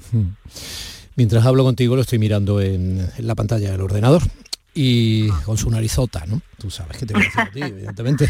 Mientras 1.14 1.46
hablo 1.46 1.64
contigo 1.64 1.94
lo 1.96 2.02
estoy 2.02 2.18
mirando 2.18 2.60
en 2.60 3.08
la 3.18 3.34
pantalla 3.34 3.70
del 3.70 3.80
ordenador 3.80 4.22
y 4.78 5.28
con 5.44 5.56
su 5.56 5.70
narizota, 5.70 6.26
¿no? 6.26 6.40
Tú 6.58 6.70
sabes 6.70 6.98
que 6.98 7.06
te 7.06 7.14
voy 7.14 7.22
a 7.22 7.26
decir 7.26 7.40
a 7.40 7.50
ti, 7.50 7.60
evidentemente. 7.76 8.28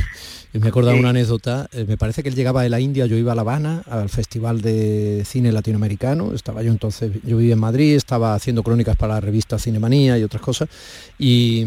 Y 0.54 0.58
me 0.60 0.68
acordado 0.68 0.94
Sí. 0.94 1.00
una 1.00 1.10
anécdota, 1.10 1.68
eh, 1.72 1.84
me 1.86 1.96
parece 1.96 2.22
que 2.22 2.28
él 2.28 2.36
llegaba 2.36 2.62
de 2.62 2.68
la 2.68 2.78
India, 2.78 3.04
yo 3.06 3.16
iba 3.16 3.32
a 3.32 3.34
La 3.34 3.40
Habana, 3.42 3.82
al 3.90 4.08
Festival 4.08 4.60
de 4.62 5.24
Cine 5.26 5.50
Latinoamericano, 5.50 6.32
estaba 6.34 6.62
yo 6.62 6.70
entonces, 6.70 7.10
yo 7.24 7.36
vivía 7.36 7.54
en 7.54 7.58
Madrid, 7.60 7.96
estaba 7.96 8.34
haciendo 8.34 8.62
crónicas 8.62 8.96
para 8.96 9.14
la 9.14 9.20
revista 9.20 9.58
Cinemanía 9.58 10.16
y 10.18 10.22
otras 10.22 10.40
cosas, 10.40 10.68
y, 11.18 11.66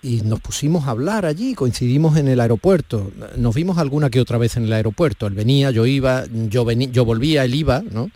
y 0.00 0.20
nos 0.22 0.38
pusimos 0.40 0.86
a 0.86 0.90
hablar 0.90 1.26
allí, 1.26 1.54
coincidimos 1.54 2.16
en 2.16 2.28
el 2.28 2.38
aeropuerto, 2.40 3.10
nos 3.36 3.52
vimos 3.54 3.78
alguna 3.78 4.10
que 4.10 4.20
otra 4.20 4.38
vez 4.38 4.56
en 4.56 4.64
el 4.64 4.72
aeropuerto, 4.72 5.26
él 5.26 5.34
venía, 5.34 5.72
yo 5.72 5.86
iba, 5.86 6.24
yo, 6.48 6.64
venía, 6.64 6.88
yo 6.92 7.04
volvía, 7.04 7.44
él 7.44 7.54
iba, 7.56 7.82
¿no? 7.90 8.10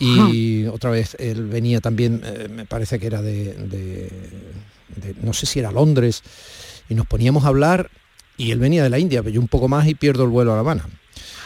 Y 0.00 0.64
otra 0.66 0.90
vez 0.90 1.16
él 1.20 1.46
venía 1.46 1.80
también, 1.80 2.22
eh, 2.24 2.48
me 2.52 2.64
parece 2.66 2.98
que 2.98 3.06
era 3.06 3.22
de, 3.22 3.54
de- 3.54 4.10
de- 4.96 5.14
no 5.22 5.32
sé 5.32 5.46
si 5.46 5.58
era 5.58 5.70
Londres, 5.72 6.22
y 6.88 6.94
nos 6.94 7.06
poníamos 7.06 7.44
a 7.44 7.48
hablar 7.48 7.90
y 8.36 8.50
él 8.50 8.58
venía 8.58 8.82
de 8.82 8.90
la 8.90 8.98
India, 8.98 9.22
pero 9.22 9.34
yo 9.34 9.40
un 9.40 9.48
poco 9.48 9.68
más 9.68 9.86
y 9.86 9.94
pierdo 9.94 10.24
el 10.24 10.30
vuelo 10.30 10.52
a 10.52 10.54
La 10.56 10.60
Habana. 10.60 10.86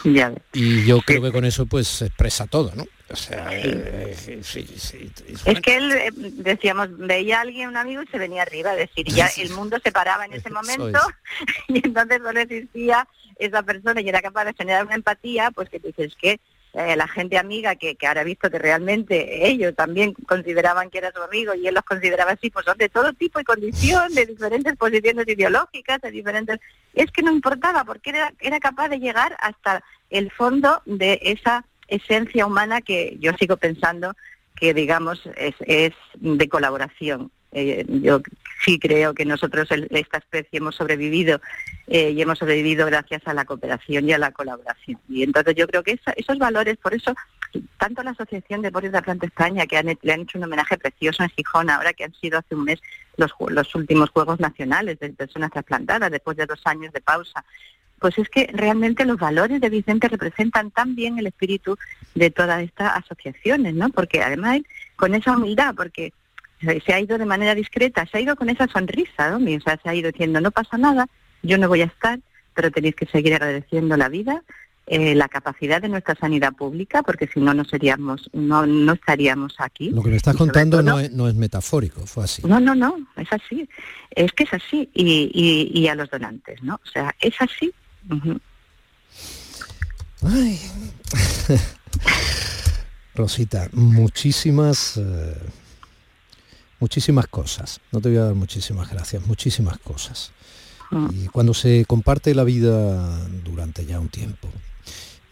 Ya. 0.03 0.31
Y 0.53 0.85
yo 0.85 1.01
creo 1.01 1.21
que 1.21 1.31
con 1.31 1.43
eso 1.45 1.65
pues 1.65 1.87
se 1.87 2.05
expresa 2.05 2.47
todo, 2.47 2.71
¿no? 2.75 2.85
O 3.09 3.15
sea, 3.15 3.47
eh, 3.51 4.15
sí, 4.41 4.65
sí, 4.77 5.09
Es 5.45 5.61
que 5.61 5.77
él, 5.77 5.91
eh, 5.93 6.09
decíamos, 6.13 6.89
veía 6.97 7.37
a 7.37 7.41
alguien, 7.41 7.69
un 7.69 7.77
amigo, 7.77 8.03
y 8.03 8.07
se 8.07 8.17
venía 8.17 8.41
arriba, 8.41 8.73
es 8.73 8.89
decir, 8.89 9.07
ya 9.07 9.27
el 9.37 9.49
mundo 9.51 9.77
se 9.81 9.91
paraba 9.93 10.25
en 10.25 10.33
ese 10.33 10.49
momento 10.49 10.99
y 11.69 11.77
entonces 11.85 12.19
solo 12.21 12.39
existía 12.39 13.07
esa 13.39 13.63
persona 13.63 14.01
y 14.01 14.09
era 14.09 14.21
capaz 14.21 14.45
de 14.45 14.53
generar 14.53 14.85
una 14.85 14.95
empatía, 14.95 15.51
pues 15.51 15.69
que 15.69 15.79
dices 15.79 16.13
que 16.21 16.39
eh, 16.73 16.95
la 16.95 17.07
gente 17.07 17.37
amiga 17.37 17.75
que, 17.75 17.95
que 17.95 18.07
ahora 18.07 18.21
ha 18.21 18.23
visto 18.23 18.49
que 18.49 18.59
realmente 18.59 19.47
ellos 19.47 19.75
también 19.75 20.13
consideraban 20.13 20.89
que 20.89 20.99
era 20.99 21.11
su 21.11 21.21
amigo 21.21 21.53
y 21.53 21.67
él 21.67 21.73
los 21.73 21.83
consideraba 21.83 22.31
así, 22.31 22.49
pues 22.49 22.65
son 22.65 22.77
de 22.77 22.89
todo 22.89 23.13
tipo 23.13 23.39
y 23.39 23.43
condición, 23.43 24.13
de 24.13 24.25
diferentes 24.25 24.75
posiciones 24.75 25.27
ideológicas, 25.27 26.01
de 26.01 26.11
diferentes... 26.11 26.59
Es 26.93 27.11
que 27.11 27.23
no 27.23 27.31
importaba 27.31 27.83
porque 27.83 28.11
era, 28.11 28.33
era 28.39 28.59
capaz 28.59 28.89
de 28.89 28.99
llegar 28.99 29.35
hasta 29.39 29.83
el 30.09 30.31
fondo 30.31 30.81
de 30.85 31.19
esa 31.21 31.65
esencia 31.87 32.45
humana 32.45 32.81
que 32.81 33.17
yo 33.19 33.31
sigo 33.39 33.57
pensando 33.57 34.13
que 34.55 34.73
digamos 34.73 35.21
es, 35.35 35.55
es 35.61 35.93
de 36.15 36.49
colaboración. 36.49 37.31
Eh, 37.53 37.85
yo 37.87 38.21
sí 38.65 38.77
creo 38.77 39.13
que 39.13 39.25
nosotros, 39.25 39.71
el- 39.71 39.87
esta 39.91 40.17
especie, 40.17 40.57
hemos 40.59 40.75
sobrevivido 40.75 41.39
eh, 41.87 42.11
y 42.11 42.21
hemos 42.21 42.37
sobrevivido 42.39 42.85
gracias 42.85 43.21
a 43.25 43.33
la 43.33 43.45
cooperación 43.45 44.07
y 44.07 44.13
a 44.13 44.17
la 44.17 44.31
colaboración. 44.31 44.99
Y 45.07 45.23
entonces 45.23 45.55
yo 45.55 45.65
creo 45.67 45.81
que 45.83 45.91
esa- 45.93 46.11
esos 46.11 46.37
valores, 46.37 46.77
por 46.77 46.93
eso, 46.93 47.13
tanto 47.79 48.03
la 48.03 48.11
Asociación 48.11 48.61
de 48.61 48.67
Deportes 48.67 48.91
de 48.91 49.01
Planta 49.01 49.25
España, 49.25 49.65
que 49.65 49.77
han, 49.77 49.97
le 50.01 50.13
han 50.13 50.21
hecho 50.21 50.37
un 50.37 50.43
homenaje 50.43 50.77
precioso 50.77 51.23
en 51.23 51.29
Gijón, 51.29 51.69
ahora 51.69 51.93
que 51.93 52.03
han 52.03 52.13
sido 52.15 52.37
hace 52.39 52.53
un 52.55 52.65
mes 52.65 52.81
los, 53.15 53.31
los 53.49 53.73
últimos 53.75 54.09
Juegos 54.09 54.39
Nacionales 54.39 54.99
de 54.99 55.09
personas 55.09 55.51
trasplantadas, 55.51 56.11
después 56.11 56.35
de 56.37 56.45
dos 56.45 56.61
años 56.65 56.91
de 56.93 57.01
pausa, 57.01 57.45
pues 57.99 58.15
es 58.19 58.29
que 58.29 58.47
realmente 58.53 59.05
los 59.05 59.17
valores 59.17 59.59
de 59.59 59.69
Vicente 59.69 60.07
representan 60.09 60.69
tan 60.69 60.93
bien 60.95 61.17
el 61.17 61.27
espíritu 61.27 61.77
de 62.13 62.29
todas 62.29 62.61
estas 62.61 62.97
asociaciones, 62.97 63.73
¿no? 63.73 63.89
Porque 63.89 64.21
además 64.21 64.59
con 64.97 65.15
esa 65.15 65.35
humildad, 65.35 65.73
porque 65.75 66.13
se 66.59 66.93
ha 66.93 66.99
ido 66.99 67.17
de 67.17 67.25
manera 67.25 67.53
discreta, 67.55 68.05
se 68.05 68.17
ha 68.17 68.21
ido 68.21 68.35
con 68.35 68.49
esa 68.49 68.67
sonrisa, 68.67 69.29
¿no? 69.31 69.37
O 69.37 69.59
sea, 69.61 69.79
se 69.81 69.89
ha 69.89 69.95
ido 69.95 70.11
diciendo, 70.11 70.41
no 70.41 70.51
pasa 70.51 70.77
nada, 70.77 71.07
yo 71.43 71.57
no 71.57 71.67
voy 71.67 71.81
a 71.81 71.85
estar, 71.85 72.19
pero 72.53 72.71
tenéis 72.71 72.95
que 72.95 73.05
seguir 73.05 73.33
agradeciendo 73.35 73.95
la 73.97 74.09
vida 74.09 74.43
eh, 74.89 75.15
la 75.15 75.27
capacidad 75.27 75.81
de 75.81 75.89
nuestra 75.89 76.15
sanidad 76.15 76.53
pública, 76.53 77.03
porque 77.03 77.27
si 77.27 77.41
no, 77.41 77.53
no 77.53 77.65
seríamos, 77.65 78.29
no, 78.31 78.65
no 78.65 78.93
estaríamos 78.93 79.55
aquí. 79.59 79.89
Lo 79.89 80.01
que 80.01 80.09
me 80.11 80.15
estás 80.15 80.37
contando 80.37 80.77
todo- 80.77 80.89
no 80.91 80.99
es, 81.01 81.11
no 81.11 81.27
es 81.27 81.35
metafórico, 81.35 82.05
fue 82.05 82.23
así. 82.23 82.41
No, 82.47 82.57
no, 82.61 82.73
no, 82.73 82.95
es 83.17 83.27
así. 83.31 83.67
Es 84.11 84.31
que 84.31 84.45
es 84.45 84.53
así. 84.53 84.89
Y, 84.93 85.29
y, 85.33 85.77
y 85.77 85.87
a 85.89 85.95
los 85.95 86.09
donantes, 86.09 86.63
¿no? 86.63 86.75
O 86.75 86.89
sea, 86.89 87.13
es 87.19 87.33
así. 87.41 87.73
Ay. 90.23 90.57
Rosita, 93.15 93.67
muchísimas, 93.73 94.97
eh, 94.97 95.35
muchísimas 96.79 97.27
cosas. 97.27 97.79
No 97.91 98.01
te 98.01 98.09
voy 98.09 98.17
a 98.17 98.25
dar 98.25 98.35
muchísimas 98.35 98.89
gracias, 98.89 99.25
muchísimas 99.25 99.77
cosas. 99.79 100.31
Y 101.11 101.27
cuando 101.27 101.53
se 101.53 101.83
comparte 101.85 102.33
la 102.33 102.45
vida 102.45 103.27
durante 103.43 103.85
ya 103.85 103.99
un 103.99 104.07
tiempo, 104.07 104.47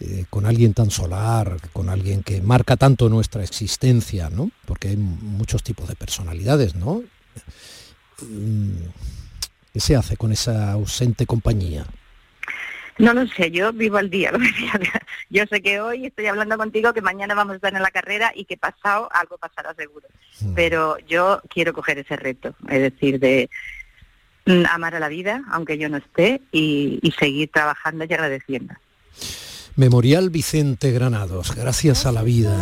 eh, 0.02 0.26
con 0.30 0.46
alguien 0.46 0.74
tan 0.74 0.92
solar, 0.92 1.58
con 1.72 1.88
alguien 1.88 2.24
que 2.24 2.42
marca 2.42 2.76
tanto 2.76 3.08
nuestra 3.08 3.42
existencia, 3.42 4.30
¿no? 4.30 4.52
Porque 4.66 4.90
hay 4.90 4.98
muchos 4.98 5.64
tipos 5.64 5.88
de 5.88 5.96
personalidades, 5.96 6.76
¿no? 6.76 7.04
Mm, 8.22 8.72
¿Qué 9.72 9.80
se 9.80 9.96
hace 9.96 10.18
con 10.18 10.34
esa 10.34 10.74
ausente 10.74 11.26
compañía? 11.26 11.86
No 12.98 13.14
lo 13.14 13.28
sé, 13.28 13.52
yo 13.52 13.74
vivo 13.74 13.98
al 13.98 14.10
día. 14.10 14.32
Yo 15.30 15.44
sé 15.50 15.62
que 15.62 15.82
hoy 15.82 16.06
estoy 16.06 16.28
hablando 16.28 16.58
contigo, 16.58 16.94
que 16.94 17.02
mañana 17.02 17.36
vamos 17.36 17.54
a 17.54 17.56
estar 17.58 17.76
en 17.76 17.82
la 17.82 17.92
carrera 17.92 18.32
y 18.34 18.46
que 18.46 18.56
pasado 18.56 19.10
algo 19.12 19.38
pasará 19.38 19.74
seguro. 19.74 20.08
Pero 20.54 20.98
yo 21.08 21.42
quiero 21.50 21.74
coger 21.74 21.98
ese 21.98 22.16
reto, 22.16 22.56
es 22.70 22.82
decir, 22.82 23.20
de 23.20 23.50
mm, 24.46 24.64
amar 24.70 24.96
a 24.96 25.00
la 25.00 25.10
vida, 25.10 25.44
aunque 25.52 25.78
yo 25.78 25.90
no 25.90 25.98
esté, 25.98 26.42
y, 26.52 27.00
y 27.02 27.12
seguir 27.12 27.50
trabajando 27.52 28.06
y 28.06 28.14
agradeciendo. 28.14 28.76
Memorial 29.76 30.30
Vicente 30.30 30.92
Granados, 30.92 31.54
gracias 31.56 32.06
a 32.06 32.12
la 32.12 32.24
vida. 32.24 32.56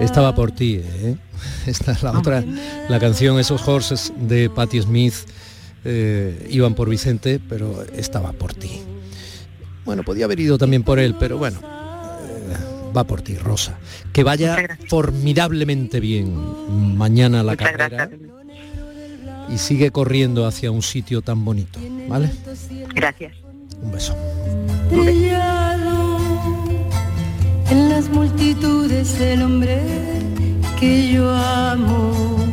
Estaba 0.00 0.34
por 0.34 0.52
ti, 0.52 0.80
¿eh? 0.82 1.16
Esta 1.66 1.92
es 1.92 2.02
la 2.02 2.12
otra, 2.12 2.44
la 2.88 3.00
canción 3.00 3.38
Esos 3.38 3.66
Horses 3.66 4.12
de 4.16 4.48
Patti 4.48 4.80
Smith, 4.80 5.14
eh, 5.90 6.46
iban 6.50 6.74
por 6.74 6.90
Vicente, 6.90 7.40
pero 7.48 7.82
estaba 7.96 8.32
por 8.32 8.52
ti. 8.52 8.82
Bueno, 9.86 10.02
podía 10.02 10.26
haber 10.26 10.38
ido 10.38 10.58
también 10.58 10.82
por 10.82 10.98
él, 10.98 11.14
pero 11.18 11.38
bueno, 11.38 11.58
eh, 11.60 12.92
va 12.94 13.04
por 13.04 13.22
ti, 13.22 13.36
Rosa. 13.36 13.78
Que 14.12 14.22
vaya 14.22 14.78
formidablemente 14.86 15.98
bien 15.98 16.34
mañana 16.98 17.42
la 17.42 17.52
Muchas 17.52 17.72
carrera 17.72 17.88
gracias. 17.88 18.20
y 19.48 19.56
sigue 19.56 19.90
corriendo 19.90 20.46
hacia 20.46 20.70
un 20.70 20.82
sitio 20.82 21.22
tan 21.22 21.42
bonito, 21.42 21.80
¿vale? 22.06 22.30
Gracias. 22.94 23.32
Un 23.80 23.92
beso. 23.92 24.14
estrellado 24.90 26.18
en 27.70 27.88
las 27.88 28.08
multitudes 28.10 29.18
el 29.20 29.42
hombre 29.42 29.80
que 30.78 31.12
yo 31.12 31.30
amo. 31.30 32.47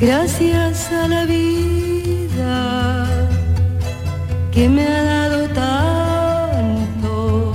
Gracias 0.00 0.92
a 0.92 1.08
la 1.08 1.24
vida 1.24 3.04
que 4.52 4.68
me 4.68 4.86
ha 4.86 5.02
dado 5.02 5.48
tanto, 5.48 7.52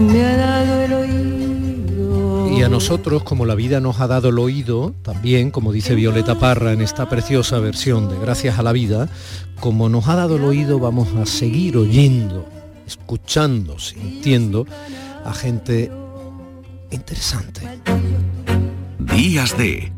me 0.00 0.24
ha 0.24 0.36
dado 0.38 0.80
el 0.80 0.92
oído. 0.94 2.56
Y 2.56 2.62
a 2.62 2.70
nosotros, 2.70 3.22
como 3.22 3.44
la 3.44 3.54
vida 3.54 3.80
nos 3.80 4.00
ha 4.00 4.06
dado 4.06 4.30
el 4.30 4.38
oído, 4.38 4.94
también, 5.02 5.50
como 5.50 5.72
dice 5.72 5.94
Violeta 5.94 6.38
Parra 6.38 6.72
en 6.72 6.80
esta 6.80 7.10
preciosa 7.10 7.58
versión 7.58 8.08
de 8.08 8.18
Gracias 8.18 8.58
a 8.58 8.62
la 8.62 8.72
vida, 8.72 9.10
como 9.60 9.90
nos 9.90 10.08
ha 10.08 10.16
dado 10.16 10.36
el 10.36 10.44
oído, 10.44 10.78
vamos 10.78 11.08
a 11.16 11.26
seguir 11.26 11.76
oyendo, 11.76 12.48
escuchando, 12.86 13.78
sintiendo 13.78 14.66
a 15.26 15.34
gente 15.34 15.92
interesante. 16.90 17.60
Días 18.98 19.58
de 19.58 19.97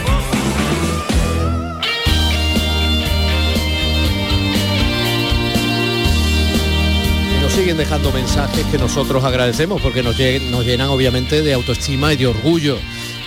Nos 7.43 7.53
siguen 7.53 7.77
dejando 7.77 8.11
mensajes 8.13 8.65
que 8.67 8.79
nosotros 8.79 9.25
agradecemos 9.25 9.81
porque 9.83 10.03
nos 10.03 10.17
llenan 10.17 10.89
obviamente 10.89 11.43
de 11.43 11.53
autoestima 11.53 12.13
y 12.15 12.17
de 12.17 12.29
orgullo. 12.29 12.79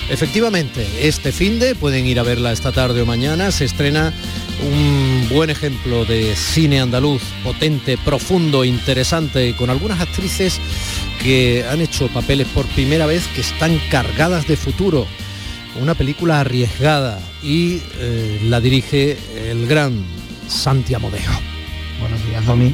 Efectivamente, 0.09 0.85
este 1.01 1.31
fin 1.31 1.59
de 1.59 1.73
pueden 1.73 2.05
ir 2.05 2.19
a 2.19 2.23
verla 2.23 2.51
esta 2.51 2.71
tarde 2.71 3.01
o 3.01 3.05
mañana, 3.07 3.51
se 3.51 3.65
estrena 3.65 4.13
un 4.63 5.27
buen 5.29 5.49
ejemplo 5.49 6.05
de 6.05 6.35
cine 6.35 6.79
andaluz, 6.79 7.23
potente, 7.43 7.97
profundo, 7.97 8.63
interesante, 8.63 9.55
con 9.55 9.71
algunas 9.71 9.99
actrices 9.99 10.59
que 11.23 11.65
han 11.67 11.81
hecho 11.81 12.07
papeles 12.09 12.47
por 12.47 12.67
primera 12.67 13.07
vez 13.07 13.27
que 13.33 13.41
están 13.41 13.79
cargadas 13.89 14.47
de 14.47 14.55
futuro. 14.57 15.07
Una 15.81 15.95
película 15.95 16.39
arriesgada 16.39 17.19
y 17.43 17.81
eh, 17.99 18.41
la 18.43 18.61
dirige 18.61 19.17
el 19.49 19.65
gran 19.65 20.05
Santi 20.47 20.93
Amodeo. 20.93 21.31
Buenos 21.99 22.23
días, 22.27 22.45
Domi. 22.45 22.73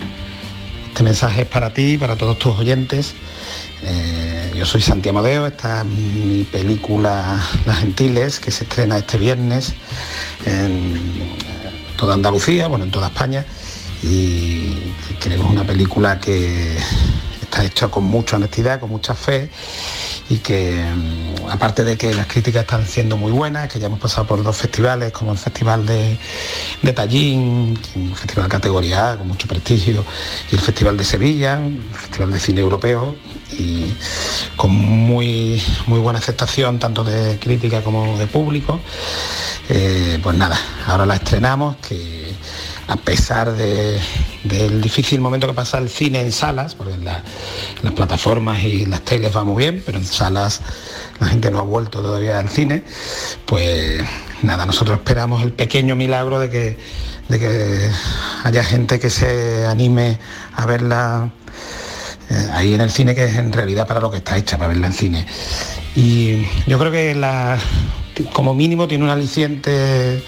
Este 0.92 1.04
mensaje 1.04 1.44
es 1.44 1.48
para 1.48 1.74
ti, 1.74 1.98
para 1.98 2.18
todos 2.18 2.38
tus 2.38 2.60
oyentes. 2.60 3.14
Eh, 3.82 4.52
yo 4.58 4.66
soy 4.66 4.82
Santi 4.82 5.08
Amadeo, 5.08 5.48
esta 5.48 5.80
es 5.80 5.86
mi 5.86 6.44
película 6.44 7.42
Las 7.66 7.80
Gentiles, 7.80 8.42
que 8.42 8.52
se 8.52 8.66
estrena 8.66 8.98
este 8.98 9.18
viernes 9.18 9.74
en 10.46 10.98
eh, 10.98 11.96
toda 11.96 12.16
Andalucía, 12.16 12.68
bueno, 12.68 12.84
en 12.84 12.92
toda 12.92 13.08
España. 13.08 13.46
Y 14.04 14.76
creo 15.22 15.48
una 15.48 15.64
película 15.64 16.20
que 16.20 16.76
está 17.42 17.64
hecha 17.64 17.88
con 17.88 18.04
mucha 18.04 18.36
honestidad, 18.36 18.82
con 18.82 18.90
mucha 18.90 19.16
fe 19.16 19.50
y 20.32 20.38
que 20.38 20.82
mm, 20.82 21.50
aparte 21.50 21.84
de 21.84 21.98
que 21.98 22.14
las 22.14 22.26
críticas 22.26 22.62
están 22.62 22.86
siendo 22.86 23.18
muy 23.18 23.34
buenas, 23.34 23.68
que 23.68 23.80
ya 23.80 23.88
hemos 23.88 24.00
pasado 24.00 24.26
por 24.26 24.42
dos 24.42 24.56
festivales, 24.56 25.12
como 25.12 25.34
el 25.34 25.38
Festival 25.38 25.86
de, 25.86 26.18
de 26.82 26.94
Tallín, 26.94 27.78
un 27.96 28.16
festival 28.16 28.48
categoría 28.48 29.12
A 29.12 29.18
con 29.18 29.28
mucho 29.28 29.46
prestigio, 29.46 30.06
y 30.50 30.56
el 30.56 30.62
Festival 30.62 30.96
de 30.96 31.04
Sevilla, 31.04 31.60
un 31.60 31.84
Festival 31.94 32.32
de 32.32 32.40
Cine 32.40 32.62
Europeo, 32.62 33.14
y 33.52 33.94
con 34.56 34.72
muy, 34.72 35.62
muy 35.88 36.00
buena 36.00 36.20
aceptación 36.20 36.80
tanto 36.80 37.04
de 37.04 37.38
crítica 37.38 37.84
como 37.84 38.18
de 38.18 38.28
público. 38.28 38.80
Eh, 39.68 40.18
pues 40.24 40.38
nada, 40.38 40.58
ahora 40.88 41.06
la 41.06 41.16
estrenamos, 41.16 41.76
que 41.78 42.32
a 42.92 42.98
pesar 42.98 43.54
de- 43.54 44.00
del 44.44 44.82
difícil 44.82 45.22
momento 45.22 45.48
que 45.48 45.54
pasa 45.54 45.78
el 45.78 45.88
cine 45.90 46.20
en 46.20 46.32
salas, 46.34 46.76
porque 46.76 46.98
la- 46.98 47.24
las 47.84 47.94
plataformas 47.94 48.62
y 48.64 48.86
las 48.86 49.02
teles 49.02 49.34
va 49.36 49.46
muy 49.46 49.64
bien, 49.64 49.82
pero 49.86 49.98
en 49.98 50.06
salas 50.06 50.60
la 51.20 51.28
gente 51.28 51.50
no 51.52 51.60
ha 51.60 51.62
vuelto 51.62 52.02
todavía 52.02 52.38
al 52.40 52.50
cine, 52.50 52.84
pues 53.46 54.02
nada, 54.42 54.66
nosotros 54.66 54.98
esperamos 54.98 55.42
el 55.42 55.54
pequeño 55.54 55.96
milagro 55.96 56.38
de 56.40 56.50
que, 56.50 56.78
de 57.30 57.40
que 57.40 57.90
haya 58.44 58.64
gente 58.64 59.00
que 59.00 59.10
se 59.10 59.66
anime 59.68 60.20
a 60.56 60.66
verla 60.66 61.32
eh, 62.30 62.50
ahí 62.54 62.74
en 62.74 62.82
el 62.82 62.92
cine, 62.92 63.16
que 63.16 63.24
es 63.26 63.36
en 63.38 63.54
realidad 63.54 63.88
para 63.88 64.02
lo 64.02 64.12
que 64.12 64.18
está 64.18 64.36
hecha, 64.38 64.58
para 64.58 64.70
verla 64.70 64.88
en 64.88 64.94
cine. 64.94 65.26
Y 65.96 66.46
yo 66.68 66.78
creo 66.78 66.92
que 66.92 67.16
la, 67.16 67.58
como 68.34 68.54
mínimo 68.54 68.88
tiene 68.88 69.04
un 69.06 69.10
aliciente, 69.10 70.24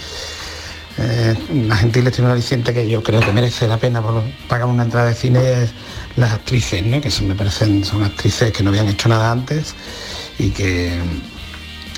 eh, 0.97 1.35
las 1.67 1.79
gentiles 1.79 2.13
tiene 2.13 2.27
un 2.27 2.33
aliciente 2.33 2.73
que 2.73 2.87
yo 2.87 3.01
creo 3.01 3.19
que 3.19 3.31
merece 3.31 3.67
la 3.67 3.77
pena 3.77 4.01
por 4.01 4.23
pagar 4.47 4.67
una 4.67 4.83
entrada 4.83 5.07
de 5.09 5.15
cine, 5.15 5.67
las 6.15 6.31
actrices, 6.31 6.83
que 7.01 7.09
son, 7.09 7.27
me 7.27 7.35
parecen, 7.35 7.83
son 7.83 8.03
actrices 8.03 8.51
que 8.51 8.63
no 8.63 8.69
habían 8.69 8.87
hecho 8.87 9.09
nada 9.09 9.31
antes 9.31 9.73
y 10.37 10.49
que 10.49 10.99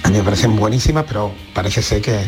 a 0.04 0.10
mí 0.10 0.18
me 0.18 0.24
parecen 0.24 0.56
buenísimas, 0.56 1.06
pero 1.08 1.34
parece 1.54 1.82
ser 1.82 2.02
que 2.02 2.20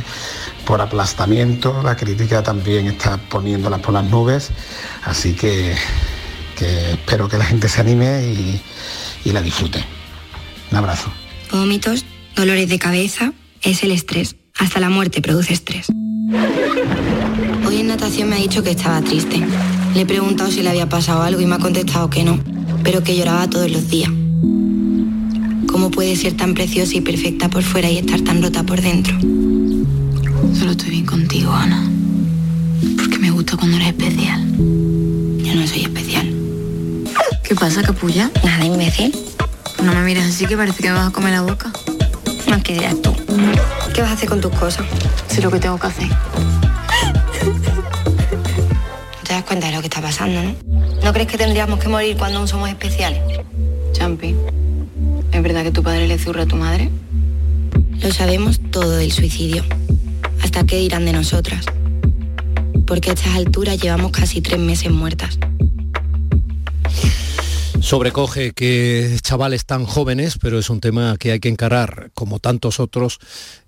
por 0.66 0.82
aplastamiento 0.82 1.82
la 1.84 1.96
crítica 1.96 2.44
también 2.44 2.88
está 2.88 3.18
poniéndolas 3.18 3.80
por 3.80 3.94
las 3.94 4.04
nubes, 4.04 4.50
así 5.06 5.34
que, 5.34 5.76
espero 6.60 7.30
que 7.30 7.38
la 7.38 7.46
gente 7.46 7.70
se 7.70 7.80
anime 7.80 8.62
y 9.24 9.32
la 9.32 9.42
disfrute. 9.42 9.84
Un 10.72 10.78
abrazo. 10.78 11.12
Vómitos, 11.52 12.04
dolores 12.36 12.68
de 12.68 12.80
cabeza, 12.80 13.32
es 13.62 13.84
el 13.84 13.92
estrés. 13.92 14.36
Hasta 14.58 14.80
la 14.80 14.90
muerte 14.90 15.22
produce 15.22 15.54
estrés. 15.54 15.88
Hoy 17.66 17.78
en 17.80 17.88
natación 17.88 18.30
me 18.30 18.36
ha 18.36 18.40
dicho 18.40 18.62
que 18.62 18.72
estaba 18.72 19.02
triste. 19.02 19.42
Le 19.94 20.02
he 20.02 20.06
preguntado 20.06 20.52
si 20.52 20.62
le 20.62 20.70
había 20.70 20.90
pasado 20.90 21.22
algo 21.22 21.40
y 21.40 21.46
me 21.46 21.56
ha 21.56 21.60
contestado 21.60 22.10
que 22.10 22.24
no, 22.24 22.38
pero 22.84 23.02
que 23.02 23.16
lloraba 23.16 23.50
todos 23.50 23.72
los 23.72 23.90
días. 23.90 24.10
¿Cómo 25.68 25.90
puede 25.90 26.16
ser 26.18 26.36
tan 26.36 26.54
preciosa 26.54 26.98
y 26.98 27.02
perfecta 27.02 27.50
por 27.50 27.64
fuera 27.64 27.90
y 27.90 27.98
estar 27.98 28.20
tan 28.22 28.42
rota 28.42 28.64
por 28.64 28.82
dentro? 28.82 29.18
Solo 30.54 30.72
estoy 30.72 30.90
bien 30.90 31.06
contigo, 31.06 31.54
Ana. 31.54 31.90
Porque 32.98 33.20
me 33.20 33.32
gusta 33.32 33.56
cuando 33.56 33.78
eres 33.78 33.90
especial. 33.90 34.42
Yo 34.58 35.56
no 35.56 35.66
soy 35.66 35.84
especial. 35.84 36.34
¿Qué 37.44 37.56
pasa, 37.56 37.84
capulla? 37.84 38.30
Nada, 38.44 38.66
imbécil. 38.66 39.16
No 39.82 39.94
me 39.94 40.04
miras 40.04 40.26
así 40.26 40.46
que 40.46 40.58
parece 40.58 40.84
que 40.84 40.90
me 40.90 40.96
vas 40.96 41.08
a 41.08 41.12
comer 41.12 41.32
la 41.32 41.44
boca. 41.44 41.72
No, 42.48 42.64
¿qué 42.64 42.74
dirás 42.74 43.02
tú? 43.02 43.14
¿Qué 43.94 44.02
vas 44.02 44.12
a 44.12 44.14
hacer 44.14 44.30
con 44.30 44.42
tus 44.42 44.52
cosas? 44.54 44.86
Sé 45.28 45.42
lo 45.42 45.52
que 45.52 45.60
tengo 45.60 45.78
que 45.80 45.88
hacer. 45.88 46.08
¿Te 49.24 49.34
das 49.34 49.44
cuenta 49.44 49.68
de 49.68 49.74
lo 49.74 49.82
que 49.82 49.88
está 49.88 50.02
pasando, 50.02 50.42
no? 50.42 50.56
¿No 51.04 51.14
crees 51.14 51.28
que 51.28 51.38
tendríamos 51.38 51.80
que 51.80 51.90
morir 51.90 52.18
cuando 52.18 52.40
aún 52.40 52.48
somos 52.48 52.70
especiales? 52.70 53.22
Champi, 53.94 54.36
¿es 55.32 55.44
verdad 55.44 55.64
que 55.64 55.72
tu 55.72 55.84
padre 55.84 56.08
le 56.08 56.18
zurra 56.18 56.44
a 56.44 56.46
tu 56.46 56.56
madre? 56.56 56.90
Lo 58.02 58.12
sabemos 58.12 58.62
todo 58.72 58.92
del 58.92 59.12
suicidio. 59.12 59.64
¿Hasta 60.44 60.66
qué 60.66 60.78
dirán 60.78 61.06
de 61.06 61.14
nosotras? 61.14 61.66
Porque 62.86 63.10
a 63.10 63.14
estas 63.14 63.36
alturas 63.36 63.82
llevamos 63.82 64.12
casi 64.12 64.42
tres 64.42 64.60
meses 64.60 64.92
muertas. 64.92 65.38
Sobrecoge 67.88 68.52
que 68.52 69.18
chavales 69.22 69.66
tan 69.66 69.86
jóvenes, 69.86 70.38
pero 70.38 70.60
es 70.60 70.70
un 70.70 70.82
tema 70.82 71.16
que 71.18 71.32
hay 71.32 71.40
que 71.40 71.48
encarar, 71.48 72.12
como 72.14 72.40
tantos 72.40 72.82
otros, 72.82 73.18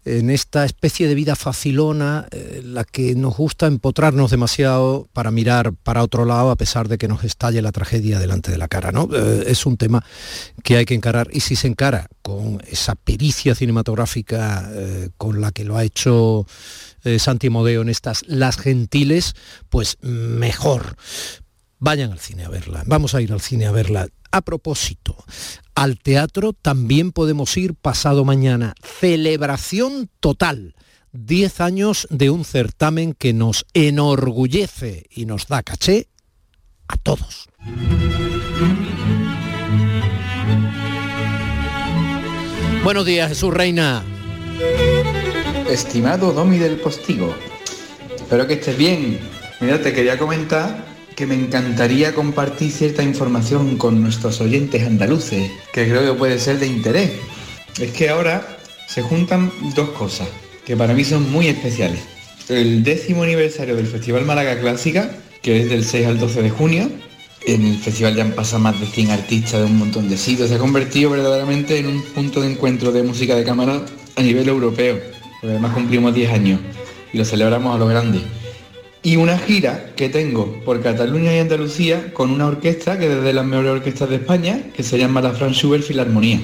en 0.03 0.29
esta 0.29 0.65
especie 0.65 1.07
de 1.07 1.15
vida 1.15 1.37
facilona, 1.37 2.27
eh, 2.31 2.59
la 2.61 2.83
que 2.83 3.15
nos 3.15 3.37
gusta 3.37 3.67
empotrarnos 3.67 4.29
demasiado 4.29 5.07
para 5.13 5.31
mirar 5.31 5.71
para 5.71 6.03
otro 6.03 6.25
lado 6.25 6.51
a 6.51 6.57
pesar 6.57 6.89
de 6.89 6.97
que 6.97 7.07
nos 7.07 7.23
estalle 7.23 7.61
la 7.61 7.71
tragedia 7.71 8.19
delante 8.19 8.51
de 8.51 8.57
la 8.57 8.67
cara. 8.67 8.91
¿no? 8.91 9.07
Eh, 9.13 9.45
es 9.47 9.65
un 9.65 9.77
tema 9.77 10.03
que 10.63 10.75
hay 10.75 10.83
que 10.83 10.95
encarar 10.95 11.29
y 11.31 11.39
si 11.39 11.55
se 11.55 11.67
encara 11.67 12.09
con 12.21 12.61
esa 12.67 12.95
pericia 12.95 13.55
cinematográfica 13.55 14.69
eh, 14.73 15.11
con 15.15 15.39
la 15.39 15.53
que 15.53 15.63
lo 15.63 15.77
ha 15.77 15.85
hecho 15.85 16.45
Santi 17.17 17.49
Modeo 17.49 17.81
en 17.81 17.87
estas 17.87 18.27
Las 18.27 18.57
Gentiles, 18.57 19.33
pues 19.69 19.97
mejor. 20.01 20.97
Vayan 21.81 22.11
al 22.11 22.19
cine 22.19 22.43
a 22.43 22.49
verla, 22.49 22.83
vamos 22.85 23.15
a 23.15 23.21
ir 23.21 23.31
al 23.31 23.39
cine 23.39 23.65
a 23.65 23.71
verla. 23.71 24.09
A 24.31 24.41
propósito, 24.41 25.15
al 25.75 25.97
teatro 25.97 26.51
también 26.51 27.13
podemos 27.13 27.55
ir 27.55 27.73
pasado 27.73 28.25
mañana. 28.25 28.75
Celebración 28.99 30.09
total. 30.19 30.75
10 31.13 31.61
años 31.61 32.07
de 32.11 32.29
un 32.29 32.43
certamen 32.43 33.13
que 33.13 33.33
nos 33.33 33.65
enorgullece 33.73 35.05
y 35.09 35.25
nos 35.25 35.47
da 35.47 35.63
caché 35.63 36.09
a 36.89 36.97
todos. 36.97 37.47
Buenos 42.83 43.05
días, 43.05 43.29
Jesús 43.29 43.53
Reina. 43.53 44.03
Estimado 45.69 46.33
Domi 46.33 46.57
del 46.57 46.77
Postigo, 46.81 47.33
espero 48.15 48.45
que 48.47 48.55
estés 48.55 48.77
bien. 48.77 49.19
Mira, 49.61 49.81
te 49.81 49.93
quería 49.93 50.17
comentar 50.17 50.88
que 51.19 51.27
me 51.27 51.35
encantaría 51.35 52.15
compartir 52.15 52.71
cierta 52.71 53.03
información 53.03 53.77
con 53.77 54.01
nuestros 54.01 54.39
oyentes 54.39 54.87
andaluces, 54.87 55.51
que 55.73 55.85
creo 55.85 56.13
que 56.13 56.17
puede 56.17 56.39
ser 56.39 56.59
de 56.59 56.67
interés. 56.67 57.11
Es 57.77 57.91
que 57.91 58.07
ahora 58.07 58.57
se 58.87 59.01
juntan 59.01 59.51
dos 59.75 59.89
cosas 59.89 60.29
que 60.65 60.77
para 60.77 60.93
mí 60.93 61.03
son 61.03 61.29
muy 61.29 61.47
especiales. 61.47 61.99
El 62.47 62.85
décimo 62.85 63.23
aniversario 63.23 63.75
del 63.75 63.87
Festival 63.87 64.23
Málaga 64.23 64.61
Clásica, 64.61 65.11
que 65.41 65.59
es 65.59 65.69
del 65.69 65.83
6 65.83 66.07
al 66.07 66.19
12 66.19 66.41
de 66.41 66.49
junio. 66.51 66.89
En 67.45 67.65
el 67.65 67.77
festival 67.79 68.15
ya 68.15 68.23
han 68.23 68.31
pasado 68.31 68.59
más 68.59 68.79
de 68.79 68.85
100 68.85 69.11
artistas 69.11 69.59
de 69.59 69.65
un 69.65 69.77
montón 69.77 70.07
de 70.07 70.15
sitios. 70.15 70.47
Se 70.47 70.55
ha 70.55 70.57
convertido 70.57 71.09
verdaderamente 71.09 71.79
en 71.79 71.87
un 71.87 72.01
punto 72.01 72.39
de 72.39 72.49
encuentro 72.49 72.93
de 72.93 73.03
música 73.03 73.35
de 73.35 73.43
cámara 73.43 73.81
a 74.15 74.21
nivel 74.21 74.47
europeo. 74.47 74.97
Además 75.43 75.73
cumplimos 75.73 76.15
10 76.15 76.31
años 76.31 76.61
y 77.11 77.17
lo 77.17 77.25
celebramos 77.25 77.75
a 77.75 77.77
lo 77.77 77.87
grande. 77.87 78.21
Y 79.09 79.17
una 79.17 79.39
gira 79.39 79.89
que 79.95 80.07
tengo 80.07 80.53
por 80.63 80.83
Cataluña 80.83 81.35
y 81.35 81.39
Andalucía 81.39 82.13
con 82.13 82.29
una 82.29 82.45
orquesta 82.45 82.99
que 82.99 83.11
es 83.11 83.23
de 83.23 83.33
las 83.33 83.43
mejores 83.43 83.71
orquestas 83.71 84.07
de 84.07 84.17
España, 84.17 84.61
que 84.71 84.83
se 84.83 84.99
llama 84.99 85.19
la 85.19 85.31
Franz 85.31 85.57
Schubert 85.57 85.83
Filarmonía. 85.83 86.39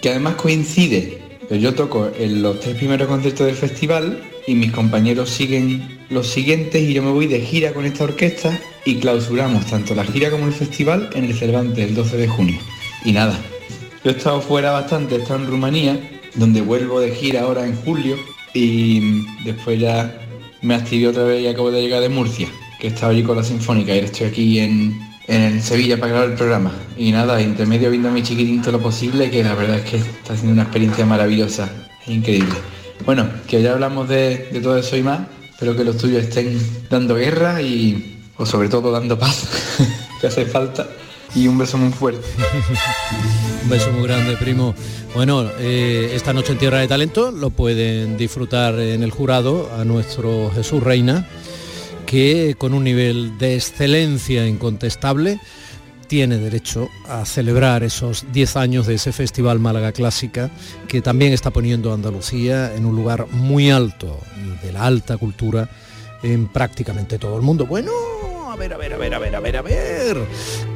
Que 0.00 0.10
además 0.10 0.36
coincide, 0.36 1.18
yo 1.50 1.74
toco 1.74 2.12
en 2.16 2.40
los 2.40 2.60
tres 2.60 2.76
primeros 2.76 3.08
conciertos 3.08 3.46
del 3.46 3.56
festival 3.56 4.22
y 4.46 4.54
mis 4.54 4.70
compañeros 4.70 5.28
siguen 5.28 6.04
los 6.08 6.28
siguientes 6.28 6.80
y 6.82 6.94
yo 6.94 7.02
me 7.02 7.10
voy 7.10 7.26
de 7.26 7.40
gira 7.40 7.72
con 7.72 7.84
esta 7.84 8.04
orquesta 8.04 8.60
y 8.84 9.00
clausuramos 9.00 9.66
tanto 9.66 9.96
la 9.96 10.04
gira 10.04 10.30
como 10.30 10.46
el 10.46 10.52
festival 10.52 11.10
en 11.14 11.24
el 11.24 11.34
Cervantes 11.34 11.84
el 11.84 11.96
12 11.96 12.16
de 12.16 12.28
junio. 12.28 12.60
Y 13.04 13.10
nada, 13.10 13.36
yo 14.04 14.12
he 14.12 14.14
estado 14.14 14.40
fuera 14.40 14.70
bastante, 14.70 15.16
he 15.16 15.18
estado 15.18 15.40
en 15.40 15.48
Rumanía, 15.48 15.98
donde 16.36 16.60
vuelvo 16.60 17.00
de 17.00 17.10
gira 17.10 17.40
ahora 17.40 17.66
en 17.66 17.74
julio 17.74 18.16
y 18.54 19.24
después 19.44 19.80
ya 19.80 20.23
me 20.64 20.74
activé 20.74 21.08
otra 21.08 21.24
vez 21.24 21.42
y 21.42 21.46
acabo 21.46 21.70
de 21.70 21.82
llegar 21.82 22.00
de 22.00 22.08
Murcia, 22.08 22.48
que 22.80 22.88
he 22.88 22.90
estado 22.90 23.12
allí 23.12 23.22
con 23.22 23.36
la 23.36 23.44
Sinfónica 23.44 23.94
y 23.94 23.98
estoy 23.98 24.26
aquí 24.26 24.58
en, 24.58 24.98
en 25.28 25.62
Sevilla 25.62 25.98
para 25.98 26.12
grabar 26.12 26.30
el 26.30 26.36
programa. 26.36 26.72
Y 26.96 27.12
nada, 27.12 27.40
entre 27.40 27.66
medio 27.66 27.90
viendo 27.90 28.08
a 28.08 28.12
mi 28.12 28.22
chiquitín 28.22 28.62
todo 28.62 28.72
lo 28.72 28.80
posible, 28.80 29.30
que 29.30 29.44
la 29.44 29.54
verdad 29.54 29.76
es 29.76 29.90
que 29.90 29.96
está 29.98 30.34
siendo 30.34 30.54
una 30.54 30.62
experiencia 30.62 31.04
maravillosa, 31.04 31.70
increíble. 32.06 32.54
Bueno, 33.04 33.28
que 33.46 33.60
ya 33.60 33.72
hablamos 33.72 34.08
de, 34.08 34.48
de 34.50 34.60
todo 34.60 34.78
eso 34.78 34.96
y 34.96 35.02
más, 35.02 35.20
espero 35.50 35.76
que 35.76 35.84
los 35.84 35.98
tuyos 35.98 36.24
estén 36.24 36.58
dando 36.88 37.14
guerra 37.14 37.60
y, 37.60 38.22
o 38.38 38.46
sobre 38.46 38.70
todo 38.70 38.90
dando 38.90 39.18
paz, 39.18 39.46
que 40.20 40.28
hace 40.28 40.46
falta. 40.46 40.86
Y 41.34 41.48
un 41.48 41.58
beso 41.58 41.78
muy 41.78 41.92
fuerte. 41.92 42.26
Un 43.64 43.70
beso 43.70 43.90
muy 43.92 44.06
grande, 44.06 44.36
primo. 44.36 44.74
Bueno, 45.14 45.48
eh, 45.58 46.12
esta 46.14 46.32
noche 46.32 46.52
en 46.52 46.58
Tierra 46.58 46.78
de 46.78 46.86
Talento 46.86 47.30
lo 47.30 47.50
pueden 47.50 48.16
disfrutar 48.16 48.78
en 48.78 49.02
el 49.02 49.10
jurado 49.10 49.70
a 49.76 49.84
nuestro 49.84 50.50
Jesús 50.54 50.82
Reina, 50.82 51.26
que 52.06 52.54
con 52.58 52.74
un 52.74 52.84
nivel 52.84 53.38
de 53.38 53.56
excelencia 53.56 54.46
incontestable 54.46 55.40
tiene 56.06 56.38
derecho 56.38 56.88
a 57.08 57.24
celebrar 57.24 57.82
esos 57.82 58.26
10 58.32 58.56
años 58.56 58.86
de 58.86 58.94
ese 58.94 59.12
Festival 59.12 59.58
Málaga 59.58 59.92
Clásica, 59.92 60.50
que 60.86 61.00
también 61.00 61.32
está 61.32 61.50
poniendo 61.50 61.90
a 61.90 61.94
Andalucía 61.94 62.74
en 62.74 62.84
un 62.84 62.94
lugar 62.94 63.26
muy 63.30 63.70
alto 63.70 64.20
de 64.62 64.72
la 64.72 64.84
alta 64.84 65.16
cultura 65.16 65.68
en 66.22 66.48
prácticamente 66.48 67.18
todo 67.18 67.36
el 67.36 67.42
mundo. 67.42 67.66
Bueno, 67.66 67.90
a 68.54 68.56
ver, 68.56 68.72
a 68.72 68.76
ver, 68.76 68.92
a 68.92 68.96
ver, 68.96 69.14
a 69.14 69.18
ver, 69.18 69.34
a 69.34 69.40
ver, 69.40 69.56
a 69.56 69.62
ver, 69.62 70.16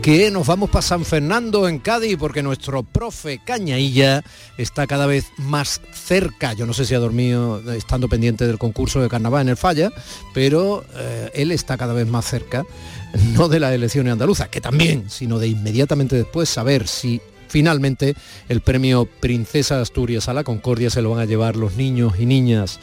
que 0.03 0.33
nos 0.33 0.45
vamos 0.49 0.69
para 0.69 0.83
San 0.83 1.05
Fernando 1.05 1.69
en 1.69 1.79
Cádiz 1.79 2.17
porque 2.19 2.43
nuestro 2.43 2.83
profe 2.83 3.41
Cañailla 3.45 4.25
está 4.57 4.89
cada 4.89 5.07
vez 5.07 5.27
más 5.37 5.81
cerca. 5.93 6.55
Yo 6.55 6.67
no 6.67 6.73
sé 6.73 6.85
si 6.85 6.97
ha 6.97 6.99
dormido 6.99 7.63
estando 7.73 8.09
pendiente 8.09 8.49
del 8.49 8.59
concurso 8.59 9.01
de 9.01 9.09
carnaval 9.09 9.43
en 9.43 9.51
el 9.51 9.57
Falla, 9.57 9.93
pero 10.35 10.85
eh, 10.97 11.31
él 11.35 11.53
está 11.53 11.77
cada 11.77 11.95
vez 11.95 12.09
más 12.09 12.25
cerca, 12.25 12.67
no 13.35 13.49
de 13.49 13.61
las 13.61 13.73
elecciones 13.73 14.13
andaluzas, 14.13 14.49
que 14.49 14.61
también, 14.61 15.09
sino 15.09 15.39
de 15.39 15.47
inmediatamente 15.47 16.17
después 16.17 16.49
saber 16.49 16.89
si 16.89 17.21
Finalmente, 17.49 18.15
el 18.49 18.61
premio 18.61 19.07
Princesa 19.07 19.81
Asturias 19.81 20.29
a 20.29 20.35
la 20.35 20.45
Concordia 20.45 20.91
se 20.91 21.03
lo 21.03 21.11
van 21.11 21.21
a 21.21 21.25
llevar 21.25 21.57
los 21.57 21.77
niños 21.77 22.15
y 22.19 22.27
niñas 22.27 22.79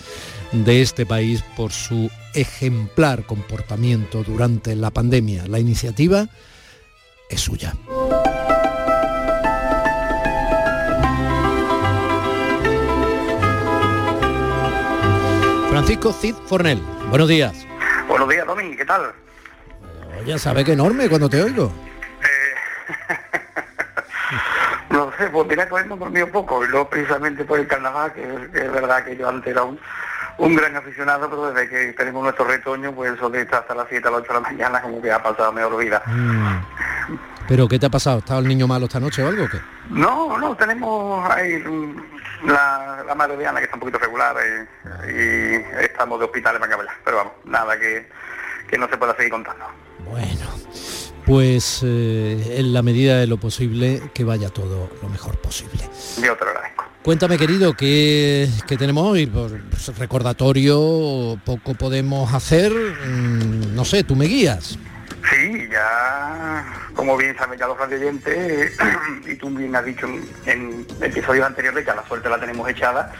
de 0.51 0.82
este 0.82 1.05
país 1.05 1.43
por 1.55 1.72
su 1.72 2.09
ejemplar 2.34 3.26
comportamiento 3.26 4.24
durante 4.24 4.76
la 4.76 4.91
pandemia. 4.91 5.47
La 5.47 5.59
iniciativa 5.59 6.28
es 7.30 7.41
suya. 7.41 7.74
Francisco 15.70 16.13
Cid 16.13 16.36
Fornel, 16.47 16.82
buenos 17.09 17.28
días. 17.28 17.66
Buenos 18.07 18.30
días, 18.30 18.47
Domi, 18.47 18.76
¿qué 18.78 18.86
tal? 18.86 19.13
Ya 20.26 20.39
sabe 20.39 20.63
que 20.63 20.72
enorme 20.72 21.09
cuando 21.09 21.30
te 21.30 21.43
oigo. 21.43 21.72
No 24.96 25.12
sé, 25.18 25.28
pues 25.28 25.46
mira 25.46 25.68
que 25.68 25.76
hemos 25.76 26.00
dormido 26.00 26.28
poco, 26.30 26.64
y 26.64 26.70
luego 26.70 26.89
precisamente 26.89 27.43
por 27.43 27.60
el 27.60 27.68
carnaval, 27.68 28.14
que 28.14 28.22
es, 28.22 28.50
que 28.50 28.60
es 28.60 28.72
verdad 28.72 29.04
que 29.04 29.18
yo 29.18 29.28
antes 29.28 29.52
era 29.52 29.64
un, 29.64 29.78
un 30.38 30.56
gran 30.56 30.74
aficionado, 30.78 31.30
pero 31.30 31.52
desde 31.52 31.70
que 31.70 31.93
tenemos 31.93 32.24
nuestro 32.24 32.46
retoño, 32.46 32.93
pues 32.93 33.14
eso 33.14 33.30
de 33.30 33.41
estar 33.41 33.60
hasta 33.60 33.76
las 33.76 33.88
7 33.89 34.08
a 34.08 34.12
las 34.12 34.22
8 34.22 34.28
de 34.28 34.34
la 34.34 34.39
mañana, 34.39 34.82
como 34.82 35.02
que 35.02 35.12
ha 35.12 35.22
pasado 35.22 35.52
mejor 35.52 35.78
vida. 35.78 36.02
Mm. 36.06 36.64
¿Pero 37.48 37.68
qué 37.68 37.78
te 37.78 37.88
ha 37.88 37.89
pasado? 37.89 38.20
¿Estaba 38.20 38.39
el 38.39 38.48
niño 38.48 38.68
malo 38.68 38.86
esta 38.86 39.02
noche 39.02 39.22
o 39.22 39.28
algo 39.28 39.43
o 39.43 39.50
qué? 39.50 39.60
No, 39.89 40.38
no, 40.38 40.56
tenemos 40.56 41.30
ahí 41.30 41.62
la, 42.46 43.04
la 43.06 43.16
madre 43.16 43.38
Diana 43.38 43.60
que 43.60 43.66
está 43.66 43.76
un 43.76 43.82
poquito 43.82 44.00
regular 44.00 44.36
eh, 44.41 44.68
y, 45.12 45.84
estamos 45.84 46.20
de 46.20 46.26
hospitales 46.26 46.60
para 46.60 46.72
que 46.72 46.78
vaya. 46.78 46.98
Pero 47.04 47.18
vamos, 47.18 47.34
nada 47.43 47.78
que, 47.78 48.10
que 48.70 48.78
no 48.78 48.88
se 48.88 48.98
pueda 48.98 49.14
seguir 49.16 49.32
contando. 49.32 49.66
Bueno, 50.06 50.46
pues 51.26 51.82
eh, 51.84 52.56
en 52.58 52.74
la 52.74 52.82
medida 52.82 53.18
de 53.18 53.28
lo 53.28 53.38
posible 53.38 54.02
que 54.14 54.24
vaya 54.24 54.50
todo 54.50 54.90
lo 55.02 55.10
mejor 55.10 55.38
posible. 55.38 55.82
Yo 56.22 56.36
te 56.36 56.46
lo 56.46 56.52
agradezco. 56.52 56.86
Cuéntame, 57.04 57.38
querido, 57.38 57.74
¿qué, 57.74 58.50
qué 58.68 58.78
tenemos 58.78 59.08
hoy? 59.08 59.28
Pues, 59.28 59.54
recordatorio, 59.98 61.40
poco 61.46 61.76
podemos 61.76 62.34
hacer. 62.34 62.72
Mm, 62.72 63.76
no 63.76 63.86
sé, 63.86 64.04
tú 64.04 64.16
me 64.16 64.26
guías. 64.26 64.78
Sí, 65.30 65.68
ya, 65.72 66.66
como 66.96 67.18
bien 67.18 67.36
saben 67.38 67.60
ya 67.60 67.68
los 67.68 67.78
radioyentes, 67.78 68.78
y 69.28 69.36
tú 69.36 69.50
bien 69.50 69.76
has 69.76 69.86
dicho 69.86 70.08
en, 70.08 70.24
en 70.46 70.88
episodios 71.02 71.46
anteriores, 71.46 71.86
ya 71.86 71.96
la 71.96 72.08
suerte 72.08 72.30
la 72.30 72.40
tenemos 72.40 72.70
echada, 72.70 73.12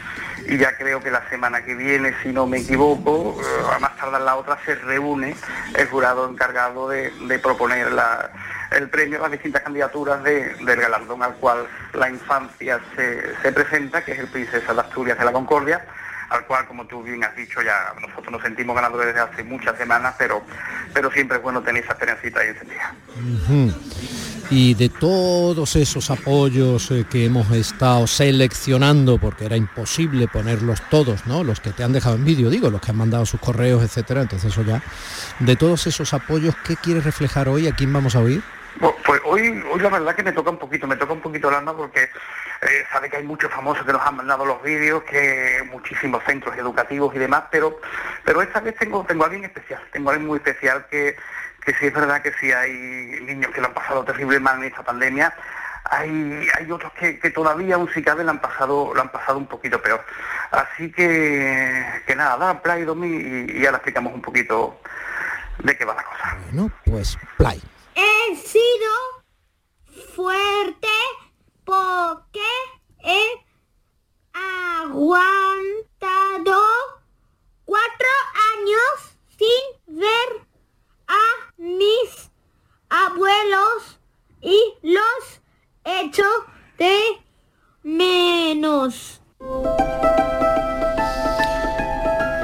y 0.48 0.58
ya 0.58 0.76
creo 0.78 1.02
que 1.02 1.12
la 1.12 1.28
semana 1.30 1.64
que 1.64 1.76
viene, 1.76 2.14
si 2.24 2.30
no 2.30 2.46
me 2.48 2.58
equivoco, 2.60 3.38
eh, 3.42 3.76
a 3.76 3.80
más 3.80 3.96
tardar 3.98 4.22
la 4.22 4.36
otra, 4.36 4.58
se 4.66 4.76
reúne 4.76 5.36
el 5.76 5.88
jurado 5.88 6.30
encargado 6.30 6.90
de, 6.90 7.12
de 7.28 7.40
proponer 7.40 7.92
la- 7.92 8.30
el 8.72 8.90
premio 8.90 9.20
a 9.20 9.24
las 9.24 9.32
distintas 9.32 9.64
candidaturas 9.64 10.24
de- 10.24 10.56
del 10.56 10.80
galardón 10.82 11.24
al 11.24 11.36
cual 11.36 11.68
la 11.94 12.10
infancia 12.10 12.80
se, 12.96 13.36
se 13.42 13.52
presenta, 13.52 14.04
que 14.04 14.14
es 14.14 14.20
el 14.20 14.28
Princesa 14.28 14.74
de 14.74 14.82
Asturias 14.82 15.18
de 15.18 15.26
la 15.26 15.32
Concordia, 15.32 15.86
al 16.30 16.46
cual, 16.46 16.66
como 16.66 16.86
tú 16.88 17.04
bien 17.04 17.24
has 17.24 17.36
dicho, 17.36 17.62
ya 17.62 17.94
nosotros 18.02 18.32
nos 18.32 18.42
sentimos 18.42 18.76
ganadores 18.76 19.08
desde 19.08 19.20
hace 19.22 19.44
muchas 19.44 19.78
semanas, 19.78 20.16
pero, 20.18 20.44
pero 20.94 21.12
siempre 21.12 21.38
es 21.38 21.44
bueno 21.44 21.62
tener 21.62 21.84
esa 21.84 21.94
esperanzita 21.94 22.40
ahí 22.40 22.48
encendida. 22.50 22.94
Y 24.52 24.76
de 24.76 24.90
todos 24.90 25.76
esos 25.76 26.12
apoyos 26.12 26.92
eh, 26.92 27.06
que 27.10 27.26
hemos 27.26 27.50
estado 27.52 28.06
seleccionando, 28.06 29.18
porque 29.18 29.46
era 29.46 29.58
imposible 29.58 30.28
ponerlos 30.28 30.82
todos, 30.90 31.26
¿no? 31.26 31.44
Los 31.44 31.60
que 31.60 31.72
te 31.72 31.84
han 31.84 31.94
dejado 31.94 32.16
en 32.16 32.26
vídeo, 32.26 32.50
digo, 32.50 32.70
los 32.70 32.80
que 32.80 32.92
han 32.92 32.98
mandado 32.98 33.26
sus 33.26 33.40
correos, 33.40 33.84
etcétera, 33.84 34.22
entonces 34.22 34.52
eso 34.52 34.62
ya. 34.62 34.84
De 35.40 35.56
todos 35.56 35.88
esos 35.88 36.14
apoyos, 36.14 36.56
¿qué 36.64 36.76
quieres 36.76 37.04
reflejar 37.04 37.50
hoy? 37.50 37.68
¿A 37.68 37.76
quién 37.76 37.92
vamos 37.92 38.16
a 38.16 38.20
oír? 38.20 38.44
Pues 38.80 39.22
hoy, 39.24 39.64
hoy 39.72 39.80
la 39.80 39.90
verdad 39.90 40.16
que 40.16 40.24
me 40.24 40.34
toca 40.34 40.50
un 40.50 40.60
poquito, 40.60 40.86
me 40.86 40.98
toca 40.98 41.14
un 41.14 41.22
poquito 41.22 41.48
el 41.48 41.56
alma 41.56 41.76
porque 41.76 42.04
eh, 42.04 42.84
sabe 42.92 43.10
que 43.10 43.18
hay 43.18 43.24
muchos 43.24 43.50
famosos 43.52 43.86
que 43.86 43.94
nos 43.94 44.02
han 44.02 44.18
mandado 44.18 44.46
los 44.46 44.62
vídeos, 44.62 45.04
que 45.04 45.64
muchísimos 45.72 46.22
centros 46.26 46.58
educativos 46.58 47.16
y 47.16 47.20
demás, 47.20 47.46
pero 47.50 47.80
pero 48.24 48.42
esta 48.42 48.60
vez 48.60 48.76
tengo 48.76 49.06
tengo 49.06 49.24
a 49.24 49.28
alguien 49.28 49.46
especial, 49.46 49.82
tengo 49.92 50.10
a 50.10 50.14
alguien 50.14 50.28
muy 50.28 50.38
especial 50.38 50.86
que, 50.90 51.16
que 51.66 51.74
sí 51.74 51.88
es 51.88 51.94
verdad 51.94 52.22
que 52.22 52.32
sí 52.40 52.52
hay 52.52 52.72
niños 52.72 53.52
que 53.52 53.60
lo 53.60 53.68
han 53.68 53.74
pasado 53.74 54.06
terrible 54.06 54.40
mal 54.40 54.58
en 54.58 54.66
esta 54.66 54.84
pandemia, 54.84 55.34
hay, 55.86 56.48
hay 56.58 56.72
otros 56.72 56.92
que, 56.94 57.20
que 57.20 57.30
todavía 57.32 57.76
aún 57.76 57.90
si 57.94 58.02
cabe 58.04 58.24
lo 58.24 58.32
han 58.32 58.40
pasado, 58.40 58.92
lo 58.94 59.02
han 59.02 59.10
pasado 59.10 59.38
un 59.38 59.48
poquito 59.48 59.82
peor. 59.82 60.04
Así 60.52 60.92
que, 60.92 61.84
que 62.06 62.16
nada, 62.16 62.38
da 62.38 62.62
play 62.62 62.84
Domi 62.84 63.08
y, 63.08 63.60
y 63.60 63.66
ahora 63.66 63.78
explicamos 63.78 64.14
un 64.14 64.22
poquito 64.22 64.80
de 65.60 65.78
qué 65.78 65.86
va 65.86 65.96
la 65.96 66.04
cosa. 66.04 66.38
Bueno, 66.46 66.72
pues 66.86 67.18
play. 67.38 67.62
He 67.96 68.36
sido 68.36 68.92
fuerte 70.16 70.88
porque 71.64 72.40
he 73.04 73.46
aguantado 74.82 75.26
cuatro 77.66 78.08
años 78.54 79.18
sin 79.38 80.00
ver 80.00 80.45
a 81.08 81.54
mis 81.58 82.32
abuelos 82.90 84.00
y 84.42 84.58
los 84.82 85.42
echo 85.84 86.24
de 86.78 87.00
menos. 87.84 89.22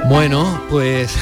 Bueno, 0.08 0.62
pues 0.68 1.12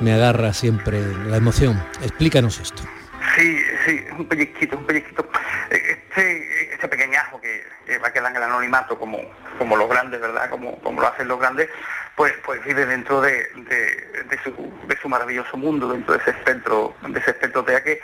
me 0.00 0.12
agarra 0.12 0.54
siempre 0.54 1.16
la 1.26 1.36
emoción. 1.36 1.82
Explícanos 2.02 2.60
esto. 2.60 2.82
Sí, 3.36 3.62
sí, 3.86 4.04
un 4.18 4.26
pellizquito, 4.26 4.76
un 4.76 4.86
pellizquito. 4.86 5.28
Eh, 5.70 5.98
Este, 6.12 6.74
este 6.74 6.88
pequeñajo 6.88 7.40
que, 7.40 7.64
que 7.86 7.96
va 7.98 8.08
a 8.08 8.12
quedar 8.12 8.30
en 8.30 8.36
el 8.36 8.42
anonimato 8.42 8.98
como, 8.98 9.18
como 9.58 9.76
los 9.76 9.88
grandes, 9.88 10.20
¿verdad? 10.20 10.50
Como, 10.50 10.78
como 10.82 11.00
lo 11.00 11.06
hacen 11.08 11.26
los 11.28 11.38
grandes, 11.38 11.68
pues, 12.16 12.32
pues 12.44 12.62
vive 12.64 12.84
dentro 12.84 13.20
de, 13.22 13.32
de- 13.54 14.24
de 14.28 14.38
su, 14.44 14.52
de 14.86 14.96
su 14.98 15.08
maravilloso 15.08 15.56
mundo, 15.56 15.88
dentro 15.90 16.12
de 16.14 16.20
ese 16.20 16.30
espectro, 16.32 16.94
de 17.00 17.18
ese 17.18 17.30
espectro 17.30 17.64
TEA 17.64 17.82
que, 17.82 18.00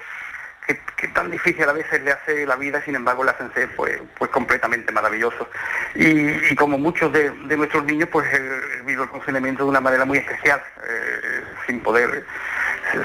que, 0.66 0.80
que 0.96 1.08
tan 1.08 1.30
difícil 1.30 1.68
a 1.68 1.72
veces 1.72 2.00
le 2.02 2.12
hace 2.12 2.46
la 2.46 2.56
vida, 2.56 2.80
sin 2.82 2.94
embargo 2.94 3.24
le 3.24 3.30
hacen 3.32 3.52
ser 3.52 3.68
pues, 3.76 4.00
pues 4.18 4.30
completamente 4.30 4.90
maravillosos. 4.92 5.46
Y, 5.94 6.30
y 6.50 6.54
como 6.56 6.78
muchos 6.78 7.12
de, 7.12 7.30
de 7.30 7.56
nuestros 7.58 7.84
niños, 7.84 8.08
pues 8.10 8.32
él 8.32 8.82
vive 8.84 9.02
el 9.02 9.08
confinamiento 9.10 9.64
de 9.64 9.70
una 9.70 9.80
manera 9.82 10.04
muy 10.06 10.18
especial, 10.18 10.62
eh, 10.88 11.42
sin 11.66 11.80
poder 11.82 12.24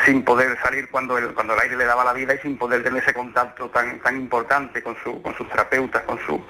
sin 0.05 0.23
poder 0.23 0.57
salir 0.61 0.89
cuando 0.89 1.17
el, 1.17 1.33
cuando 1.33 1.53
el 1.53 1.59
aire 1.61 1.75
le 1.77 1.85
daba 1.85 2.03
la 2.03 2.13
vida 2.13 2.33
y 2.35 2.39
sin 2.39 2.57
poder 2.57 2.83
tener 2.83 3.01
ese 3.03 3.13
contacto 3.13 3.69
tan 3.69 3.99
tan 3.99 4.15
importante 4.17 4.81
con 4.81 4.95
su 5.03 5.21
con 5.21 5.35
sus 5.35 5.47
terapeutas, 5.49 6.03
con 6.03 6.19
su 6.25 6.43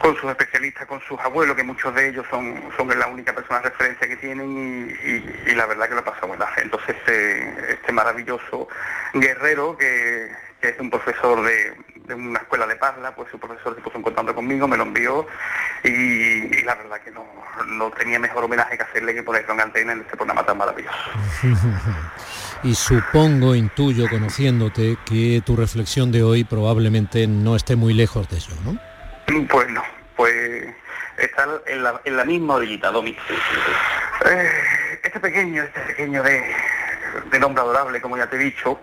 con 0.00 0.14
sus 0.16 0.30
especialistas, 0.30 0.86
con 0.86 1.00
sus 1.02 1.18
abuelos, 1.20 1.56
que 1.56 1.62
muchos 1.62 1.94
de 1.94 2.08
ellos 2.10 2.26
son, 2.30 2.62
son 2.76 2.86
la 2.98 3.06
única 3.06 3.32
persona 3.34 3.60
de 3.60 3.70
referencia 3.70 4.06
que 4.06 4.16
tienen 4.16 4.50
y, 4.50 5.08
y- 5.08 5.42
y 5.46 5.54
la 5.54 5.64
verdad 5.66 5.88
que 5.88 5.94
lo 5.94 6.04
pasa 6.04 6.26
muy 6.26 6.36
mal. 6.36 6.48
Entonces 6.58 6.94
este, 6.96 7.72
este 7.72 7.92
maravilloso 7.92 8.68
guerrero 9.14 9.76
que, 9.76 10.30
que 10.60 10.68
es 10.68 10.80
un 10.80 10.90
profesor 10.90 11.42
de, 11.42 11.74
de 12.04 12.14
una 12.14 12.40
escuela 12.40 12.66
de 12.66 12.76
Parla, 12.76 13.14
pues 13.14 13.30
su 13.30 13.38
profesor 13.40 13.74
se 13.74 13.80
puso 13.80 13.96
en 13.96 14.02
contacto 14.02 14.34
conmigo, 14.34 14.68
me 14.68 14.76
lo 14.76 14.82
envió 14.84 15.26
y, 15.82 15.88
y 15.90 16.62
la 16.62 16.74
verdad 16.74 17.00
que 17.00 17.10
no, 17.10 17.24
no 17.66 17.90
tenía 17.92 18.18
mejor 18.18 18.44
homenaje 18.44 18.76
que 18.76 18.82
hacerle 18.82 19.14
que 19.14 19.22
ponerlo 19.22 19.54
en 19.54 19.60
antena 19.60 19.92
en 19.92 20.00
este 20.02 20.16
programa 20.16 20.44
tan 20.44 20.58
maravilloso. 20.58 21.10
Y 22.62 22.74
supongo, 22.74 23.54
intuyo, 23.54 24.08
conociéndote, 24.08 24.96
que 25.04 25.42
tu 25.44 25.56
reflexión 25.56 26.10
de 26.10 26.22
hoy 26.22 26.44
probablemente 26.44 27.26
no 27.26 27.54
esté 27.54 27.76
muy 27.76 27.94
lejos 27.94 28.28
de 28.28 28.38
eso, 28.38 28.52
¿no? 28.64 28.78
Pues 29.48 29.68
no, 29.70 29.82
pues 30.16 30.74
está 31.18 31.48
en 31.66 31.82
la, 31.82 32.00
en 32.04 32.16
la 32.16 32.24
misma 32.24 32.54
orillita, 32.54 32.90
Domi. 32.90 33.16
Eh, 34.24 34.50
este 35.02 35.20
pequeño, 35.20 35.62
este 35.62 35.80
pequeño 35.80 36.22
de, 36.22 36.54
nombre 37.38 37.62
adorable, 37.62 38.00
como 38.00 38.16
ya 38.16 38.26
te 38.28 38.36
he 38.36 38.40
dicho, 38.40 38.80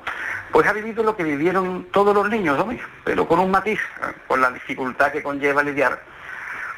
pues 0.52 0.68
ha 0.68 0.74
vivido 0.74 1.04
lo 1.04 1.16
que 1.16 1.24
vivieron 1.24 1.88
todos 1.92 2.14
los 2.14 2.30
niños, 2.30 2.58
Domi, 2.58 2.80
pero 3.04 3.28
con 3.28 3.40
un 3.40 3.52
matiz, 3.52 3.80
por 4.28 4.40
la 4.40 4.52
dificultad 4.52 5.12
que 5.12 5.24
conlleva 5.24 5.64
lidiar 5.64 6.02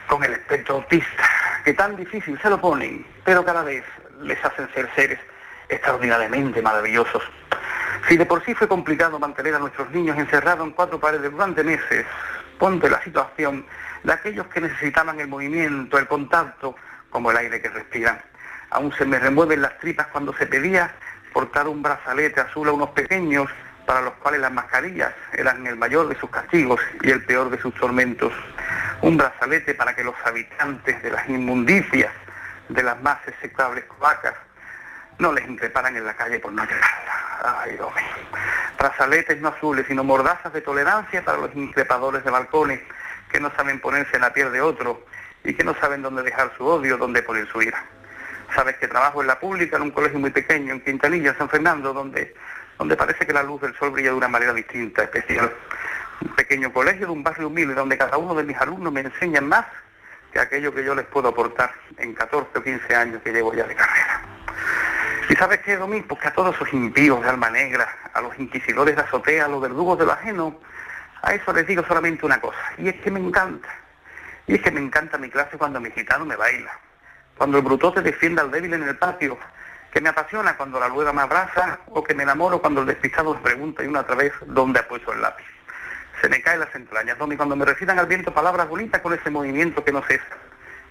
con 0.08 0.24
el 0.24 0.34
espectro 0.34 0.76
autista, 0.76 1.30
que 1.64 1.74
tan 1.74 1.96
difícil 1.96 2.39
se 2.41 2.50
lo 2.50 2.60
ponen, 2.60 3.06
pero 3.24 3.43
cada 3.43 3.64
vez 3.64 3.84
les 4.22 4.43
hacen 4.43 4.70
ser 4.74 4.89
seres 4.96 5.20
extraordinariamente 5.70 6.61
maravillosos. 6.61 7.24
Si 8.07 8.18
de 8.18 8.26
por 8.26 8.43
sí 8.45 8.53
fue 8.53 8.68
complicado 8.68 9.18
mantener 9.20 9.55
a 9.55 9.59
nuestros 9.59 9.89
niños 9.91 10.18
encerrados 10.18 10.66
en 10.66 10.74
cuatro 10.74 10.99
paredes 10.99 11.32
durante 11.32 11.63
meses, 11.63 12.05
ponte 12.59 12.89
la 12.89 13.01
situación 13.03 13.66
de 14.03 14.13
aquellos 14.13 14.47
que 14.47 14.61
necesitaban 14.61 15.20
el 15.20 15.28
movimiento, 15.28 15.97
el 15.97 16.07
contacto, 16.07 16.76
como 17.09 17.32
el 17.32 17.38
aire 17.38 17.61
que 17.61 17.70
respiran. 17.70 18.22
Aún 18.70 18.93
se 18.93 19.05
me 19.05 19.18
remueven 19.18 19.61
las 19.61 19.78
tripas 19.80 20.07
cuando 20.07 20.34
se 20.34 20.45
pedía 20.45 20.93
portar 21.34 21.68
un 21.68 21.82
brazalete 21.82 22.41
azul 22.41 22.68
a 22.70 22.72
unos 22.72 22.89
pequeños 22.89 23.49
para 23.86 24.01
los 24.01 24.13
cuales 24.16 24.41
las 24.41 24.51
mascarillas 24.51 25.13
eran 25.34 25.66
el 25.68 25.76
mayor 25.76 26.07
de 26.07 26.16
sus 26.20 26.30
castigos 26.30 26.80
y 27.01 27.11
el 27.11 27.24
peor 27.26 27.49
de 27.49 27.59
sus 27.59 27.74
tormentos. 27.76 28.34
Un 29.01 29.18
brazalete 29.18 29.74
para 29.74 29.95
que 29.95 30.03
los 30.03 30.16
habitantes 30.26 31.01
de 31.03 31.11
las 31.11 31.28
inmundicias, 31.30 32.11
de 32.70 32.84
las 32.84 33.01
más 33.01 33.20
execrables 33.28 33.86
cloacas, 33.86 34.34
no 35.20 35.32
les 35.32 35.47
increparan 35.47 35.95
en 35.95 36.05
la 36.05 36.16
calle 36.16 36.39
por 36.39 36.51
no 36.51 36.63
llegarla. 36.63 37.61
Ay, 37.63 37.74
Dios 37.74 37.91
no 39.41 39.49
azules, 39.49 39.86
sino 39.88 40.03
mordazas 40.03 40.53
de 40.53 40.61
tolerancia 40.61 41.24
para 41.24 41.38
los 41.38 41.55
increpadores 41.55 42.24
de 42.24 42.32
balcones 42.32 42.80
que 43.32 43.39
no 43.39 43.51
saben 43.55 43.80
ponerse 43.80 44.16
en 44.16 44.22
la 44.22 44.34
piel 44.34 44.51
de 44.51 44.61
otro 44.61 45.05
y 45.43 45.53
que 45.53 45.63
no 45.63 45.76
saben 45.76 46.01
dónde 46.01 46.24
dejar 46.24 46.51
su 46.57 46.66
odio, 46.66 46.97
dónde 46.97 47.24
poner 47.24 47.47
su 47.47 47.61
ira. 47.61 47.84
Sabes 48.53 48.78
que 48.78 48.88
trabajo 48.88 49.22
en 49.22 49.28
la 49.28 49.39
pública, 49.39 49.78
en 49.78 49.84
un 49.84 49.91
colegio 49.91 50.20
muy 50.20 50.30
pequeño, 50.30 50.74
en 50.74 50.82
Quintanilla, 50.82 51.36
San 51.38 51.49
Fernando, 51.49 51.93
donde, 51.93 52.34
donde 52.78 52.95
parece 52.95 53.26
que 53.26 53.34
la 53.34 53.43
luz 53.43 53.61
del 53.61 53.76
sol 53.76 53.91
brilla 53.91 54.09
de 54.09 54.18
una 54.18 54.28
manera 54.28 54.53
distinta, 54.53 55.03
especial. 55.03 55.51
Un 56.22 56.36
pequeño 56.36 56.72
colegio 56.72 57.07
de 57.07 57.11
un 57.11 57.24
barrio 57.24 57.47
humilde 57.47 57.74
donde 57.74 57.97
cada 57.97 58.18
uno 58.18 58.34
de 58.36 58.43
mis 58.43 58.57
alumnos 58.57 58.93
me 58.93 59.01
enseña 59.01 59.41
más 59.41 59.66
que 60.32 60.39
aquello 60.39 60.74
que 60.74 60.84
yo 60.84 60.95
les 60.95 61.05
puedo 61.05 61.30
aportar 61.30 61.74
en 61.97 62.13
14 62.13 62.59
o 62.59 62.63
15 62.63 62.95
años 62.95 63.22
que 63.24 63.32
llevo 63.32 63.53
ya 63.53 63.66
de 63.66 63.76
carrera. 63.76 64.14
¿Y 65.30 65.36
sabes 65.36 65.60
qué, 65.62 65.78
Domín? 65.78 66.04
Porque 66.04 66.28
a 66.28 66.34
todos 66.34 66.56
esos 66.56 66.72
impíos 66.74 67.22
de 67.22 67.30
alma 67.30 67.50
negra, 67.50 67.88
a 68.14 68.22
los 68.22 68.38
inquisidores 68.38 68.96
de 68.96 69.02
azotea, 69.02 69.46
a 69.46 69.48
los 69.48 69.62
verdugos 69.62 69.98
de 69.98 70.06
lo 70.06 70.12
ajeno, 70.12 70.60
a 71.22 71.34
eso 71.34 71.52
les 71.54 71.66
digo 71.66 71.84
solamente 71.88 72.26
una 72.26 72.40
cosa, 72.40 72.60
y 72.78 72.90
es 72.90 72.96
que 73.02 73.10
me 73.10 73.20
encanta. 73.20 73.70
Y 74.48 74.56
es 74.56 74.62
que 74.62 74.70
me 74.70 74.80
encanta 74.80 75.18
mi 75.18 75.30
clase 75.30 75.58
cuando 75.58 75.80
mi 75.80 75.90
gitano 75.90 76.26
me 76.26 76.36
baila, 76.36 76.72
cuando 77.38 77.58
el 77.58 77.64
brutote 77.64 78.02
defiende 78.02 78.42
al 78.42 78.52
débil 78.52 78.76
en 78.76 78.84
el 78.84 78.96
patio, 78.98 79.38
que 79.92 80.02
me 80.02 80.10
apasiona 80.10 80.56
cuando 80.58 80.80
la 80.80 80.90
luega 80.90 81.14
me 81.14 81.22
abraza 81.22 81.80
o 81.88 82.04
que 82.04 82.14
me 82.14 82.24
enamoro 82.24 82.62
cuando 82.62 82.82
el 82.82 82.88
despistado 82.88 83.34
me 83.34 83.40
pregunta 83.40 83.84
y 83.84 83.88
una 83.88 84.02
otra 84.02 84.16
vez 84.16 84.34
dónde 84.46 84.82
ha 84.82 84.88
puesto 84.88 85.14
el 85.14 85.22
lápiz. 85.22 85.46
Se 86.22 86.30
me 86.30 86.42
caen 86.42 86.60
las 86.60 86.76
entrañas, 86.76 87.18
Domi, 87.18 87.36
cuando 87.36 87.56
me 87.56 87.66
recitan 87.66 87.98
al 87.98 88.06
viento 88.06 88.34
palabras 88.34 88.68
bonitas 88.68 89.02
con 89.02 89.14
ese 89.14 89.30
movimiento 89.30 89.84
que 89.84 89.92
no 89.92 90.04
cesa. 90.04 90.38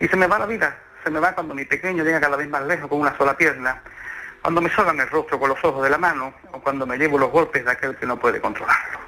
Y 0.00 0.08
se 0.08 0.16
me 0.16 0.26
va 0.26 0.38
la 0.38 0.46
vida, 0.46 0.76
se 1.04 1.10
me 1.10 1.20
va 1.20 1.34
cuando 1.34 1.54
mi 1.54 1.64
pequeño 1.64 2.02
llega 2.02 2.20
cada 2.20 2.36
vez 2.36 2.48
más 2.48 2.62
lejos 2.62 2.88
con 2.88 3.00
una 3.00 3.16
sola 3.16 3.36
pierna, 3.36 3.82
cuando 4.44 4.60
me 4.60 4.68
solan 4.68 5.00
el 5.00 5.08
rostro 5.08 5.40
con 5.40 5.48
los 5.48 5.64
ojos 5.64 5.82
de 5.82 5.88
la 5.88 5.96
mano 5.96 6.34
o 6.52 6.60
cuando 6.60 6.84
me 6.84 6.98
llevo 6.98 7.16
los 7.16 7.30
golpes 7.30 7.64
de 7.64 7.70
aquel 7.70 7.96
que 7.96 8.04
no 8.04 8.18
puede 8.18 8.42
controlarlo. 8.42 8.98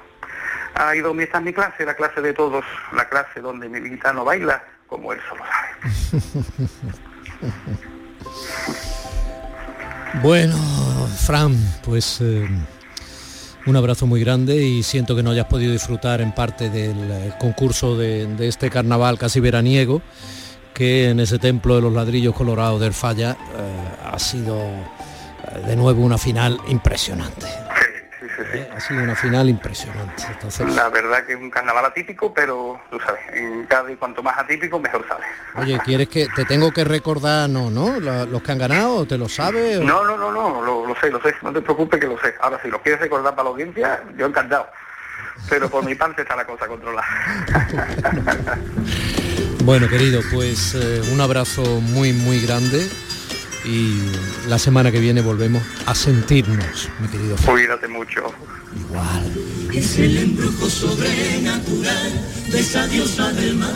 Ahí 0.73 0.99
Domi, 0.99 1.25
esta 1.25 1.37
es 1.37 1.43
mi 1.43 1.53
clase, 1.53 1.85
la 1.85 1.93
clase 1.93 2.21
de 2.21 2.33
todos, 2.33 2.65
la 2.91 3.07
clase 3.07 3.39
donde 3.39 3.69
mi 3.69 3.87
gitano 3.87 4.25
baila 4.25 4.63
como 4.87 5.13
él 5.13 5.19
solo 5.29 5.43
sabe. 5.45 6.21
Bueno, 10.23 10.55
Fran, 11.27 11.55
pues 11.83 12.19
eh, 12.21 12.47
un 13.67 13.75
abrazo 13.75 14.07
muy 14.07 14.21
grande 14.21 14.55
y 14.55 14.81
siento 14.81 15.15
que 15.15 15.21
no 15.21 15.29
hayas 15.29 15.45
podido 15.45 15.71
disfrutar 15.71 16.21
en 16.21 16.33
parte 16.33 16.71
del 16.71 17.11
eh, 17.11 17.33
concurso 17.39 17.95
de, 17.95 18.47
este 18.47 18.71
carnaval 18.71 19.19
casi 19.19 19.39
veraniego, 19.39 20.01
que 20.73 21.09
en 21.09 21.19
ese 21.19 21.37
templo 21.37 21.75
de 21.75 21.81
los 21.81 21.93
ladrillos 21.93 22.33
colorados 22.33 22.81
del 22.81 22.93
Falla 22.93 23.37
eh, 23.55 24.07
ha 24.11 24.17
sido 24.17 24.57
de 25.65 25.75
nuevo 25.75 26.01
una 26.03 26.17
final 26.17 26.59
impresionante. 26.67 27.45
Eh, 28.53 28.69
Ha 28.75 28.79
sido 28.79 29.03
una 29.03 29.15
final 29.15 29.49
impresionante. 29.49 30.23
Entonces, 30.31 30.73
La 30.75 30.89
verdad 30.89 31.25
que 31.25 31.33
es 31.33 31.39
un 31.39 31.49
carnaval 31.49 31.85
atípico, 31.85 32.33
pero 32.33 32.79
tú 32.89 32.99
sabes, 32.99 33.21
en 33.33 33.65
cada 33.65 33.91
y 33.91 33.95
cuanto 33.95 34.21
más 34.23 34.37
atípico, 34.37 34.79
mejor 34.79 35.05
sale. 35.07 35.23
oye, 35.55 35.79
¿quieres 35.83 36.07
que 36.09 36.27
te 36.35 36.45
tengo 36.45 36.71
que 36.71 36.83
recordar, 36.83 37.49
no, 37.49 37.69
no, 37.71 37.99
La- 37.99 38.25
los 38.25 38.41
que 38.41 38.51
han 38.51 38.57
ganado, 38.59 39.05
te 39.05 39.17
lo 39.17 39.27
sabes? 39.29 39.79
o- 39.79 39.83
No, 39.83 40.03
no, 40.05 40.17
no, 40.17 40.31
no, 40.31 40.61
lo, 40.61 40.85
lo 40.87 40.95
sé, 40.99 41.09
lo 41.09 41.21
sé, 41.21 41.33
no 41.41 41.51
te 41.51 41.61
preocupes 41.61 41.99
que 41.99 42.07
lo 42.07 42.17
sé. 42.19 42.33
Ahora, 42.41 42.59
si 42.61 42.69
lo 42.69 42.81
quieres 42.81 43.01
recordar 43.01 43.31
para 43.35 43.45
la 43.45 43.49
audiencia, 43.49 44.03
yo 44.17 44.25
encantado. 44.27 44.67
Pero 45.49 45.69
por 45.69 45.83
mi 45.85 45.93
parte 45.95 46.21
está 46.23 46.35
la 46.35 46.45
cosa 46.45 46.67
controlada. 46.67 47.07
Bueno, 49.63 49.89
querido, 49.89 50.21
pues 50.33 50.75
eh, 50.75 51.01
un 51.11 51.19
abrazo 51.19 51.61
muy, 51.81 52.13
muy 52.13 52.39
grande 52.39 52.87
y 53.67 54.47
la 54.47 54.57
semana 54.57 54.91
que 54.91 54.99
viene 54.99 55.21
volvemos 55.21 55.61
a 55.85 55.93
sentirnos, 55.93 56.89
mi 56.99 57.07
querido. 57.09 57.35
Cuídate 57.45 57.87
mucho. 57.87 58.23
Es 59.73 59.99
el 59.99 60.17
embrujo 60.17 60.69
sobrenatural 60.69 62.11
de 62.49 62.59
esa 62.59 62.87
diosa 62.87 63.31
del 63.33 63.55
mar 63.55 63.73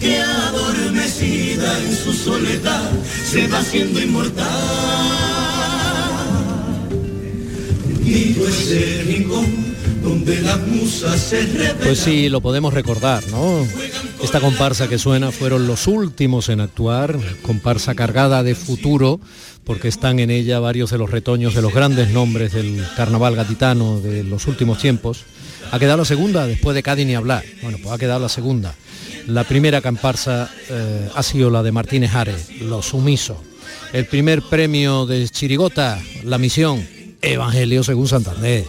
que 0.00 0.18
adormecida 0.18 1.78
en 1.78 1.96
su 1.96 2.12
soledad 2.12 2.90
se 3.30 3.46
va 3.48 3.58
haciendo 3.58 4.00
inmortal. 4.00 4.46
Y 8.04 8.36
ese 8.42 9.04
rincón 9.06 9.46
donde 10.02 10.40
las 10.42 10.58
musas 10.66 11.20
se 11.20 11.42
revelan. 11.42 11.76
Pues 11.82 11.98
sí, 12.00 12.28
lo 12.28 12.40
podemos 12.40 12.74
recordar, 12.74 13.22
¿no? 13.28 13.64
Esta 14.22 14.40
comparsa 14.40 14.88
que 14.88 14.98
suena 14.98 15.32
fueron 15.32 15.66
los 15.66 15.88
últimos 15.88 16.48
en 16.48 16.60
actuar, 16.60 17.18
comparsa 17.42 17.94
cargada 17.96 18.44
de 18.44 18.54
futuro, 18.54 19.20
porque 19.64 19.88
están 19.88 20.20
en 20.20 20.30
ella 20.30 20.60
varios 20.60 20.90
de 20.90 20.98
los 20.98 21.10
retoños 21.10 21.54
de 21.54 21.62
los 21.62 21.74
grandes 21.74 22.10
nombres 22.10 22.52
del 22.52 22.84
carnaval 22.96 23.34
gatitano 23.34 24.00
de 24.00 24.22
los 24.22 24.46
últimos 24.46 24.78
tiempos. 24.78 25.24
Ha 25.72 25.78
quedado 25.78 25.98
la 25.98 26.04
segunda, 26.04 26.46
después 26.46 26.74
de 26.74 26.82
Cádiz 26.84 27.06
ni 27.06 27.16
hablar. 27.16 27.42
Bueno, 27.62 27.78
pues 27.82 27.92
ha 27.92 27.98
quedado 27.98 28.20
la 28.20 28.28
segunda. 28.28 28.74
La 29.26 29.44
primera 29.44 29.80
comparsa 29.80 30.50
eh, 30.70 31.08
ha 31.14 31.22
sido 31.22 31.50
la 31.50 31.62
de 31.62 31.72
Martínez 31.72 32.14
Ares, 32.14 32.60
Los 32.62 32.86
Sumisos. 32.86 33.38
El 33.92 34.06
primer 34.06 34.42
premio 34.42 35.04
de 35.04 35.28
Chirigota, 35.28 36.00
La 36.24 36.38
Misión, 36.38 36.86
Evangelio 37.20 37.82
según 37.82 38.06
Santander. 38.06 38.64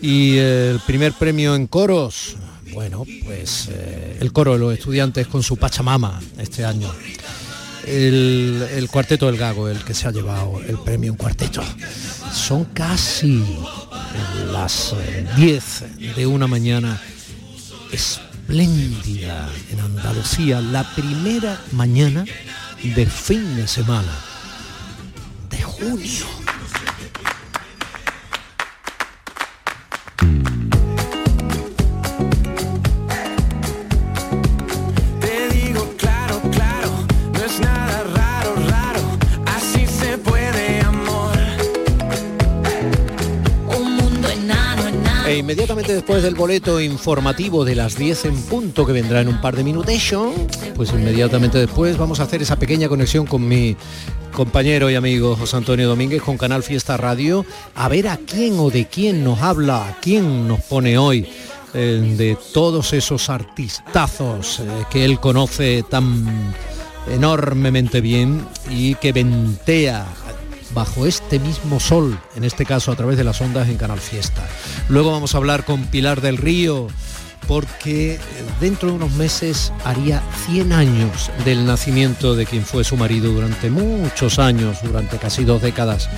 Y 0.00 0.36
eh, 0.38 0.70
el 0.70 0.80
primer 0.80 1.12
premio 1.12 1.54
en 1.54 1.66
coros, 1.66 2.36
bueno, 2.72 3.04
pues 3.24 3.68
eh, 3.70 4.18
el 4.20 4.32
coro 4.32 4.52
de 4.52 4.58
los 4.58 4.74
estudiantes 4.74 5.26
con 5.26 5.42
su 5.42 5.56
Pachamama 5.56 6.20
este 6.38 6.64
año. 6.64 6.90
El, 7.86 8.66
el 8.72 8.88
cuarteto 8.88 9.26
del 9.26 9.36
Gago, 9.36 9.68
el 9.68 9.82
que 9.82 9.94
se 9.94 10.06
ha 10.06 10.10
llevado 10.10 10.60
el 10.66 10.78
premio 10.78 11.10
en 11.10 11.16
cuarteto. 11.16 11.62
Son 12.32 12.66
casi 12.66 13.44
las 14.52 14.92
eh, 14.92 15.26
10 15.36 15.84
de 16.16 16.26
una 16.26 16.46
mañana 16.46 17.00
espléndida 17.90 19.48
en 19.72 19.80
Andalucía, 19.80 20.60
la 20.60 20.84
primera 20.94 21.60
mañana 21.72 22.24
de 22.82 23.06
fin 23.06 23.56
de 23.56 23.66
semana 23.66 24.12
de 25.50 25.62
junio. 25.62 26.39
Inmediatamente 45.60 45.92
después 45.92 46.22
del 46.22 46.34
boleto 46.34 46.80
informativo 46.80 47.66
de 47.66 47.74
las 47.74 47.94
10 47.94 48.24
en 48.24 48.42
punto 48.44 48.86
que 48.86 48.94
vendrá 48.94 49.20
en 49.20 49.28
un 49.28 49.42
par 49.42 49.54
de 49.56 49.62
minutos, 49.62 49.92
pues 50.74 50.90
inmediatamente 50.90 51.58
después 51.58 51.98
vamos 51.98 52.18
a 52.18 52.22
hacer 52.22 52.40
esa 52.40 52.56
pequeña 52.56 52.88
conexión 52.88 53.26
con 53.26 53.46
mi 53.46 53.76
compañero 54.32 54.88
y 54.88 54.94
amigo 54.94 55.36
José 55.36 55.58
Antonio 55.58 55.86
Domínguez 55.86 56.22
con 56.22 56.38
Canal 56.38 56.62
Fiesta 56.62 56.96
Radio, 56.96 57.44
a 57.74 57.90
ver 57.90 58.08
a 58.08 58.16
quién 58.16 58.58
o 58.58 58.70
de 58.70 58.86
quién 58.86 59.22
nos 59.22 59.42
habla, 59.42 59.86
a 59.86 60.00
quién 60.00 60.48
nos 60.48 60.60
pone 60.62 60.96
hoy 60.96 61.28
eh, 61.74 62.14
de 62.16 62.38
todos 62.54 62.94
esos 62.94 63.28
artistazos 63.28 64.60
eh, 64.60 64.64
que 64.90 65.04
él 65.04 65.20
conoce 65.20 65.84
tan 65.90 66.54
enormemente 67.10 68.00
bien 68.00 68.46
y 68.70 68.94
que 68.94 69.12
ventea 69.12 70.06
bajo 70.74 71.06
este 71.06 71.38
mismo 71.38 71.80
sol, 71.80 72.18
en 72.36 72.44
este 72.44 72.64
caso 72.64 72.92
a 72.92 72.96
través 72.96 73.16
de 73.16 73.24
las 73.24 73.40
ondas 73.40 73.68
en 73.68 73.76
Canal 73.76 74.00
Fiesta. 74.00 74.46
Luego 74.88 75.12
vamos 75.12 75.34
a 75.34 75.38
hablar 75.38 75.64
con 75.64 75.84
Pilar 75.86 76.20
del 76.20 76.36
Río, 76.36 76.88
porque 77.48 78.18
dentro 78.60 78.90
de 78.90 78.94
unos 78.94 79.12
meses 79.12 79.72
haría 79.84 80.22
100 80.46 80.72
años 80.72 81.30
del 81.44 81.66
nacimiento 81.66 82.34
de 82.34 82.46
quien 82.46 82.64
fue 82.64 82.84
su 82.84 82.96
marido 82.96 83.32
durante 83.32 83.70
muchos 83.70 84.38
años, 84.38 84.78
durante 84.82 85.18
casi 85.18 85.44
dos 85.44 85.60
décadas, 85.60 86.08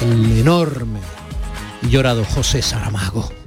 el 0.00 0.38
enorme 0.38 1.00
y 1.82 1.90
llorado 1.90 2.24
José 2.24 2.62
Saramago. 2.62 3.43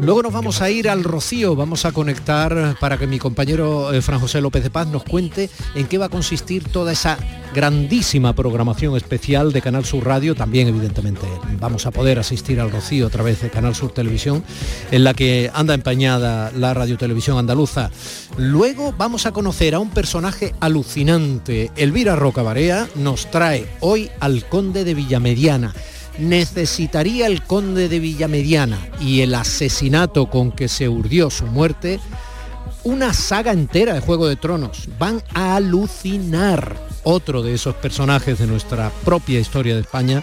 Luego 0.00 0.22
nos 0.22 0.32
vamos 0.32 0.62
a 0.62 0.70
ir 0.70 0.88
al 0.88 1.04
Rocío, 1.04 1.54
vamos 1.54 1.84
a 1.84 1.92
conectar 1.92 2.74
para 2.80 2.96
que 2.96 3.06
mi 3.06 3.18
compañero 3.18 3.92
eh, 3.92 4.00
Fran 4.00 4.18
José 4.18 4.40
López 4.40 4.62
de 4.62 4.70
Paz 4.70 4.86
nos 4.88 5.04
cuente 5.04 5.50
en 5.74 5.86
qué 5.88 5.98
va 5.98 6.06
a 6.06 6.08
consistir 6.08 6.64
toda 6.64 6.92
esa 6.92 7.18
grandísima 7.54 8.32
programación 8.32 8.96
especial 8.96 9.52
de 9.52 9.60
Canal 9.60 9.84
Sur 9.84 10.06
Radio. 10.06 10.34
También, 10.34 10.68
evidentemente, 10.68 11.26
vamos 11.58 11.84
a 11.84 11.90
poder 11.90 12.18
asistir 12.18 12.60
al 12.60 12.70
Rocío 12.70 13.08
a 13.08 13.10
través 13.10 13.42
de 13.42 13.50
Canal 13.50 13.74
Sur 13.74 13.92
Televisión, 13.92 14.42
en 14.90 15.04
la 15.04 15.12
que 15.12 15.50
anda 15.52 15.74
empañada 15.74 16.50
la 16.52 16.72
Radio 16.72 16.96
Televisión 16.96 17.36
Andaluza. 17.36 17.90
Luego 18.38 18.94
vamos 18.96 19.26
a 19.26 19.32
conocer 19.32 19.74
a 19.74 19.80
un 19.80 19.90
personaje 19.90 20.54
alucinante. 20.60 21.70
Elvira 21.76 22.16
Roca 22.16 22.40
Barea 22.42 22.88
nos 22.94 23.30
trae 23.30 23.66
hoy 23.80 24.08
al 24.18 24.46
Conde 24.48 24.84
de 24.84 24.94
Villamediana 24.94 25.74
necesitaría 26.20 27.26
el 27.26 27.42
conde 27.42 27.88
de 27.88 27.98
Villamediana 27.98 28.78
y 29.00 29.22
el 29.22 29.34
asesinato 29.34 30.30
con 30.30 30.52
que 30.52 30.68
se 30.68 30.88
urdió 30.88 31.30
su 31.30 31.46
muerte 31.46 32.00
una 32.84 33.12
saga 33.12 33.52
entera 33.52 33.94
de 33.94 34.00
Juego 34.00 34.26
de 34.28 34.36
Tronos. 34.36 34.88
Van 34.98 35.22
a 35.34 35.56
alucinar 35.56 36.76
otro 37.02 37.42
de 37.42 37.54
esos 37.54 37.74
personajes 37.74 38.38
de 38.38 38.46
nuestra 38.46 38.90
propia 39.04 39.40
historia 39.40 39.74
de 39.74 39.80
España 39.80 40.22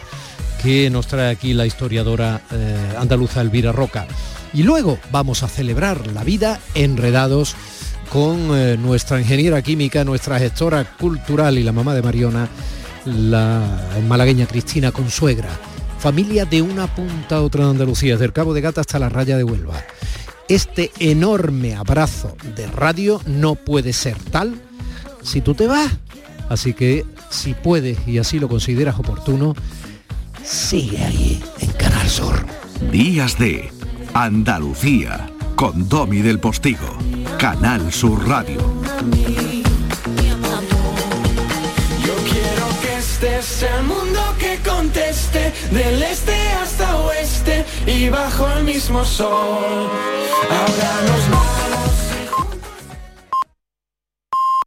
que 0.61 0.89
nos 0.89 1.07
trae 1.07 1.29
aquí 1.29 1.53
la 1.53 1.65
historiadora 1.65 2.41
eh, 2.51 2.95
andaluza 2.97 3.41
Elvira 3.41 3.71
Roca. 3.71 4.07
Y 4.53 4.63
luego 4.63 4.97
vamos 5.11 5.43
a 5.43 5.47
celebrar 5.47 6.07
la 6.07 6.23
vida 6.23 6.59
enredados 6.73 7.55
con 8.09 8.55
eh, 8.55 8.77
nuestra 8.77 9.19
ingeniera 9.19 9.61
química, 9.61 10.03
nuestra 10.03 10.39
gestora 10.39 10.83
cultural 10.97 11.57
y 11.57 11.63
la 11.63 11.73
mamá 11.73 11.93
de 11.93 12.01
Mariona, 12.01 12.47
la 13.05 13.61
malagueña 14.07 14.47
Cristina 14.47 14.91
Consuegra. 14.91 15.49
Familia 15.99 16.45
de 16.45 16.61
una 16.61 16.87
punta 16.87 17.37
a 17.37 17.41
otra 17.41 17.65
de 17.65 17.71
Andalucía, 17.71 18.13
desde 18.13 18.25
el 18.25 18.33
Cabo 18.33 18.53
de 18.53 18.61
Gata 18.61 18.81
hasta 18.81 18.99
la 18.99 19.09
raya 19.09 19.37
de 19.37 19.43
Huelva. 19.43 19.83
Este 20.47 20.91
enorme 20.99 21.75
abrazo 21.75 22.37
de 22.55 22.67
radio 22.67 23.19
no 23.25 23.55
puede 23.55 23.93
ser 23.93 24.17
tal 24.31 24.55
si 25.23 25.41
tú 25.41 25.53
te 25.55 25.67
vas. 25.67 25.91
Así 26.49 26.73
que 26.73 27.05
si 27.29 27.53
puedes 27.53 28.07
y 28.07 28.19
así 28.19 28.39
lo 28.39 28.47
consideras 28.47 28.97
oportuno, 28.97 29.55
sigue 30.43 31.03
ahí 31.03 31.43
en 31.59 31.71
Canal 31.73 32.07
Sur. 32.07 32.45
Días 32.91 33.37
de 33.37 33.69
Andalucía 34.13 35.29
con 35.55 35.89
Domi 35.89 36.21
del 36.21 36.39
Postigo. 36.39 36.97
Canal 37.37 37.91
Sur 37.91 38.27
Radio. 38.27 38.61
Este 43.17 43.41
sea 43.41 43.77
el 43.77 43.83
mundo 43.85 44.21
que 44.37 44.59
conteste 44.59 45.51
del 45.71 46.03
este 46.03 46.35
hasta 46.61 46.97
oeste 46.97 47.65
y 47.87 48.09
bajo 48.09 48.47
el 48.49 48.63
mismo 48.63 49.03
sol. 49.03 49.89
Ahora 50.51 50.91
nos 51.07 51.86